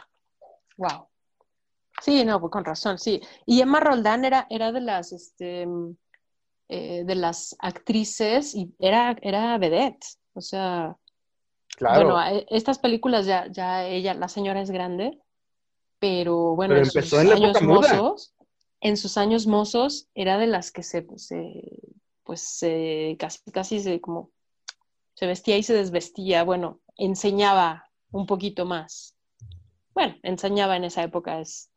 Wow. 0.76 1.09
Sí, 2.01 2.24
no, 2.24 2.40
pues 2.40 2.51
con 2.51 2.64
razón, 2.64 2.99
sí. 2.99 3.20
Y 3.44 3.61
Emma 3.61 3.80
Roldán 3.80 4.24
era, 4.24 4.46
era 4.51 4.72
de 4.72 4.80
las, 4.80 5.12
este, 5.12 5.66
eh, 6.69 7.05
de 7.05 7.14
las 7.14 7.57
actrices 7.59 8.55
y 8.55 8.75
era, 8.79 9.16
era 9.23 9.59
vedette. 9.59 10.05
O 10.35 10.41
sea, 10.41 10.97
claro. 11.77 12.14
bueno, 12.14 12.37
eh, 12.37 12.47
estas 12.51 12.79
películas 12.79 13.27
ya, 13.27 13.47
ya 13.51 13.87
ella, 13.87 14.14
la 14.14 14.29
señora 14.29 14.61
es 14.61 14.71
grande, 14.71 15.19
pero 15.99 16.55
bueno, 16.55 16.77
en 16.77 16.87
sus 16.87 17.12
años 17.14 17.62
mozos, 17.62 18.35
en 18.81 18.97
sus 18.97 19.16
años 19.16 19.47
mozos 19.47 20.09
era 20.14 20.39
de 20.39 20.47
las 20.47 20.71
que 20.71 20.83
se, 20.83 21.07
se 21.16 21.62
pues 22.23 22.41
se, 22.41 23.16
casi, 23.19 23.51
casi 23.51 23.81
se 23.81 24.01
como 24.01 24.31
se 25.14 25.27
vestía 25.27 25.57
y 25.57 25.62
se 25.64 25.75
desvestía, 25.75 26.45
bueno, 26.45 26.81
enseñaba 26.97 27.91
un 28.12 28.27
poquito 28.27 28.64
más. 28.64 29.16
Bueno, 29.95 30.14
enseñaba 30.23 30.77
en 30.77 30.85
esa 30.85 31.03
época, 31.03 31.41
es 31.41 31.71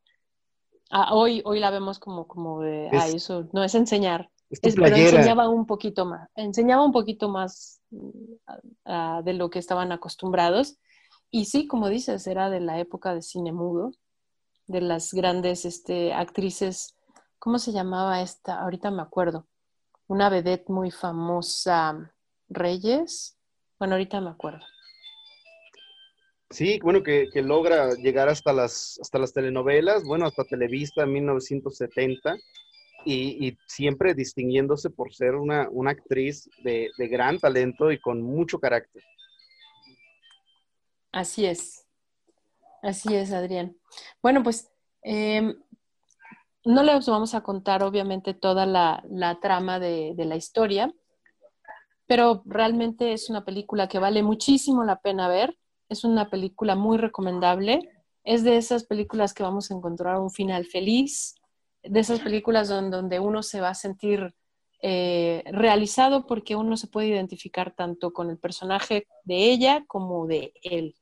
Ah, 0.91 1.15
hoy, 1.15 1.41
hoy 1.45 1.59
la 1.59 1.71
vemos 1.71 1.99
como, 1.99 2.27
como 2.27 2.59
de, 2.61 2.89
ah, 2.91 3.07
eso 3.07 3.47
no 3.53 3.63
es 3.63 3.73
enseñar, 3.75 4.29
es, 4.51 4.75
pero 4.75 4.95
enseñaba 4.95 5.49
un 5.49 5.65
poquito 5.65 6.05
más, 6.05 6.29
enseñaba 6.35 6.83
un 6.83 6.91
poquito 6.91 7.29
más 7.29 7.81
mm, 7.89 9.23
de 9.23 9.33
lo 9.33 9.49
que 9.49 9.59
estaban 9.59 9.91
acostumbrados. 9.91 10.77
Y 11.29 11.45
sí, 11.45 11.67
como 11.67 11.87
dices, 11.87 12.27
era 12.27 12.49
de 12.49 12.59
la 12.59 12.79
época 12.79 13.15
de 13.15 13.21
cine 13.21 13.53
mudo, 13.53 13.91
de 14.67 14.81
las 14.81 15.13
grandes 15.13 15.65
este, 15.65 16.13
actrices, 16.13 16.95
¿cómo 17.39 17.57
se 17.57 17.71
llamaba 17.71 18.21
esta? 18.21 18.59
Ahorita 18.59 18.91
me 18.91 19.01
acuerdo, 19.01 19.47
una 20.07 20.29
vedette 20.29 20.69
muy 20.69 20.91
famosa, 20.91 22.13
Reyes, 22.49 23.37
bueno, 23.79 23.95
ahorita 23.95 24.19
me 24.19 24.29
acuerdo. 24.29 24.65
Sí, 26.51 26.79
bueno, 26.83 27.01
que, 27.01 27.29
logra 27.35 27.93
llegar 27.95 28.27
hasta 28.27 28.51
las, 28.51 28.99
hasta 29.01 29.19
las 29.19 29.31
telenovelas, 29.31 30.03
bueno, 30.03 30.25
hasta 30.25 30.43
Televista 30.43 31.03
en 31.03 31.13
1970, 31.13 32.35
y, 33.05 33.57
siempre 33.67 34.13
distinguiéndose 34.13 34.89
por 34.89 35.13
ser 35.13 35.35
una, 35.35 35.69
actriz 35.87 36.49
de, 36.63 36.91
gran 36.97 37.39
talento 37.39 37.91
y 37.91 37.99
con 37.99 38.21
mucho 38.21 38.59
carácter. 38.59 39.03
Así 41.11 41.45
es, 41.45 41.85
así 42.81 43.15
es, 43.15 43.31
Adrián. 43.31 43.75
Bueno, 44.21 44.43
pues 44.43 44.69
em, 45.03 45.55
no 46.63 46.83
les 46.83 47.05
vamos 47.05 47.33
a 47.33 47.41
contar 47.41 47.83
obviamente 47.83 48.33
toda 48.33 48.65
la, 48.65 49.39
trama 49.41 49.79
de, 49.79 50.13
de 50.15 50.25
la 50.25 50.35
historia, 50.35 50.93
pero 52.07 52.43
realmente 52.45 53.13
es 53.13 53.29
una 53.29 53.43
película 53.43 53.87
que 53.87 53.99
vale 53.99 54.23
muchísimo 54.23 54.83
la 54.83 54.99
pena 55.01 55.27
ver 55.27 55.57
es 55.91 56.05
una 56.05 56.29
película 56.29 56.75
muy 56.75 56.97
recomendable. 56.97 57.81
Es 58.23 58.45
de 58.45 58.55
esas 58.55 58.85
películas 58.85 59.33
que 59.33 59.43
vamos 59.43 59.69
a 59.69 59.73
encontrar 59.73 60.19
un 60.19 60.31
final 60.31 60.65
feliz, 60.65 61.35
de 61.83 61.99
esas 61.99 62.19
películas 62.19 62.69
donde, 62.69 63.19
uno 63.19 63.43
se 63.43 63.61
va 63.61 63.69
a 63.69 63.75
sentir 63.75 64.33
eh, 64.81 65.43
realizado 65.51 66.25
porque 66.25 66.55
uno 66.55 66.77
se 66.77 66.87
puede 66.87 67.07
identificar 67.07 67.73
tanto 67.75 68.13
con 68.13 68.29
el 68.29 68.37
personaje 68.37 69.07
de 69.23 69.51
ella 69.51 69.83
como 69.87 70.27
de 70.27 70.53
él. 70.63 70.95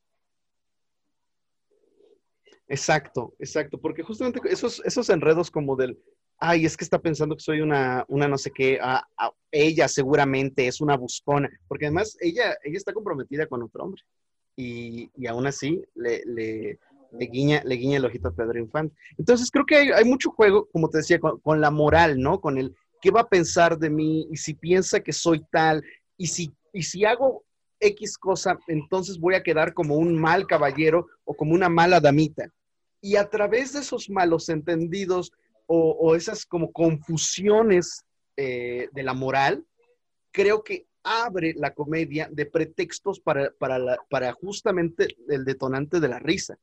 Exacto, 2.68 3.34
exacto, 3.40 3.80
porque 3.80 4.04
justamente 4.04 4.40
esos, 4.46 4.82
esos 4.86 5.10
enredos 5.10 5.50
como 5.50 5.76
del, 5.76 5.98
ay, 6.38 6.66
es 6.66 6.78
que 6.78 6.84
está 6.84 7.00
pensando 7.00 7.36
que 7.36 7.42
soy 7.42 7.62
una, 7.62 8.06
una 8.08 8.28
no 8.28 8.38
sé 8.38 8.52
qué, 8.52 8.80
ella 9.52 9.88
seguramente 9.88 10.68
es 10.68 10.80
una 10.80 10.96
buscona, 10.96 11.50
porque 11.68 11.88
además 11.88 12.16
ella, 12.22 12.56
ella 12.64 12.78
está 12.78 12.94
comprometida 12.94 13.48
con 13.48 13.64
otro 13.64 13.84
hombre 13.84 14.04
y, 14.56 15.10
aún 15.26 15.48
así 15.48 15.82
le, 15.96 16.78
guiña, 17.12 17.62
le 17.66 17.76
guiña 17.76 17.98
el 17.98 18.06
ojito 18.06 18.30
a 18.30 18.36
Pedro 18.36 18.60
Infante. 18.60 18.96
Entonces 19.18 19.50
creo 19.52 19.66
que 19.66 19.76
hay, 19.76 20.06
mucho 20.06 20.32
juego, 20.32 20.68
como 20.72 20.90
te 20.90 21.00
decía, 21.00 21.20
con, 21.20 21.62
la 21.62 21.72
moral, 21.72 22.20
¿no? 22.20 22.40
Con 22.40 22.58
el 22.58 22.76
qué 23.02 23.12
va 23.12 23.22
a 23.22 23.30
pensar 23.30 23.78
de 23.78 23.90
mí 23.90 24.28
y 24.32 24.38
si 24.38 24.54
piensa 24.54 25.00
que 25.00 25.14
soy 25.14 25.42
tal 25.52 25.84
y 26.18 26.28
si, 26.28 26.52
y 26.74 26.84
si 26.84 27.06
hago 27.06 27.44
X 27.80 28.18
cosa, 28.18 28.60
entonces 28.68 29.18
voy 29.18 29.36
a 29.36 29.44
quedar 29.44 29.74
como 29.74 29.96
un 29.96 30.16
mal 30.16 30.46
caballero 30.48 31.08
o 31.24 31.34
como 31.34 31.54
una 31.54 31.70
mala 31.70 32.00
damita. 32.00 32.50
Y 33.02 33.16
a 33.16 33.30
través 33.30 33.74
de 33.74 33.80
esos 33.80 34.10
malos 34.10 34.50
entendidos 34.50 35.32
o, 35.72 36.16
esas 36.16 36.48
como 36.48 36.72
confusiones 36.72 38.04
eh, 38.36 38.90
de 38.92 39.04
la 39.04 39.14
moral, 39.14 39.64
creo 40.32 40.64
que 40.64 40.88
abre 41.04 41.54
la 41.56 41.74
comedia 41.74 42.28
de 42.32 42.46
pretextos 42.46 43.20
para, 43.20 43.52
para, 43.60 44.34
justamente 44.34 45.16
el 45.28 45.46
detonante 45.46 46.00
de 46.00 46.08
la 46.08 46.20
risa. 46.20 46.58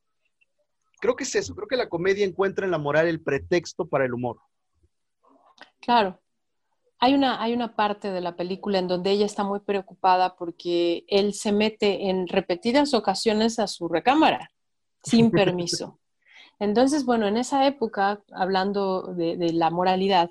Creo 1.00 1.16
que 1.16 1.24
es 1.24 1.34
eso, 1.34 1.54
creo 1.54 1.68
que 1.68 1.76
la 1.76 1.88
comedia 1.88 2.24
encuentra 2.24 2.64
en 2.64 2.70
la 2.70 2.78
moral 2.78 3.06
el 3.06 3.22
pretexto 3.22 3.86
para 3.86 4.04
el 4.04 4.14
humor. 4.14 4.38
Claro. 5.80 6.20
Hay 6.98 7.14
una, 7.14 7.42
hay 7.42 7.52
una 7.52 7.76
parte 7.76 8.10
de 8.10 8.22
la 8.22 8.36
película 8.36 8.78
en 8.78 8.88
donde 8.88 9.10
ella 9.10 9.26
está 9.26 9.44
muy 9.44 9.60
preocupada 9.60 10.34
porque 10.36 11.04
él 11.08 11.34
se 11.34 11.52
mete 11.52 12.08
en 12.08 12.26
repetidas 12.26 12.94
ocasiones 12.94 13.58
a 13.58 13.66
su 13.66 13.86
recámara 13.88 14.50
sin 15.02 15.30
permiso. 15.30 16.00
Entonces, 16.58 17.04
bueno, 17.04 17.26
en 17.26 17.36
esa 17.36 17.66
época, 17.66 18.22
hablando 18.32 19.14
de, 19.14 19.36
de 19.36 19.52
la 19.52 19.68
moralidad, 19.68 20.30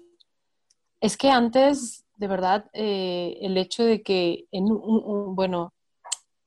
es 0.99 1.17
que 1.17 1.29
antes 1.29 2.05
de 2.17 2.27
verdad, 2.27 2.69
eh, 2.73 3.37
el 3.41 3.57
hecho 3.57 3.83
de 3.83 4.01
que, 4.01 4.45
en 4.51 4.71
un, 4.71 5.35
bueno, 5.35 5.73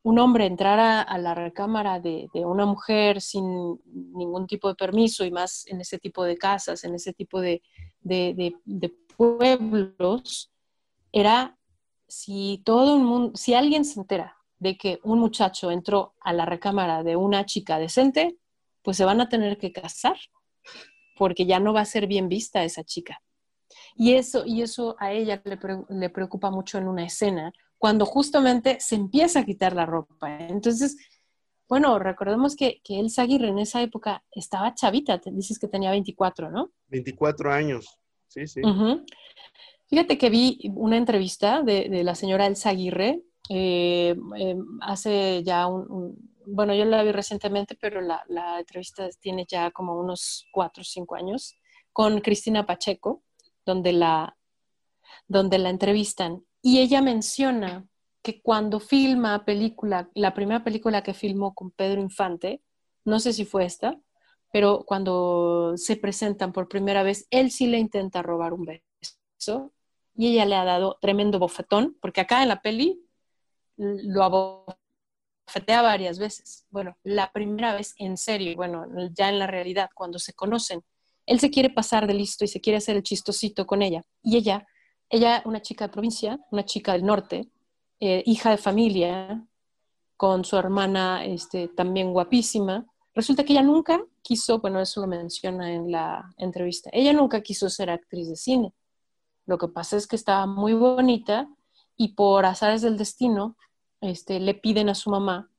un 0.09 0.19
hombre 0.19 0.47
entrara 0.47 1.03
a 1.03 1.19
la 1.19 1.35
recámara 1.35 2.01
de, 2.01 2.31
una 2.33 2.65
mujer 2.65 3.21
sin 3.21 3.79
ningún 3.85 4.47
tipo 4.47 4.69
de 4.69 4.75
permiso 4.75 5.23
y 5.27 5.31
más 5.31 5.67
en 5.67 5.83
ese 5.83 5.99
tipo 5.99 6.25
de 6.25 6.39
casas, 6.39 6.83
en 6.85 6.95
ese 6.95 7.13
tipo 7.13 7.43
de, 7.43 7.61
pueblos, 9.19 10.51
era 11.13 11.59
si 12.07 12.63
todo 12.65 12.97
el 12.97 13.03
mundo, 13.03 13.37
si 13.37 13.53
alguien 13.53 13.85
se 13.85 14.01
entera 14.01 14.39
de 14.59 14.79
que 14.79 14.99
un 15.03 15.19
muchacho 15.19 15.71
entró 15.71 16.15
a 16.21 16.33
la 16.33 16.47
recámara 16.47 17.03
de 17.03 17.17
una 17.17 17.45
chica 17.45 17.79
decente, 17.79 18.39
pues 18.81 18.97
se 18.97 19.05
van 19.05 19.21
a 19.21 19.29
tener 19.29 19.59
que 19.59 19.73
casar, 19.73 20.17
porque 21.19 21.45
ya 21.45 21.61
no 21.61 21.75
va 21.75 21.83
a 21.83 21.85
ser 21.85 22.07
bien 22.07 22.31
vista 22.31 22.65
esa 22.65 22.83
chica. 22.83 23.21
Y 23.95 24.15
eso, 24.15 24.47
y 24.47 24.63
eso 24.63 24.97
a 25.01 25.13
ella 25.13 25.43
le, 25.45 26.09
preocupa 26.09 26.51
mucho 26.51 26.79
en 26.79 26.89
una 26.89 27.05
escena, 27.05 27.53
cuando 27.79 28.05
justamente 28.05 28.79
se 28.81 28.97
empieza 28.97 29.41
a 29.41 29.45
quitar 29.45 29.75
la 29.75 29.87
ropa. 29.87 30.47
Entonces, 30.49 30.97
bueno, 31.69 31.99
recordemos 31.99 32.57
que, 32.57 32.81
que 32.83 32.99
Elsa 32.99 33.23
Aguirre 33.23 33.49
en 33.49 33.59
esa 33.59 33.83
época 33.83 34.25
estaba 34.33 34.75
chavita, 34.75 35.21
te 35.21 35.31
dices 35.31 35.59
que 35.59 35.69
tenía 35.69 35.91
24, 35.91 36.51
¿no? 36.51 36.71
24 36.89 37.53
años, 37.53 37.99
sí, 38.29 38.47
sí. 38.47 38.61
Fíjate 39.87 40.19
que 40.19 40.29
vi 40.29 40.59
una 40.75 40.97
entrevista 40.97 41.63
de, 41.63 42.03
la 42.05 42.15
señora 42.15 42.47
Elsa 42.47 42.71
Aguirre 42.71 43.23
eh, 43.49 44.15
em, 44.37 44.79
hace 44.83 45.43
ya 45.43 45.67
un, 45.67 46.35
bueno, 46.45 46.75
yo 46.75 46.85
la 46.85 47.03
vi 47.03 47.13
recientemente, 47.13 47.75
pero 47.81 48.01
la, 48.01 48.23
la 48.29 48.59
entrevista 48.59 49.09
tiene 49.21 49.47
ya 49.49 49.71
como 49.71 49.99
unos 49.99 50.47
4 50.53 50.83
o 50.83 50.85
5 50.85 51.15
años, 51.15 51.57
con 51.93 52.21
Cristina 52.21 52.67
Pacheco 52.67 53.23
donde 53.69 53.93
la, 53.93 54.37
donde 55.29 55.59
la 55.59 55.71
entrevistan. 55.71 56.45
Y 56.63 56.81
ella 56.81 57.03
menciona 57.03 57.87
que 58.23 58.43
cuando 58.43 58.81
filma 58.81 59.45
película, 59.45 60.11
la 60.15 60.35
primera 60.35 60.65
película 60.65 61.03
que 61.03 61.15
filmó 61.15 61.55
con 61.55 61.71
Pedro 61.71 62.01
Infante, 62.01 62.63
no 63.05 63.21
sé 63.21 63.33
si 63.33 63.45
fue 63.45 63.65
esta, 63.65 63.99
pero 64.53 64.85
cuando 64.87 65.77
se 65.77 65.97
presentan 65.97 66.53
por 66.53 66.69
primera 66.69 67.03
vez, 67.03 67.27
él 67.31 67.51
sí 67.51 67.67
le 67.67 67.79
intenta 67.79 68.23
robar 68.23 68.53
un 68.53 68.65
beso 68.65 69.73
y 70.15 70.29
ella 70.33 70.47
le 70.47 70.57
ha 70.57 70.65
dado 70.65 70.99
tremendo 71.01 71.39
bofetón, 71.39 71.97
porque 72.01 72.21
acá 72.21 72.43
en 72.43 72.49
la 72.49 72.61
peli 72.61 73.01
lo 73.77 74.25
abofetea 74.25 75.83
varias 75.83 76.19
veces. 76.19 76.67
Bueno, 76.71 76.97
la 77.05 77.31
primera 77.33 77.75
vez 77.75 77.95
en 77.99 78.17
serio, 78.17 78.57
bueno, 78.57 78.87
ya 79.13 79.29
en 79.29 79.39
la 79.39 79.47
realidad, 79.47 79.91
cuando 79.95 80.19
se 80.19 80.33
conocen 80.33 80.83
él 81.29 81.39
se 81.39 81.51
quiere 81.51 81.69
pasar 81.71 82.07
de 82.07 82.15
listo 82.15 82.45
y 82.45 82.49
se 82.49 82.61
quiere 82.61 82.79
hacer 82.79 82.97
el 82.97 83.03
chistosito 83.03 83.67
con 83.67 83.83
ella. 83.83 84.03
Y 84.23 84.39
ella, 84.39 84.67
ella, 85.11 85.43
una 85.45 85.63
chica 85.63 85.87
de 85.87 85.93
provincia, 85.93 86.39
una 86.51 86.65
chica 86.65 86.93
del 86.93 87.05
norte, 87.05 87.51
eh, 88.01 88.23
hija 88.27 88.51
de 88.51 88.59
familia, 88.59 89.45
con 90.17 90.45
su 90.45 90.57
hermana 90.57 91.25
este, 91.25 91.69
también 91.69 92.13
guapísima, 92.13 92.87
resulta 93.15 93.45
que 93.45 93.53
ella 93.53 93.63
nunca 93.63 94.05
quiso, 94.23 94.59
bueno, 94.59 94.81
eso 94.81 95.01
lo 95.01 95.07
menciona 95.07 95.73
en 95.73 95.93
la 95.93 96.35
entrevista, 96.37 96.91
ella 96.93 97.13
nunca 97.13 97.41
quiso 97.41 97.71
ser 97.71 97.91
actriz 97.91 98.29
de 98.29 98.37
cine. 98.37 98.73
Lo 99.47 99.59
que 99.59 99.69
pasa 99.69 99.97
es 99.97 100.07
que 100.07 100.17
estaba 100.17 100.47
muy 100.47 100.75
bonita 100.75 101.49
y 101.97 102.15
por 102.15 102.45
azares 102.45 102.83
del 102.83 102.99
destino 102.99 103.57
este, 104.01 104.41
le 104.41 104.55
piden 104.55 104.89
a 104.89 104.95
su 104.95 105.11
mamá 105.11 105.51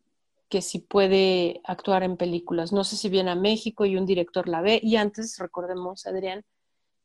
que 0.50 0.62
si 0.62 0.80
puede 0.80 1.62
actuar 1.64 2.04
en 2.04 2.18
películas. 2.18 2.74
No 2.74 2.84
sé 2.84 2.98
si 2.98 3.08
viene 3.08 3.32
a 3.32 3.36
México 3.36 3.86
y 3.86 3.96
un 3.96 4.06
director 4.06 4.48
la 4.48 4.62
ve. 4.62 4.80
Y 4.82 4.96
antes, 4.96 5.38
recordemos, 5.38 6.06
Adrián, 6.08 6.44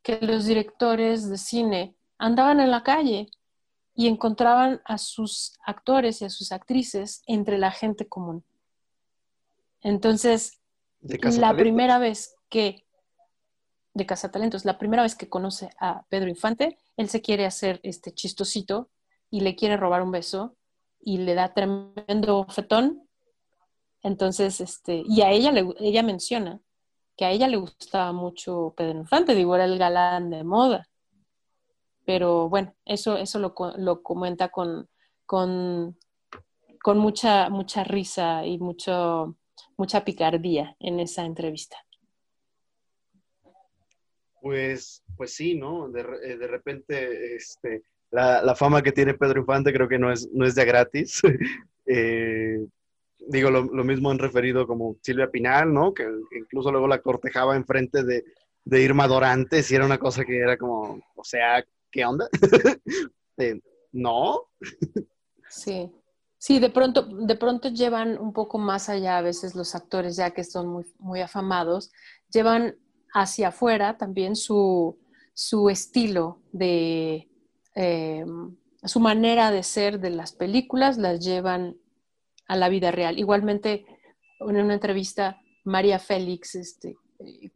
que 0.02 0.18
los 0.20 0.46
directores 0.46 1.28
de 1.28 1.38
cine 1.38 1.94
andaban 2.24 2.60
en 2.60 2.70
la 2.70 2.82
calle 2.82 3.28
y 3.94 4.08
encontraban 4.08 4.80
a 4.84 4.98
sus 4.98 5.58
actores 5.64 6.20
y 6.20 6.24
a 6.24 6.30
sus 6.30 6.52
actrices 6.52 7.22
entre 7.26 7.58
la 7.58 7.70
gente 7.70 8.08
común. 8.08 8.44
Entonces, 9.82 10.60
la 11.00 11.54
primera 11.54 11.98
vez 11.98 12.34
que, 12.48 12.86
de 13.92 14.06
Casa 14.06 14.30
Talentos, 14.30 14.64
la 14.64 14.78
primera 14.78 15.02
vez 15.02 15.14
que 15.14 15.28
conoce 15.28 15.70
a 15.78 16.04
Pedro 16.08 16.28
Infante, 16.28 16.78
él 16.96 17.08
se 17.08 17.20
quiere 17.20 17.46
hacer 17.46 17.80
este 17.82 18.12
chistosito 18.12 18.90
y 19.30 19.40
le 19.40 19.54
quiere 19.54 19.76
robar 19.76 20.02
un 20.02 20.10
beso 20.10 20.56
y 21.00 21.18
le 21.18 21.34
da 21.34 21.52
tremendo 21.52 22.46
fetón 22.48 23.04
entonces, 24.04 24.60
este, 24.60 25.02
y 25.06 25.22
a 25.22 25.30
ella, 25.30 25.50
le, 25.50 25.66
ella 25.80 26.02
menciona 26.02 26.60
que 27.16 27.24
a 27.24 27.30
ella 27.30 27.48
le 27.48 27.56
gustaba 27.56 28.12
mucho 28.12 28.74
Pedro 28.76 28.98
Infante, 28.98 29.34
digo, 29.34 29.54
era 29.54 29.64
el 29.64 29.78
galán 29.78 30.28
de 30.28 30.44
moda. 30.44 30.86
Pero 32.04 32.48
bueno, 32.48 32.74
eso, 32.84 33.16
eso 33.16 33.38
lo, 33.38 33.54
lo 33.78 34.02
comenta 34.02 34.48
con, 34.48 34.88
con, 35.26 35.96
con, 36.82 36.98
mucha, 36.98 37.48
mucha 37.48 37.84
risa 37.84 38.44
y 38.44 38.58
mucho, 38.58 39.36
mucha 39.76 40.04
picardía 40.04 40.76
en 40.80 41.00
esa 41.00 41.24
entrevista. 41.24 41.76
Pues, 44.40 45.02
pues 45.16 45.34
sí, 45.34 45.54
¿no? 45.54 45.88
De, 45.88 46.00
eh, 46.00 46.36
de 46.36 46.46
repente, 46.46 47.36
este, 47.36 47.82
la, 48.10 48.42
la, 48.42 48.54
fama 48.54 48.82
que 48.82 48.92
tiene 48.92 49.14
Pedro 49.14 49.40
Infante 49.40 49.72
creo 49.72 49.88
que 49.88 49.98
no 49.98 50.12
es, 50.12 50.28
no 50.32 50.44
es 50.44 50.54
de 50.54 50.64
gratis. 50.66 51.22
eh, 51.86 52.58
digo, 53.28 53.50
lo, 53.50 53.84
mismo 53.84 54.10
han 54.10 54.18
referido 54.18 54.66
como 54.66 54.96
Silvia 55.02 55.30
Pinal, 55.30 55.72
¿no? 55.72 55.94
Que 55.94 56.06
incluso 56.38 56.70
luego 56.70 56.86
la 56.86 57.00
cortejaba 57.00 57.56
enfrente 57.56 58.04
de, 58.04 58.24
de 58.64 58.82
Irma 58.82 59.06
Dorantes 59.06 59.70
y 59.70 59.74
era 59.74 59.86
una 59.86 59.98
cosa 59.98 60.24
que 60.24 60.38
era 60.38 60.56
como, 60.56 61.00
o 61.14 61.24
sea, 61.24 61.64
¿qué 61.94 62.04
onda? 62.04 62.28
no. 63.92 64.40
sí. 65.48 65.90
Sí, 66.36 66.58
de 66.58 66.68
pronto, 66.68 67.04
de 67.04 67.36
pronto 67.36 67.70
llevan 67.70 68.18
un 68.18 68.34
poco 68.34 68.58
más 68.58 68.90
allá 68.90 69.16
a 69.16 69.22
veces 69.22 69.54
los 69.54 69.74
actores, 69.74 70.16
ya 70.16 70.32
que 70.32 70.44
son 70.44 70.68
muy, 70.68 70.84
muy 70.98 71.22
afamados, 71.22 71.90
llevan 72.30 72.76
hacia 73.14 73.48
afuera 73.48 73.96
también 73.96 74.36
su, 74.36 74.98
su 75.32 75.70
estilo 75.70 76.42
de, 76.52 77.30
eh, 77.74 78.26
su 78.82 79.00
manera 79.00 79.50
de 79.50 79.62
ser 79.62 80.00
de 80.00 80.10
las 80.10 80.32
películas, 80.32 80.98
las 80.98 81.24
llevan 81.24 81.78
a 82.46 82.56
la 82.56 82.68
vida 82.68 82.90
real. 82.90 83.18
Igualmente, 83.18 83.86
en 84.40 84.56
una 84.56 84.74
entrevista, 84.74 85.40
María 85.64 85.98
Félix 85.98 86.56
este, 86.56 86.98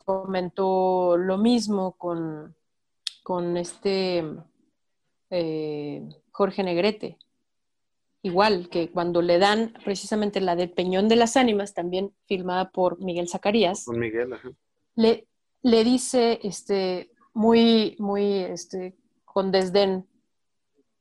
comentó 0.02 1.18
lo 1.18 1.36
mismo 1.36 1.92
con, 1.98 2.56
con 3.28 3.58
este 3.58 4.24
eh, 5.28 6.08
Jorge 6.30 6.62
Negrete. 6.62 7.18
Igual 8.22 8.70
que 8.70 8.90
cuando 8.90 9.20
le 9.20 9.38
dan 9.38 9.74
precisamente 9.84 10.40
la 10.40 10.56
del 10.56 10.70
Peñón 10.70 11.08
de 11.08 11.16
las 11.16 11.36
Ánimas, 11.36 11.74
también 11.74 12.14
filmada 12.24 12.70
por 12.70 12.98
Miguel 13.02 13.28
Zacarías. 13.28 13.84
Con 13.84 13.98
Miguel, 13.98 14.30
Le, 14.96 15.26
le 15.60 15.84
dice 15.84 16.40
este, 16.42 17.10
muy, 17.34 17.96
muy 17.98 18.38
este, 18.38 18.96
con 19.26 19.52
desdén. 19.52 20.06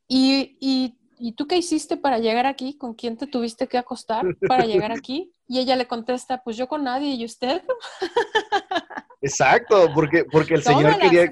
Y, 0.10 0.58
y 0.60 0.98
¿y 1.20 1.32
tú 1.32 1.48
qué 1.48 1.56
hiciste 1.56 1.96
para 1.96 2.20
llegar 2.20 2.46
aquí? 2.46 2.78
¿Con 2.78 2.94
quién 2.94 3.16
te 3.16 3.28
tuviste 3.28 3.68
que 3.68 3.78
acostar 3.78 4.26
para 4.50 4.66
llegar 4.66 4.92
aquí? 4.92 5.34
Y 5.48 5.60
ella 5.60 5.78
le 5.78 5.88
contesta, 5.88 6.44
pues 6.44 6.58
yo 6.58 6.68
con 6.68 6.84
nadie, 6.84 7.14
¿y 7.14 7.24
usted? 7.24 7.62
Exacto, 9.22 9.88
porque, 9.96 10.26
porque 10.26 10.56
el 10.56 10.64
señor 10.64 10.98
quería... 11.00 11.32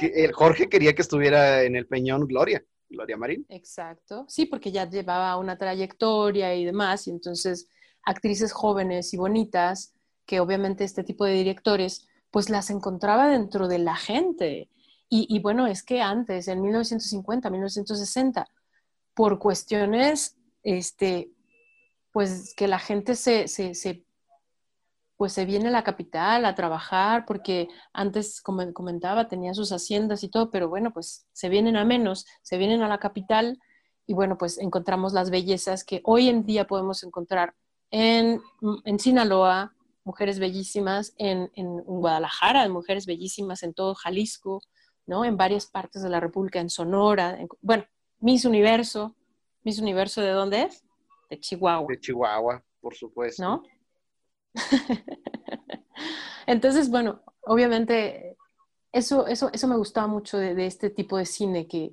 El 0.00 0.32
Jorge 0.32 0.68
quería 0.68 0.94
que 0.94 1.02
estuviera 1.02 1.62
en 1.62 1.76
el 1.76 1.86
Peñón 1.86 2.26
Gloria, 2.26 2.64
Gloria 2.88 3.16
Marín. 3.16 3.46
Exacto, 3.48 4.24
sí, 4.28 4.46
porque 4.46 4.72
ya 4.72 4.88
llevaba 4.88 5.36
una 5.36 5.58
trayectoria 5.58 6.54
y 6.54 6.64
demás, 6.64 7.06
y 7.06 7.10
entonces 7.10 7.68
actrices 8.04 8.52
jóvenes 8.52 9.12
y 9.12 9.16
bonitas, 9.16 9.94
que 10.26 10.40
obviamente 10.40 10.84
este 10.84 11.04
tipo 11.04 11.24
de 11.24 11.32
directores, 11.32 12.06
pues 12.30 12.50
las 12.50 12.70
encontraba 12.70 13.28
dentro 13.28 13.68
de 13.68 13.78
la 13.78 13.96
gente 13.96 14.68
y, 15.10 15.38
bueno, 15.40 15.66
es 15.66 15.82
que 15.82 16.02
antes, 16.02 16.48
en 16.48 16.60
1950, 16.60 17.48
1960, 17.48 18.46
por 19.14 19.38
cuestiones, 19.38 20.36
este, 20.62 21.30
pues 22.12 22.54
que 22.54 22.68
la 22.68 22.78
gente 22.78 23.14
se, 23.14 23.46
pues 25.18 25.32
se 25.32 25.44
viene 25.44 25.68
a 25.68 25.72
la 25.72 25.82
capital 25.82 26.44
a 26.44 26.54
trabajar, 26.54 27.26
porque 27.26 27.68
antes, 27.92 28.40
como 28.40 28.72
comentaba, 28.72 29.26
tenía 29.26 29.52
sus 29.52 29.72
haciendas 29.72 30.22
y 30.22 30.28
todo, 30.28 30.48
pero 30.50 30.68
bueno, 30.68 30.92
pues 30.92 31.26
se 31.32 31.48
vienen 31.48 31.76
a 31.76 31.84
menos, 31.84 32.24
se 32.42 32.56
vienen 32.56 32.82
a 32.82 32.88
la 32.88 32.98
capital 32.98 33.58
y 34.06 34.14
bueno, 34.14 34.38
pues 34.38 34.58
encontramos 34.58 35.12
las 35.12 35.30
bellezas 35.30 35.82
que 35.84 36.02
hoy 36.04 36.28
en 36.28 36.46
día 36.46 36.68
podemos 36.68 37.02
encontrar 37.02 37.54
en, 37.90 38.40
en 38.84 38.98
Sinaloa, 39.00 39.74
mujeres 40.04 40.38
bellísimas, 40.38 41.14
en, 41.18 41.50
en, 41.56 41.78
Guadalajara, 41.78 42.68
mujeres 42.68 43.04
bellísimas 43.04 43.64
en 43.64 43.74
todo 43.74 43.96
Jalisco, 43.96 44.62
¿no? 45.04 45.24
En 45.24 45.36
varias 45.36 45.66
partes 45.66 46.00
de 46.00 46.10
la 46.10 46.20
República, 46.20 46.60
en 46.60 46.70
Sonora, 46.70 47.36
bueno, 47.60 47.84
Miss 48.20 48.44
Universo. 48.44 49.16
¿Miss 49.64 49.80
Universo 49.80 50.20
de 50.20 50.30
dónde 50.30 50.62
es? 50.62 50.84
De 51.28 51.40
Chihuahua. 51.40 51.86
De 51.88 51.98
Chihuahua, 51.98 52.62
por 52.80 52.94
supuesto. 52.94 53.42
¿No? 53.42 53.62
Entonces, 56.46 56.90
bueno, 56.90 57.22
obviamente 57.42 58.36
eso, 58.92 59.26
eso, 59.26 59.50
eso 59.52 59.68
me 59.68 59.76
gustaba 59.76 60.06
mucho 60.06 60.38
de, 60.38 60.66
este 60.66 60.90
tipo 60.90 61.18
de 61.18 61.26
cine, 61.26 61.66
que, 61.66 61.92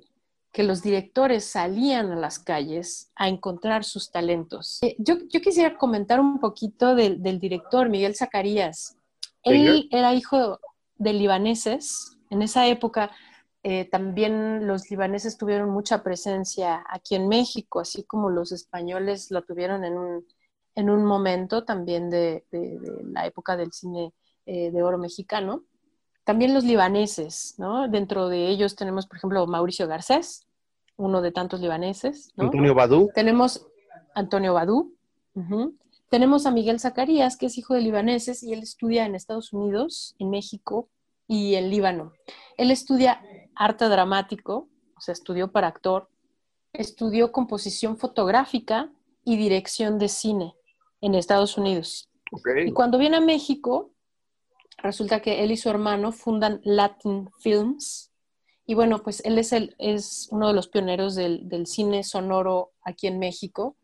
que, 0.52 0.62
los 0.62 0.82
directores 0.82 1.44
salían 1.44 2.10
a 2.10 2.16
las 2.16 2.38
calles 2.38 3.10
a 3.16 3.28
encontrar 3.28 3.84
sus 3.84 4.10
talentos. 4.10 4.78
Eh, 4.82 4.96
yo, 4.98 5.16
yo 5.28 5.40
quisiera 5.40 5.76
comentar 5.76 6.20
un 6.20 6.40
poquito 6.40 6.94
del, 6.94 7.22
del 7.22 7.38
director, 7.38 7.88
Miguel 7.88 8.14
Zacarías. 8.14 8.96
Él 9.42 9.88
era 9.92 10.14
hijo 10.14 10.58
de 10.96 11.12
libaneses. 11.12 12.16
En 12.30 12.42
esa 12.42 12.66
época 12.66 13.12
eh, 13.68 13.84
también 13.84 14.66
los 14.68 14.88
libaneses 14.90 15.36
tuvieron 15.36 15.70
mucha 15.70 16.04
presencia 16.04 16.84
aquí 16.88 17.16
en 17.16 17.26
México, 17.26 17.80
así 17.80 18.04
como 18.04 18.30
los 18.30 18.52
españoles 18.52 19.32
lo 19.32 19.42
tuvieron 19.42 19.84
en 19.84 19.98
un, 19.98 20.26
en 20.76 20.90
un 20.90 21.04
momento 21.04 21.64
también 21.64 22.10
de, 22.10 22.44
la 23.12 23.26
época 23.26 23.56
del 23.56 23.72
cine 23.72 24.12
eh, 24.44 24.70
de 24.70 24.82
oro 24.82 24.98
mexicano. 24.98 25.64
También 26.22 26.52
los 26.52 26.64
libaneses, 26.64 27.54
¿no? 27.56 27.88
Dentro 27.88 28.28
de 28.28 28.48
ellos 28.48 28.76
tenemos, 28.76 29.06
por 29.06 29.16
ejemplo, 29.16 29.46
Mauricio 29.46 29.88
Garcés, 29.88 30.46
uno 30.96 31.22
de 31.22 31.32
tantos 31.32 31.60
libaneses. 31.60 32.30
Antonio 32.36 32.74
Badú. 32.74 33.10
Tenemos 33.14 33.66
Antonio 34.14 34.52
Badú. 34.52 34.94
Tenemos 36.10 36.46
a 36.46 36.50
Miguel 36.50 36.78
Zacarías, 36.78 37.36
que 37.36 37.46
es 37.46 37.58
hijo 37.58 37.74
de 37.74 37.80
libaneses 37.80 38.42
y 38.42 38.52
él 38.52 38.62
estudia 38.62 39.06
en 39.06 39.14
Estados 39.14 39.52
Unidos, 39.52 40.14
en 40.18 40.30
México 40.30 40.88
y 41.26 41.54
en 41.54 41.70
Líbano. 41.70 42.12
Él 42.58 42.70
estudia 42.70 43.22
arte 43.54 43.86
dramático, 43.86 44.68
o 44.96 45.00
sea, 45.00 45.12
estudió 45.12 45.52
para 45.52 45.68
actor, 45.68 46.08
estudió 46.72 47.32
composición 47.32 47.98
fotográfica 47.98 48.90
y 49.24 49.36
dirección 49.36 49.98
de 49.98 50.08
cine 50.08 50.55
en 51.00 51.14
Estados 51.14 51.58
Unidos. 51.58 52.08
Y 52.64 52.72
cuando 52.72 52.98
viene 52.98 53.16
a 53.16 53.20
México, 53.20 53.92
resulta 54.78 55.20
que 55.20 55.42
él 55.42 55.52
y 55.52 55.56
su 55.56 55.68
hermano 55.70 56.12
fundan 56.12 56.60
Latin 56.64 57.30
Films. 57.38 58.12
Y 58.66 58.74
bueno, 58.74 59.02
pues 59.02 59.24
él 59.24 59.38
es, 59.38 59.52
el, 59.52 59.74
es 59.78 60.28
uno 60.30 60.48
de 60.48 60.54
los 60.54 60.68
pioneros 60.68 61.14
del, 61.14 61.66
cine 61.66 62.02
sonoro 62.02 62.72
aquí 62.82 63.06
en 63.06 63.18
México. 63.18 63.76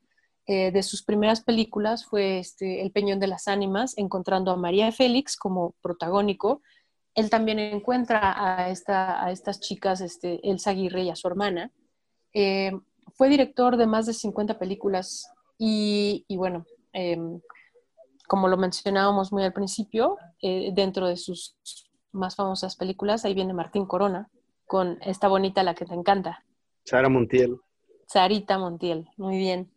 Eh, 0.46 0.72
de 0.72 0.82
sus 0.82 1.04
primeras 1.04 1.42
películas 1.42 2.04
fue 2.04 2.40
este, 2.40 2.82
El 2.82 2.90
Peñón 2.90 3.20
de 3.20 3.28
las 3.28 3.46
Ánimas, 3.46 3.96
encontrando 3.96 4.50
a 4.50 4.56
María 4.56 4.90
Félix 4.90 5.36
como 5.36 5.74
protagónico. 5.80 6.62
Él 7.14 7.30
también 7.30 7.60
encuentra 7.60 8.34
a, 8.36 8.70
esta, 8.70 9.24
a 9.24 9.30
estas 9.30 9.60
chicas, 9.60 10.00
este, 10.00 10.40
Elsa 10.48 10.70
Aguirre 10.70 11.02
y 11.02 11.10
a 11.10 11.16
su 11.16 11.28
hermana. 11.28 11.70
Eh, 12.34 12.72
fue 13.14 13.28
director 13.28 13.76
de 13.76 13.86
más 13.86 14.06
de 14.06 14.14
50 14.14 14.58
películas 14.58 15.30
y, 15.58 16.24
y 16.26 16.36
bueno, 16.36 16.66
Em, 16.92 17.40
como 18.26 18.48
lo 18.48 18.56
mencionábamos 18.56 19.32
muy 19.32 19.44
al 19.44 19.52
principio, 19.52 20.16
eh, 20.40 20.70
dentro 20.72 21.06
de 21.06 21.16
sus 21.16 21.56
más 22.12 22.36
famosas 22.36 22.76
películas, 22.76 23.24
ahí 23.24 23.34
viene 23.34 23.52
Martín 23.52 23.86
Corona 23.86 24.30
con 24.66 24.98
esta 25.02 25.28
bonita, 25.28 25.62
la 25.62 25.74
que 25.74 25.84
te 25.84 25.94
encanta. 25.94 26.44
Sara 26.84 27.08
Montiel. 27.08 27.58
Sarita 28.06 28.58
Montiel, 28.58 29.08
muy 29.16 29.36
bien. 29.38 29.70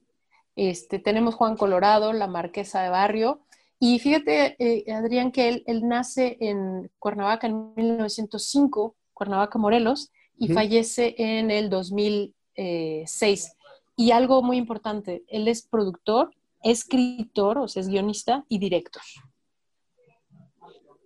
Este, 0.56 1.00
tenemos 1.00 1.36
Juan 1.36 1.58
Colorado, 1.58 2.14
la 2.14 2.28
marquesa 2.28 2.82
de 2.82 2.90
Barrio. 2.90 3.42
Y 3.80 4.00
fíjate, 4.00 4.56
eh, 4.60 4.92
Adrián, 4.94 5.32
que 5.32 5.50
él, 5.50 5.64
él, 5.68 5.88
nace 5.88 6.38
en 6.40 6.90
Cuernavaca 6.98 7.48
en 7.48 7.74
1905, 7.76 8.96
Cuernavaca, 9.14 9.60
Morelos, 9.60 10.12
y 10.38 10.50
fallece 10.50 11.16
en 11.18 11.52
el 11.52 11.70
2006. 11.70 13.56
Y 13.98 14.12
algo 14.12 14.42
muy 14.42 14.58
importante, 14.58 15.24
él 15.28 15.48
es 15.48 15.62
productor 15.64 16.32
escritor, 16.66 17.60
o 17.60 17.68
sea, 17.68 17.82
es 17.82 17.88
guionista 17.88 18.44
y 18.50 18.58
director. 18.58 19.04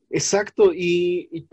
Exacto, 0.09 0.71
y, 0.73 1.47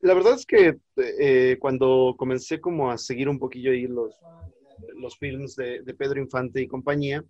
la 0.00 0.14
verdad 0.14 0.34
es 0.34 0.44
que 0.44 0.78
eh, 0.96 1.56
cuando 1.58 2.14
comencé 2.18 2.60
como 2.60 2.90
a 2.90 2.98
seguir 2.98 3.28
un 3.28 3.38
poquillo 3.38 3.70
ahí 3.70 3.86
los, 3.86 4.14
los 4.96 5.16
films 5.16 5.56
de, 5.56 5.82
Pedro 5.96 6.20
Infante 6.20 6.60
y 6.60 6.66
compañía, 6.66 7.24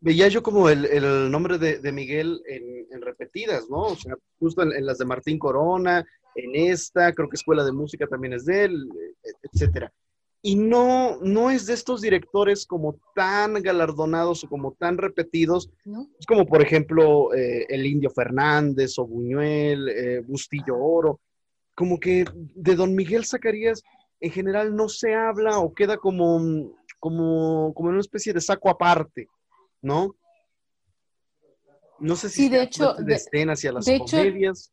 veía 0.00 0.28
yo 0.28 0.42
como 0.42 0.68
el, 0.68 1.30
nombre 1.30 1.58
de, 1.58 1.92
Miguel 1.92 2.42
en, 2.46 3.00
repetidas, 3.00 3.70
¿no? 3.70 3.82
O 3.84 3.96
sea, 3.96 4.14
justo 4.38 4.62
en, 4.62 4.84
las 4.84 4.98
de 4.98 5.04
Martín 5.06 5.38
Corona, 5.38 6.04
en 6.34 6.54
esta, 6.54 7.12
creo 7.14 7.28
que 7.28 7.36
Escuela 7.36 7.64
de 7.64 7.72
Música 7.72 8.06
también 8.06 8.34
es 8.34 8.44
de 8.44 8.64
él, 8.64 8.88
etcétera 9.42 9.92
y 10.42 10.56
no, 10.56 11.18
no 11.20 11.50
es 11.50 11.66
de 11.66 11.74
estos 11.74 12.00
directores 12.00 12.64
como 12.66 12.98
tan 13.14 13.54
galardonados 13.62 14.44
o 14.44 14.48
como 14.48 14.72
tan 14.72 14.96
repetidos. 14.96 15.70
Es 16.18 16.26
como, 16.26 16.46
por 16.46 16.62
ejemplo, 16.62 17.34
eh, 17.34 17.66
el 17.68 17.84
Indio 17.84 18.10
Fernández 18.10 18.98
o 18.98 19.06
Buñuel, 19.06 19.88
eh, 19.88 20.20
Bustillo 20.26 20.78
Oro. 20.78 21.20
Como 21.74 22.00
que 22.00 22.24
de 22.34 22.74
Don 22.74 22.94
Miguel 22.94 23.26
Zacarías 23.26 23.82
en 24.20 24.30
general 24.30 24.74
no 24.74 24.88
se 24.88 25.14
habla 25.14 25.58
o 25.58 25.74
queda 25.74 25.98
como, 25.98 26.74
como, 26.98 27.74
como 27.74 27.88
una 27.90 28.00
especie 28.00 28.32
de 28.32 28.40
saco 28.40 28.70
aparte, 28.70 29.28
¿no? 29.82 30.14
No 31.98 32.16
sé 32.16 32.30
si 32.30 32.44
sí, 32.44 32.48
de 32.48 32.62
hecho, 32.62 32.94
de, 32.94 33.14
hacia 33.50 33.72
las 33.72 33.84
comedias. 33.84 34.72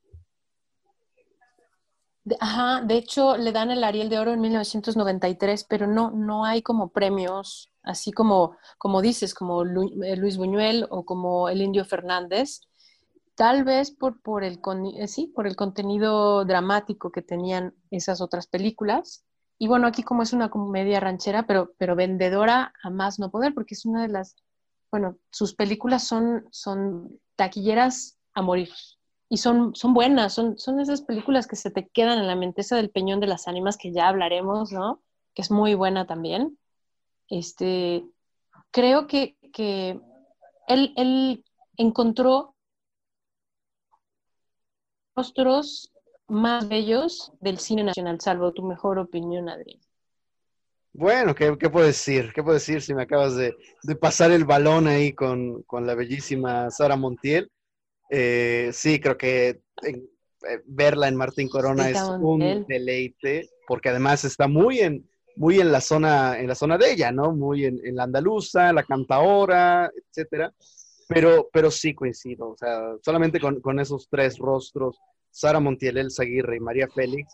Ajá, 2.39 2.82
de 2.82 2.95
hecho 2.95 3.38
le 3.38 3.51
dan 3.51 3.71
el 3.71 3.84
Ariel 3.84 4.09
de 4.09 4.19
Oro 4.19 4.34
en 4.34 4.41
1993, 4.41 5.63
pero 5.65 5.88
no, 5.88 6.11
no 6.11 6.45
hay 6.45 6.61
como 6.61 6.89
premios, 6.89 7.71
así 7.84 8.11
como, 8.11 8.57
como 8.78 9.01
dices, 9.01 9.34
como 9.34 9.63
eh, 9.63 10.15
Luis 10.17 10.38
Buñuel 10.38 10.88
o 10.89 11.05
como 11.05 11.47
el 11.47 11.61
Indio 11.61 11.86
Fernández, 11.86 12.61
tal 13.36 13.63
vez 13.63 13.91
por, 13.91 14.21
por, 14.21 14.43
el, 14.43 14.59
eh, 14.97 15.07
sí, 15.07 15.28
por 15.28 15.47
el 15.47 15.55
contenido 15.55 16.43
dramático 16.43 17.11
que 17.11 17.21
tenían 17.21 17.73
esas 17.91 18.19
otras 18.19 18.47
películas. 18.47 19.23
Y 19.59 19.67
bueno, 19.67 19.88
aquí 19.88 20.03
como 20.03 20.23
es 20.23 20.34
una 20.34 20.49
comedia 20.49 20.99
ranchera, 20.99 21.47
pero, 21.47 21.73
pero 21.78 21.95
vendedora 21.95 22.73
a 22.84 22.89
más 22.89 23.19
no 23.19 23.32
poder, 23.32 23.53
porque 23.53 23.75
es 23.75 23.86
una 23.86 24.01
de 24.01 24.09
las, 24.09 24.36
bueno, 24.91 25.17
sus 25.32 25.55
películas 25.55 26.07
son, 26.07 26.45
son 26.51 27.19
taquilleras 27.36 28.17
a 28.34 28.41
morir 28.41 28.69
y 29.30 29.38
son, 29.38 29.75
son 29.75 29.93
buenas, 29.93 30.34
son, 30.34 30.57
son 30.57 30.80
esas 30.80 31.01
películas 31.01 31.47
que 31.47 31.55
se 31.55 31.71
te 31.71 31.88
quedan 31.88 32.19
en 32.19 32.28
la 32.28 32.36
mente, 32.36 32.61
esa 32.61 32.78
del 32.78 32.89
Peñón 32.89 33.19
de 33.19 33.28
las 33.28 33.47
Ánimas 33.47 33.78
que 33.78 33.91
ya 33.91 34.07
hablaremos, 34.07 34.71
¿no? 34.71 35.01
Que 35.34 35.41
es 35.41 35.51
muy 35.51 35.73
buena 35.73 36.07
también. 36.07 36.57
Este, 37.30 38.05
creo 38.71 39.07
que, 39.07 39.38
que 39.51 39.99
él, 40.67 40.93
él 40.95 41.43
encontró 41.75 42.55
rostros 45.15 45.91
más 46.28 46.67
bellos 46.67 47.34
del 47.39 47.57
cine 47.57 47.84
nacional, 47.84 48.19
salvo 48.21 48.53
tu 48.53 48.63
mejor 48.63 48.99
opinión, 48.99 49.49
Adrián. 49.49 49.80
Bueno, 50.93 51.36
¿qué, 51.36 51.53
puedo 51.69 51.86
decir? 51.86 52.32
¿Qué 52.34 52.41
puedo 52.41 52.55
decir 52.55 52.82
si 52.82 52.93
me 52.93 53.03
acabas 53.03 53.36
de, 53.36 53.55
de 53.84 53.95
pasar 53.95 54.32
el 54.32 54.45
balón 54.45 54.88
ahí 54.88 55.13
con, 55.13 55.61
con 55.63 55.86
la 55.86 55.95
bellísima 55.95 56.71
Sara 56.71 56.95
Montiel? 56.95 57.51
Eh, 58.10 58.70
sí, 58.74 58.99
creo 58.99 59.18
que 59.18 59.62
eh, 59.84 60.62
verla 60.66 61.08
en 61.08 61.16
Martín 61.16 61.49
Corona 61.49 61.89
es 61.89 62.01
un 62.01 62.66
deleite, 62.68 63.49
porque 63.68 63.89
además 63.89 64.24
está 64.24 64.47
muy 64.47 64.80
en, 64.80 65.10
muy 65.36 65.60
en 65.60 65.72
la 65.72 65.82
zona, 65.82 66.39
en 66.39 66.47
la 66.47 66.55
zona 66.55 66.78
de 66.78 66.91
ella, 66.91 67.12
¿no? 67.12 67.32
Muy 67.32 67.66
en, 67.66 67.95
la 67.95 68.03
andaluza, 68.03 68.74
la 68.74 68.84
cantaora, 68.84 69.91
etcétera. 69.95 70.53
Pero, 71.10 71.49
pero 71.53 71.72
sí 71.72 71.93
coincido, 71.93 72.49
o 72.49 72.58
sea, 72.58 72.95
solamente 73.01 73.39
con, 73.39 73.80
esos 73.80 74.10
tres 74.10 74.38
rostros, 74.38 74.99
Sara 75.32 75.62
Montiel, 75.62 75.97
Elsa 75.97 76.24
Aguirre 76.24 76.58
y 76.58 76.60
María 76.60 76.89
Félix, 76.93 77.34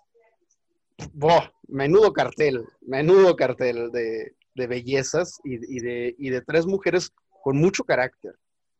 ¡boh! 1.12 1.42
menudo 1.68 2.14
cartel, 2.14 2.64
menudo 2.82 3.36
cartel 3.36 3.92
de, 3.92 4.36
bellezas 4.68 5.40
y, 5.44 5.80
de, 5.80 6.16
y 6.20 6.30
de 6.30 6.42
tres 6.42 6.68
mujeres 6.68 7.12
con 7.42 7.58
mucho 7.58 7.84
carácter, 7.84 8.36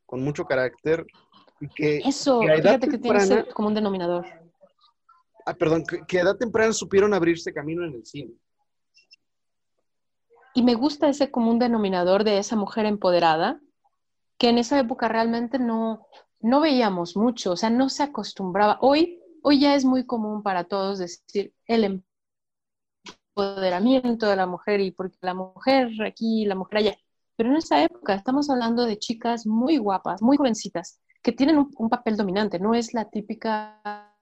con 0.06 0.22
mucho 0.22 0.46
carácter 0.46 1.08
eso, 1.78 2.42
fíjate 2.42 2.88
que 2.88 2.98
tiene 2.98 3.46
como 3.54 3.70
un 3.70 3.74
denominador. 3.74 4.26
Ah, 5.46 5.54
perdón, 5.54 5.84
que, 6.08 6.18
a 6.18 6.22
edad 6.22 6.38
temprana 6.38 6.74
supieron 6.74 7.14
abrirse 7.14 7.54
camino 7.54 7.84
en 7.84 7.94
el 7.94 8.06
cine. 8.06 8.34
Y 10.54 10.64
me 10.64 10.76
gusta 10.76 11.10
ese 11.10 11.32
común 11.32 11.60
denominador 11.60 12.24
de 12.24 12.38
esa 12.38 12.56
mujer 12.56 12.86
empoderada, 12.86 13.60
que 14.38 14.50
en 14.50 14.58
esa 14.58 14.80
época 14.80 15.08
realmente 15.08 15.60
no, 15.60 16.08
no 16.40 16.62
veíamos 16.62 17.18
mucho, 17.18 17.52
o 17.54 17.58
sea, 17.58 17.70
no 17.70 17.90
se 17.90 18.04
acostumbraba. 18.04 18.78
Hoy, 18.82 19.20
hoy 19.42 19.60
ya 19.60 19.76
es 19.76 19.84
muy 19.84 20.06
común 20.06 20.44
para 20.44 20.66
todos 20.66 21.00
decir 21.00 21.54
el 21.66 22.04
empoderamiento 23.36 24.28
de 24.28 24.36
la 24.36 24.46
mujer 24.46 24.80
y 24.80 24.92
porque 24.92 25.18
la 25.22 25.34
mujer 25.34 25.90
aquí, 26.06 26.46
la 26.46 26.56
mujer 26.56 26.78
allá. 26.78 26.98
Pero 27.36 27.50
en 27.50 27.56
esa 27.56 27.84
época 27.84 28.14
estamos 28.14 28.50
hablando 28.50 28.86
de 28.86 29.00
chicas 29.00 29.48
muy 29.48 29.78
guapas, 29.78 30.22
muy 30.22 30.38
jovencitas, 30.38 31.02
que 31.24 31.32
tienen 31.32 31.58
un, 31.58 31.90
papel 31.90 32.18
dominante. 32.18 32.60
No 32.60 32.76
es 32.76 32.94
la 32.94 33.06
típica 33.06 34.14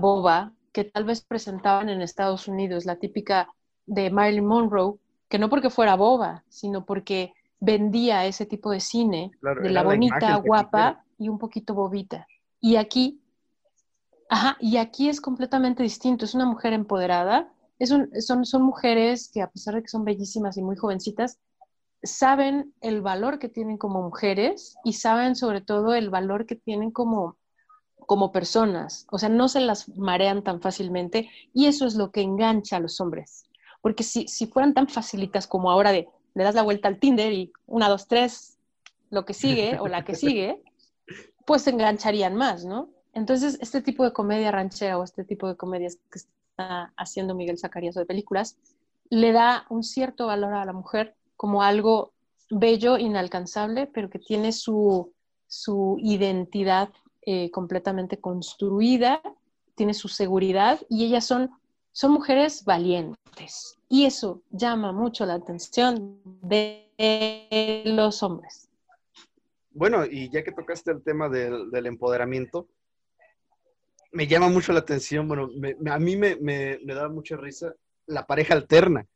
boba 0.00 0.52
que 0.72 0.84
tal 0.84 1.04
vez 1.04 1.22
presentaban 1.22 1.88
en 1.88 2.00
Estados 2.00 2.48
Unidos, 2.48 2.86
la 2.86 2.96
típica 2.96 3.48
de 3.84 4.10
Marilyn 4.10 4.46
Monroe, 4.46 4.94
que 5.28 5.38
no 5.38 5.50
porque 5.50 5.70
fuera 5.70 5.96
boba, 5.96 6.44
sino 6.48 6.86
porque 6.86 7.34
vendía 7.60 8.26
ese 8.26 8.46
tipo 8.46 8.70
de 8.70 8.80
cine, 8.80 9.32
de 9.62 9.70
la 9.70 9.82
bonita, 9.82 10.36
guapa 10.36 11.04
y 11.18 11.28
un 11.28 11.38
poquito 11.38 11.74
bobita. 11.74 12.26
Y 12.60 12.76
aquí, 12.76 13.20
ajá, 14.28 14.56
y 14.60 14.76
aquí 14.76 15.08
es 15.08 15.20
completamente 15.20 15.82
distinto. 15.82 16.24
Es 16.24 16.34
una 16.34 16.46
mujer 16.46 16.72
empoderada. 16.72 17.52
Es 17.80 17.88
son, 17.88 18.44
son 18.44 18.62
mujeres 18.62 19.30
que 19.32 19.42
a 19.42 19.50
pesar 19.50 19.74
de 19.74 19.82
que 19.82 19.88
son 19.88 20.04
bellísimas 20.04 20.56
y 20.56 20.62
muy 20.62 20.76
jovencitas, 20.76 21.38
saben 22.04 22.74
el 22.80 23.00
valor 23.00 23.38
que 23.38 23.48
tienen 23.48 23.78
como 23.78 24.02
mujeres 24.02 24.76
y 24.84 24.94
saben 24.94 25.36
sobre 25.36 25.60
todo 25.60 25.94
el 25.94 26.10
valor 26.10 26.46
que 26.46 26.56
tienen 26.56 26.90
como, 26.90 27.36
como 27.96 28.32
personas. 28.32 29.06
O 29.10 29.18
sea, 29.18 29.28
no 29.28 29.48
se 29.48 29.60
las 29.60 29.88
marean 29.96 30.42
tan 30.42 30.60
fácilmente 30.60 31.30
y 31.52 31.66
eso 31.66 31.86
es 31.86 31.94
lo 31.94 32.10
que 32.10 32.22
engancha 32.22 32.76
a 32.76 32.80
los 32.80 33.00
hombres. 33.00 33.44
Porque 33.80 34.02
si, 34.02 34.28
si 34.28 34.46
fueran 34.46 34.74
tan 34.74 34.88
facilitas 34.88 35.46
como 35.46 35.70
ahora 35.70 35.92
de 35.92 36.08
le 36.34 36.44
das 36.44 36.54
la 36.54 36.62
vuelta 36.62 36.88
al 36.88 36.98
Tinder 36.98 37.32
y 37.32 37.52
una, 37.66 37.88
dos, 37.88 38.08
tres, 38.08 38.58
lo 39.10 39.24
que 39.24 39.34
sigue 39.34 39.78
o 39.78 39.86
la 39.86 40.04
que 40.04 40.14
sigue, 40.14 40.62
pues 41.46 41.62
se 41.62 41.70
engancharían 41.70 42.34
más, 42.34 42.64
¿no? 42.64 42.90
Entonces, 43.12 43.58
este 43.60 43.80
tipo 43.80 44.04
de 44.04 44.12
comedia 44.12 44.50
ranchera 44.50 44.98
o 44.98 45.04
este 45.04 45.24
tipo 45.24 45.46
de 45.46 45.56
comedias 45.56 45.98
que 46.10 46.18
está 46.18 46.92
haciendo 46.96 47.34
Miguel 47.34 47.58
Zacarías 47.58 47.94
de 47.94 48.06
películas, 48.06 48.58
le 49.10 49.30
da 49.32 49.66
un 49.70 49.84
cierto 49.84 50.26
valor 50.26 50.54
a 50.54 50.64
la 50.64 50.72
mujer 50.72 51.14
como 51.36 51.62
algo 51.62 52.12
bello, 52.50 52.98
inalcanzable, 52.98 53.86
pero 53.86 54.10
que 54.10 54.18
tiene 54.18 54.52
su, 54.52 55.12
su 55.46 55.96
identidad 56.00 56.90
eh, 57.22 57.50
completamente 57.50 58.20
construida, 58.20 59.22
tiene 59.74 59.94
su 59.94 60.08
seguridad 60.08 60.80
y 60.88 61.06
ellas 61.06 61.24
son, 61.24 61.50
son 61.92 62.12
mujeres 62.12 62.64
valientes. 62.64 63.78
Y 63.88 64.04
eso 64.04 64.42
llama 64.50 64.92
mucho 64.92 65.24
la 65.26 65.34
atención 65.34 66.20
de 66.42 66.90
los 67.86 68.22
hombres. 68.22 68.68
Bueno, 69.70 70.04
y 70.04 70.30
ya 70.30 70.44
que 70.44 70.52
tocaste 70.52 70.92
el 70.92 71.02
tema 71.02 71.28
del, 71.28 71.86
empoderamiento, 71.86 72.68
me 74.12 74.26
llama 74.28 74.48
mucho 74.48 74.72
la 74.72 74.80
atención, 74.80 75.26
bueno, 75.26 75.50
a 75.90 75.98
mí 75.98 76.16
me, 76.16 76.36
me, 76.36 76.78
da 76.84 77.08
mucha 77.08 77.36
risa 77.36 77.74
la 78.06 78.26
pareja 78.26 78.54
alterna, 78.54 79.06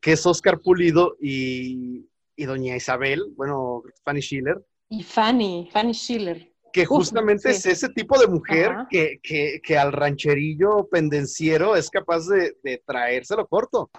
que 0.00 0.12
es 0.12 0.26
Oscar 0.26 0.60
Pulido 0.60 1.16
y, 1.20 2.06
doña 2.36 2.76
Isabel, 2.76 3.32
bueno, 3.36 3.82
Fanny 4.04 4.20
Schiller. 4.20 4.64
Y 4.88 5.02
Fanny, 5.02 5.68
Fanny 5.72 5.92
Schiller. 5.92 6.52
Que 6.72 6.84
justamente 6.84 7.50
es 7.50 7.64
ese 7.64 7.88
tipo 7.88 8.18
de 8.18 8.26
mujer 8.26 8.72
que, 8.90 9.78
al 9.78 9.92
rancherillo 9.92 10.88
pendenciero 10.88 11.74
es 11.74 11.88
capaz 11.90 12.26
de, 12.26 12.56
de 12.62 12.82
traérselo 12.86 13.46
corto. 13.46 13.90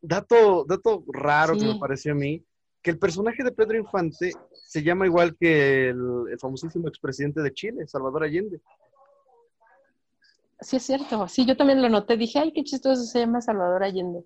Dato, 0.00 0.64
dato 0.64 1.04
raro 1.08 1.56
que 1.56 1.64
me 1.64 1.78
pareció 1.78 2.12
a 2.12 2.16
mí, 2.16 2.44
que 2.80 2.90
el 2.90 2.98
personaje 2.98 3.42
de 3.44 3.52
Pedro 3.52 3.78
Infante 3.78 4.32
se 4.52 4.82
llama 4.82 5.06
igual 5.06 5.36
que 5.36 5.88
el, 5.88 6.24
el 6.30 6.38
famosísimo 6.38 6.88
expresidente 6.88 7.40
de 7.40 7.52
Chile, 7.52 7.86
Salvador 7.86 8.24
Allende. 8.24 8.60
Sí, 10.62 10.76
es 10.76 10.84
cierto. 10.84 11.28
Sí, 11.28 11.44
yo 11.44 11.56
también 11.56 11.82
lo 11.82 11.88
noté. 11.88 12.16
Dije, 12.16 12.38
ay, 12.38 12.52
qué 12.52 12.62
chistoso 12.62 13.02
se 13.02 13.20
llama 13.20 13.40
Salvador 13.40 13.82
Allende. 13.82 14.24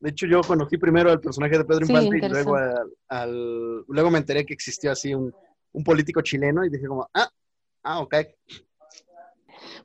De 0.00 0.10
hecho, 0.10 0.26
yo 0.26 0.40
conocí 0.40 0.78
primero 0.78 1.10
al 1.10 1.20
personaje 1.20 1.58
de 1.58 1.64
Pedro 1.64 1.84
Infante 1.84 2.16
y 2.16 2.28
luego, 2.28 2.56
al, 3.08 3.84
luego 3.86 4.10
me 4.10 4.18
enteré 4.18 4.46
que 4.46 4.54
existía 4.54 4.92
así 4.92 5.14
un, 5.14 5.32
político 5.84 6.22
chileno 6.22 6.64
y 6.64 6.70
dije 6.70 6.86
como, 6.86 7.08
ah, 7.14 7.28
ah, 7.84 8.00
ok. 8.00 8.14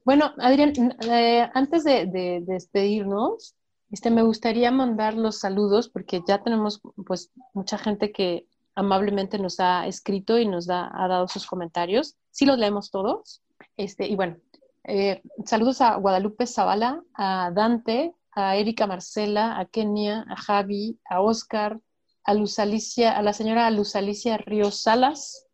Bueno, 0.05 0.34
Adrián, 0.38 0.74
eh, 1.09 1.49
antes 1.53 1.84
de, 1.84 2.41
despedirnos, 2.45 3.55
este, 3.91 4.09
me 4.09 4.24
gustaría 4.24 4.72
mandar 4.72 5.16
los 5.16 5.39
saludos 5.39 5.89
porque 5.89 6.22
ya 6.26 6.41
tenemos 6.41 6.82
pues 7.05 7.32
mucha 7.53 7.78
gente 7.78 8.11
que 8.11 8.47
amablemente 8.74 9.38
nos 9.38 9.59
ha 9.59 9.86
escrito 9.86 10.39
y 10.39 10.47
nos 10.47 10.66
da, 10.66 10.89
ha 10.93 11.07
dado 11.07 11.28
sus 11.28 11.45
comentarios. 11.45 12.16
Sí 12.32 12.45
los 12.45 12.57
leemos 12.57 12.89
todos. 12.89 13.41
Este, 13.78 14.07
y 14.07 14.16
bueno, 14.16 14.38
eh, 14.86 15.22
saludos 15.45 15.82
a 15.82 15.95
Guadalupe 15.95 16.45
Zavala, 16.45 17.03
a 17.13 17.51
Dante, 17.53 18.13
a 18.36 18.57
Erika 18.57 18.86
Marcela, 18.86 19.57
a 19.57 19.65
Kenia, 19.65 20.25
a 20.27 20.36
Javi, 20.36 20.99
a 21.09 21.21
Oscar, 21.21 21.79
a 22.25 22.33
Luz 22.33 22.59
Alicia, 22.59 23.17
a 23.17 23.21
la 23.21 23.33
señora 23.33 23.71
Luz 23.71 23.95
Alicia 23.95 24.38
Ríos 24.38 24.81
Salas, 24.81 25.47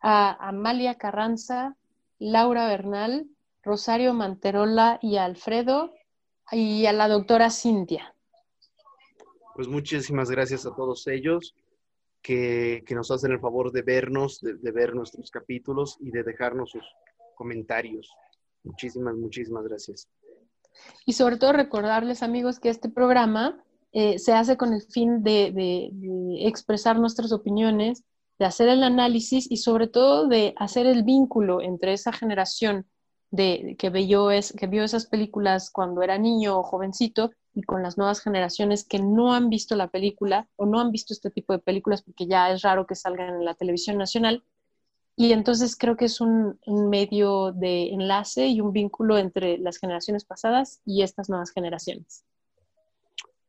a 0.00 0.48
Amalia 0.48 0.96
Carranza, 0.96 1.76
Laura 2.20 2.68
Bernal, 2.68 3.26
Rosario 3.62 4.14
Manterola 4.14 4.98
y 5.02 5.16
a 5.16 5.24
Alfredo 5.24 5.92
y 6.52 6.86
a 6.86 6.92
la 6.92 7.08
doctora 7.08 7.50
Cintia. 7.50 8.14
Pues 9.56 9.66
muchísimas 9.66 10.30
gracias 10.30 10.66
a 10.66 10.74
todos 10.74 11.06
ellos 11.08 11.56
que, 12.22 12.84
nos 12.90 13.10
hacen 13.10 13.32
el 13.32 13.40
favor 13.40 13.72
de 13.72 13.82
vernos, 13.82 14.40
de 14.40 14.70
ver 14.70 14.94
nuestros 14.94 15.30
capítulos 15.32 15.96
y 16.00 16.12
de 16.12 16.22
dejarnos 16.22 16.70
sus 16.70 16.84
comentarios. 17.34 18.08
Muchísimas, 18.62 19.16
muchísimas 19.16 19.64
gracias. 19.64 20.08
Y 21.06 21.14
sobre 21.14 21.36
todo 21.36 21.52
recordarles, 21.52 22.22
amigos, 22.22 22.60
que 22.60 22.68
este 22.68 22.88
programa 22.88 23.62
eh, 23.92 24.18
se 24.18 24.32
hace 24.32 24.56
con 24.56 24.72
el 24.72 24.82
fin 24.82 25.22
de, 25.22 25.90
expresar 26.40 26.98
nuestras 26.98 27.32
opiniones, 27.32 28.04
de 28.38 28.44
hacer 28.44 28.68
el 28.68 28.82
análisis 28.82 29.50
y 29.50 29.56
sobre 29.56 29.88
todo 29.88 30.28
de 30.28 30.54
hacer 30.56 30.86
el 30.86 31.02
vínculo 31.02 31.60
entre 31.60 31.92
esa 31.92 32.12
generación 32.12 32.86
de, 33.30 33.76
que, 33.78 33.90
vio 33.90 34.30
es, 34.30 34.52
que 34.52 34.66
vio 34.66 34.84
esas 34.84 35.06
películas 35.06 35.70
cuando 35.70 36.02
era 36.02 36.18
niño 36.18 36.58
o 36.58 36.62
jovencito 36.62 37.32
y 37.54 37.62
con 37.62 37.82
las 37.82 37.98
nuevas 37.98 38.20
generaciones 38.20 38.86
que 38.86 39.00
no 39.00 39.32
han 39.34 39.48
visto 39.50 39.74
la 39.74 39.88
película 39.88 40.48
o 40.56 40.66
no 40.66 40.80
han 40.80 40.92
visto 40.92 41.12
este 41.12 41.30
tipo 41.30 41.52
de 41.52 41.58
películas 41.58 42.02
porque 42.02 42.26
ya 42.26 42.50
es 42.50 42.62
raro 42.62 42.86
que 42.86 42.94
salgan 42.94 43.36
en 43.36 43.44
la 43.44 43.54
televisión 43.54 43.98
nacional 43.98 44.44
y 45.20 45.32
entonces 45.32 45.74
creo 45.74 45.96
que 45.96 46.04
es 46.04 46.20
un, 46.20 46.60
medio 46.88 47.50
de 47.50 47.88
enlace 47.88 48.46
y 48.46 48.60
un 48.60 48.72
vínculo 48.72 49.18
entre 49.18 49.58
las 49.58 49.78
generaciones 49.78 50.24
pasadas 50.24 50.80
y 50.86 51.02
estas 51.02 51.28
nuevas 51.28 51.50
generaciones. 51.50 52.24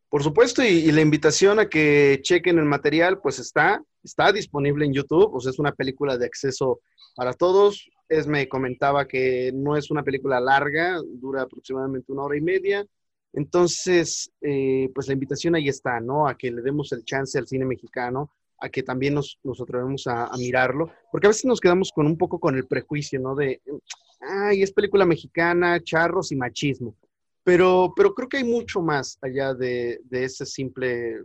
Por 0.10 0.24
supuesto, 0.24 0.64
y, 0.64 0.92
la 0.92 1.02
invitación 1.02 1.60
a 1.60 1.70
que 1.70 2.22
chequen 2.24 2.58
el 2.58 2.66
material, 2.66 3.20
pues 3.22 3.38
está, 3.38 3.84
está 4.04 4.32
disponible 4.32 4.84
en 4.84 4.94
YouTube, 4.94 5.32
pues 5.32 5.46
es 5.46 5.60
una 5.60 5.72
película 5.72 6.18
de 6.18 6.26
acceso 6.26 6.82
para 7.16 7.34
todos. 7.34 7.88
Es, 8.10 8.26
me 8.26 8.50
comentaba 8.50 9.08
que 9.08 9.52
no 9.54 9.78
es 9.78 9.92
una 9.92 10.02
película 10.02 10.40
larga, 10.40 11.00
dura 11.06 11.44
aproximadamente 11.44 12.12
una 12.12 12.24
hora 12.24 12.36
y 12.36 12.42
media. 12.42 12.84
Entonces, 13.32 14.32
eh, 14.42 14.90
pues 14.96 15.06
la 15.06 15.14
invitación 15.14 15.54
ahí 15.54 15.70
está, 15.70 16.00
¿no? 16.00 16.28
A 16.28 16.36
que 16.36 16.50
le 16.50 16.64
demos 16.64 16.92
el 16.94 17.06
chance 17.06 17.38
al 17.38 17.48
cine 17.48 17.66
mexicano, 17.66 18.32
a 18.60 18.70
que 18.70 18.84
también 18.84 19.14
nos, 19.14 19.40
nos 19.44 19.62
atrevemos 19.62 20.06
a, 20.08 20.30
mirarlo, 20.38 20.92
porque 21.12 21.28
a 21.28 21.30
veces 21.30 21.46
nos 21.46 21.60
quedamos 21.60 21.92
con 21.92 22.06
un 22.06 22.18
poco 22.18 22.40
con 22.40 22.56
el 22.56 22.68
prejuicio, 22.68 23.20
¿no? 23.20 23.36
De, 23.36 23.62
ay, 24.22 24.62
es 24.62 24.72
película 24.72 25.06
mexicana, 25.06 25.82
charros 25.82 26.32
y 26.32 26.36
machismo. 26.36 26.96
Pero, 27.44 27.94
pero 27.96 28.14
creo 28.14 28.28
que 28.28 28.38
hay 28.38 28.44
mucho 28.44 28.82
más 28.82 29.18
allá 29.22 29.54
de, 29.54 30.02
de 30.04 30.26
ese 30.26 30.46
simple 30.46 31.24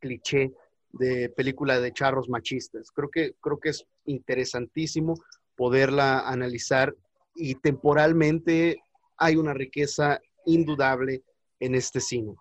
cliché 0.00 0.52
de 0.92 1.28
película 1.30 1.80
de 1.80 1.92
charros 1.92 2.28
machistas. 2.28 2.90
Creo 2.90 3.10
que, 3.10 3.34
creo 3.40 3.58
que 3.58 3.70
es 3.70 3.86
interesantísimo 4.06 5.14
poderla 5.56 6.20
analizar 6.20 6.94
y 7.34 7.54
temporalmente 7.56 8.82
hay 9.16 9.36
una 9.36 9.54
riqueza 9.54 10.20
indudable 10.46 11.22
en 11.60 11.74
este 11.74 12.00
cine, 12.00 12.34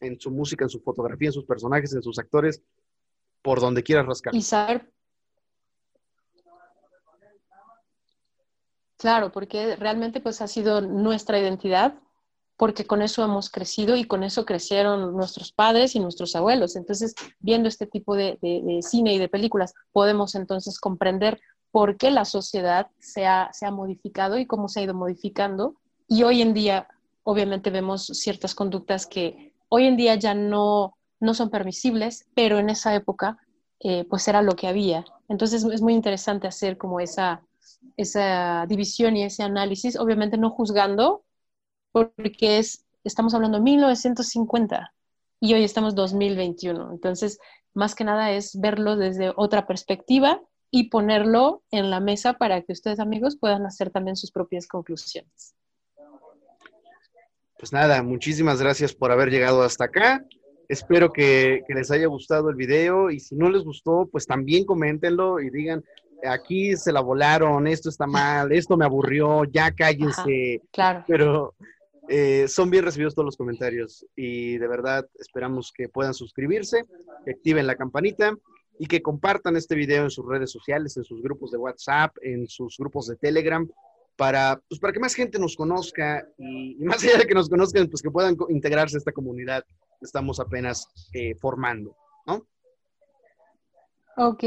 en 0.00 0.20
su 0.20 0.30
música, 0.30 0.64
en 0.64 0.70
su 0.70 0.80
fotografía, 0.80 1.28
en 1.28 1.32
sus 1.32 1.44
personajes, 1.44 1.92
en 1.92 2.02
sus 2.02 2.18
actores 2.18 2.62
por 3.42 3.60
donde 3.60 3.82
quieras 3.82 4.06
rascar. 4.06 4.34
Y 4.34 4.42
saber. 4.42 4.90
Claro, 8.98 9.30
porque 9.30 9.76
realmente 9.76 10.20
pues 10.20 10.42
ha 10.42 10.48
sido 10.48 10.80
nuestra 10.80 11.38
identidad, 11.38 11.94
porque 12.56 12.84
con 12.84 13.00
eso 13.00 13.24
hemos 13.24 13.48
crecido 13.48 13.96
y 13.96 14.04
con 14.04 14.24
eso 14.24 14.44
crecieron 14.44 15.16
nuestros 15.16 15.52
padres 15.52 15.94
y 15.94 16.00
nuestros 16.00 16.34
abuelos. 16.34 16.74
Entonces, 16.74 17.14
viendo 17.38 17.68
este 17.68 17.86
tipo 17.86 18.16
de, 18.16 18.38
cine 18.82 19.14
y 19.14 19.18
de 19.18 19.28
películas, 19.28 19.72
podemos 19.92 20.34
entonces 20.34 20.80
comprender 20.80 21.40
por 21.70 21.96
qué 21.96 22.10
la 22.10 22.24
sociedad 22.24 22.88
se 22.98 23.26
ha, 23.26 23.50
se 23.52 23.66
ha 23.66 23.70
modificado 23.70 24.36
y 24.36 24.46
cómo 24.46 24.68
se 24.68 24.80
ha 24.80 24.82
ido 24.82 24.94
modificando. 24.94 25.76
Y 26.08 26.24
hoy 26.24 26.42
en 26.42 26.52
día, 26.52 26.88
obviamente, 27.22 27.70
vemos 27.70 28.06
ciertas 28.06 28.56
conductas 28.56 29.06
que 29.06 29.54
hoy 29.68 29.84
en 29.84 29.96
día 29.96 30.16
ya 30.16 30.34
no, 30.34 30.97
no 31.20 31.34
son 31.34 31.50
permisibles, 31.50 32.26
pero 32.34 32.58
en 32.58 32.70
esa 32.70 32.94
época 32.94 33.38
eh, 33.80 34.04
pues 34.08 34.26
era 34.26 34.42
lo 34.42 34.56
que 34.56 34.66
había 34.66 35.04
Entonces 35.28 35.64
es 35.64 35.82
muy 35.82 35.92
interesante 35.92 36.48
hacer 36.48 36.78
como 36.78 36.98
esa, 36.98 37.42
esa 37.96 38.66
división 38.66 39.16
y 39.16 39.24
ese 39.24 39.42
análisis, 39.44 39.98
obviamente 39.98 40.36
no 40.36 40.50
juzgando, 40.50 41.24
porque 41.92 42.58
es, 42.58 42.84
estamos 43.04 43.34
hablando 43.34 43.58
de 43.58 43.64
1950 43.64 44.92
y 45.40 45.54
hoy 45.54 45.64
estamos 45.64 45.94
2021. 45.94 46.90
Entonces, 46.92 47.38
más 47.74 47.94
que 47.94 48.04
nada 48.04 48.32
es 48.32 48.58
verlo 48.60 48.96
desde 48.96 49.32
otra 49.36 49.66
perspectiva 49.66 50.40
y 50.70 50.90
ponerlo 50.90 51.62
en 51.70 51.90
la 51.90 52.00
mesa 52.00 52.34
para 52.34 52.62
que 52.62 52.72
ustedes 52.72 53.00
amigos 53.00 53.38
puedan 53.38 53.64
hacer 53.64 53.90
también 53.90 54.16
sus 54.16 54.32
propias 54.32 54.66
conclusiones. 54.66 55.54
Pues 57.58 57.72
nada, 57.72 58.02
muchísimas 58.02 58.60
gracias 58.60 58.94
por 58.94 59.10
haber 59.10 59.30
llegado 59.30 59.62
hasta 59.62 59.84
acá. 59.84 60.24
Espero 60.68 61.12
que, 61.12 61.62
les 61.68 61.90
haya 61.90 62.06
gustado 62.06 62.50
el 62.50 62.56
video 62.56 63.10
y 63.10 63.20
si 63.20 63.34
no 63.34 63.50
les 63.50 63.64
gustó, 63.64 64.06
pues 64.10 64.26
también 64.26 64.64
coméntenlo 64.64 65.40
y 65.40 65.48
digan, 65.50 65.82
aquí 66.24 66.76
se 66.76 66.92
la 66.92 67.00
volaron, 67.00 67.66
esto 67.66 67.88
está 67.88 68.06
mal, 68.06 68.52
esto 68.52 68.76
me 68.76 68.84
aburrió, 68.84 69.44
ya 69.44 69.70
cállense. 69.72 70.60
claro. 70.70 71.04
Pero 71.06 71.54
eh, 72.08 72.48
son 72.48 72.70
bien 72.70 72.84
recibidos 72.84 73.14
todos 73.14 73.26
los 73.26 73.36
comentarios 73.36 74.06
y 74.16 74.56
de 74.58 74.66
verdad 74.66 75.06
esperamos 75.18 75.72
que 75.72 75.88
puedan 75.88 76.14
suscribirse, 76.14 76.84
que 77.24 77.32
activen 77.32 77.66
la 77.66 77.76
campanita 77.76 78.34
y 78.78 78.86
que 78.86 79.02
compartan 79.02 79.56
este 79.56 79.74
video 79.74 80.04
en 80.04 80.10
sus 80.10 80.26
redes 80.26 80.50
sociales, 80.50 80.96
en 80.96 81.04
sus 81.04 81.22
grupos 81.22 81.50
de 81.50 81.58
WhatsApp, 81.58 82.16
en 82.22 82.46
sus 82.46 82.76
grupos 82.78 83.08
de 83.08 83.16
Telegram, 83.16 83.68
para, 84.18 84.60
pues, 84.68 84.80
para 84.80 84.92
que 84.92 84.98
más 84.98 85.14
gente 85.14 85.38
nos 85.38 85.54
conozca 85.54 86.28
y, 86.36 86.74
más 86.80 87.02
allá 87.04 87.18
de 87.18 87.26
que 87.26 87.34
nos 87.34 87.48
conozcan, 87.48 87.86
pues 87.86 88.02
que 88.02 88.10
puedan 88.10 88.36
integrarse 88.48 88.96
a 88.96 88.98
esta 88.98 89.12
comunidad 89.12 89.64
que 89.64 90.04
estamos 90.04 90.40
apenas 90.40 90.88
eh, 91.14 91.36
formando, 91.36 91.96
¿no? 92.26 92.44
Ok, 94.16 94.42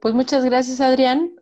pues 0.00 0.14
muchas 0.14 0.44
gracias 0.44 0.80
Adrián, 0.80 1.34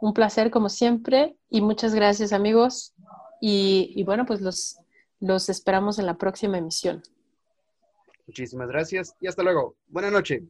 un 0.00 0.12
placer 0.12 0.50
como 0.50 0.68
siempre 0.68 1.36
y 1.48 1.60
muchas 1.60 1.94
gracias 1.94 2.32
amigos 2.32 2.94
y, 3.40 3.92
y 3.94 4.02
bueno, 4.02 4.26
pues 4.26 4.40
los, 4.40 4.78
los 5.20 5.48
esperamos 5.48 6.00
en 6.00 6.06
la 6.06 6.18
próxima 6.18 6.58
emisión. 6.58 7.00
Muchísimas 8.26 8.68
gracias 8.68 9.14
y 9.20 9.28
hasta 9.28 9.44
luego. 9.44 9.76
Buenas 9.86 10.10
noches. 10.10 10.42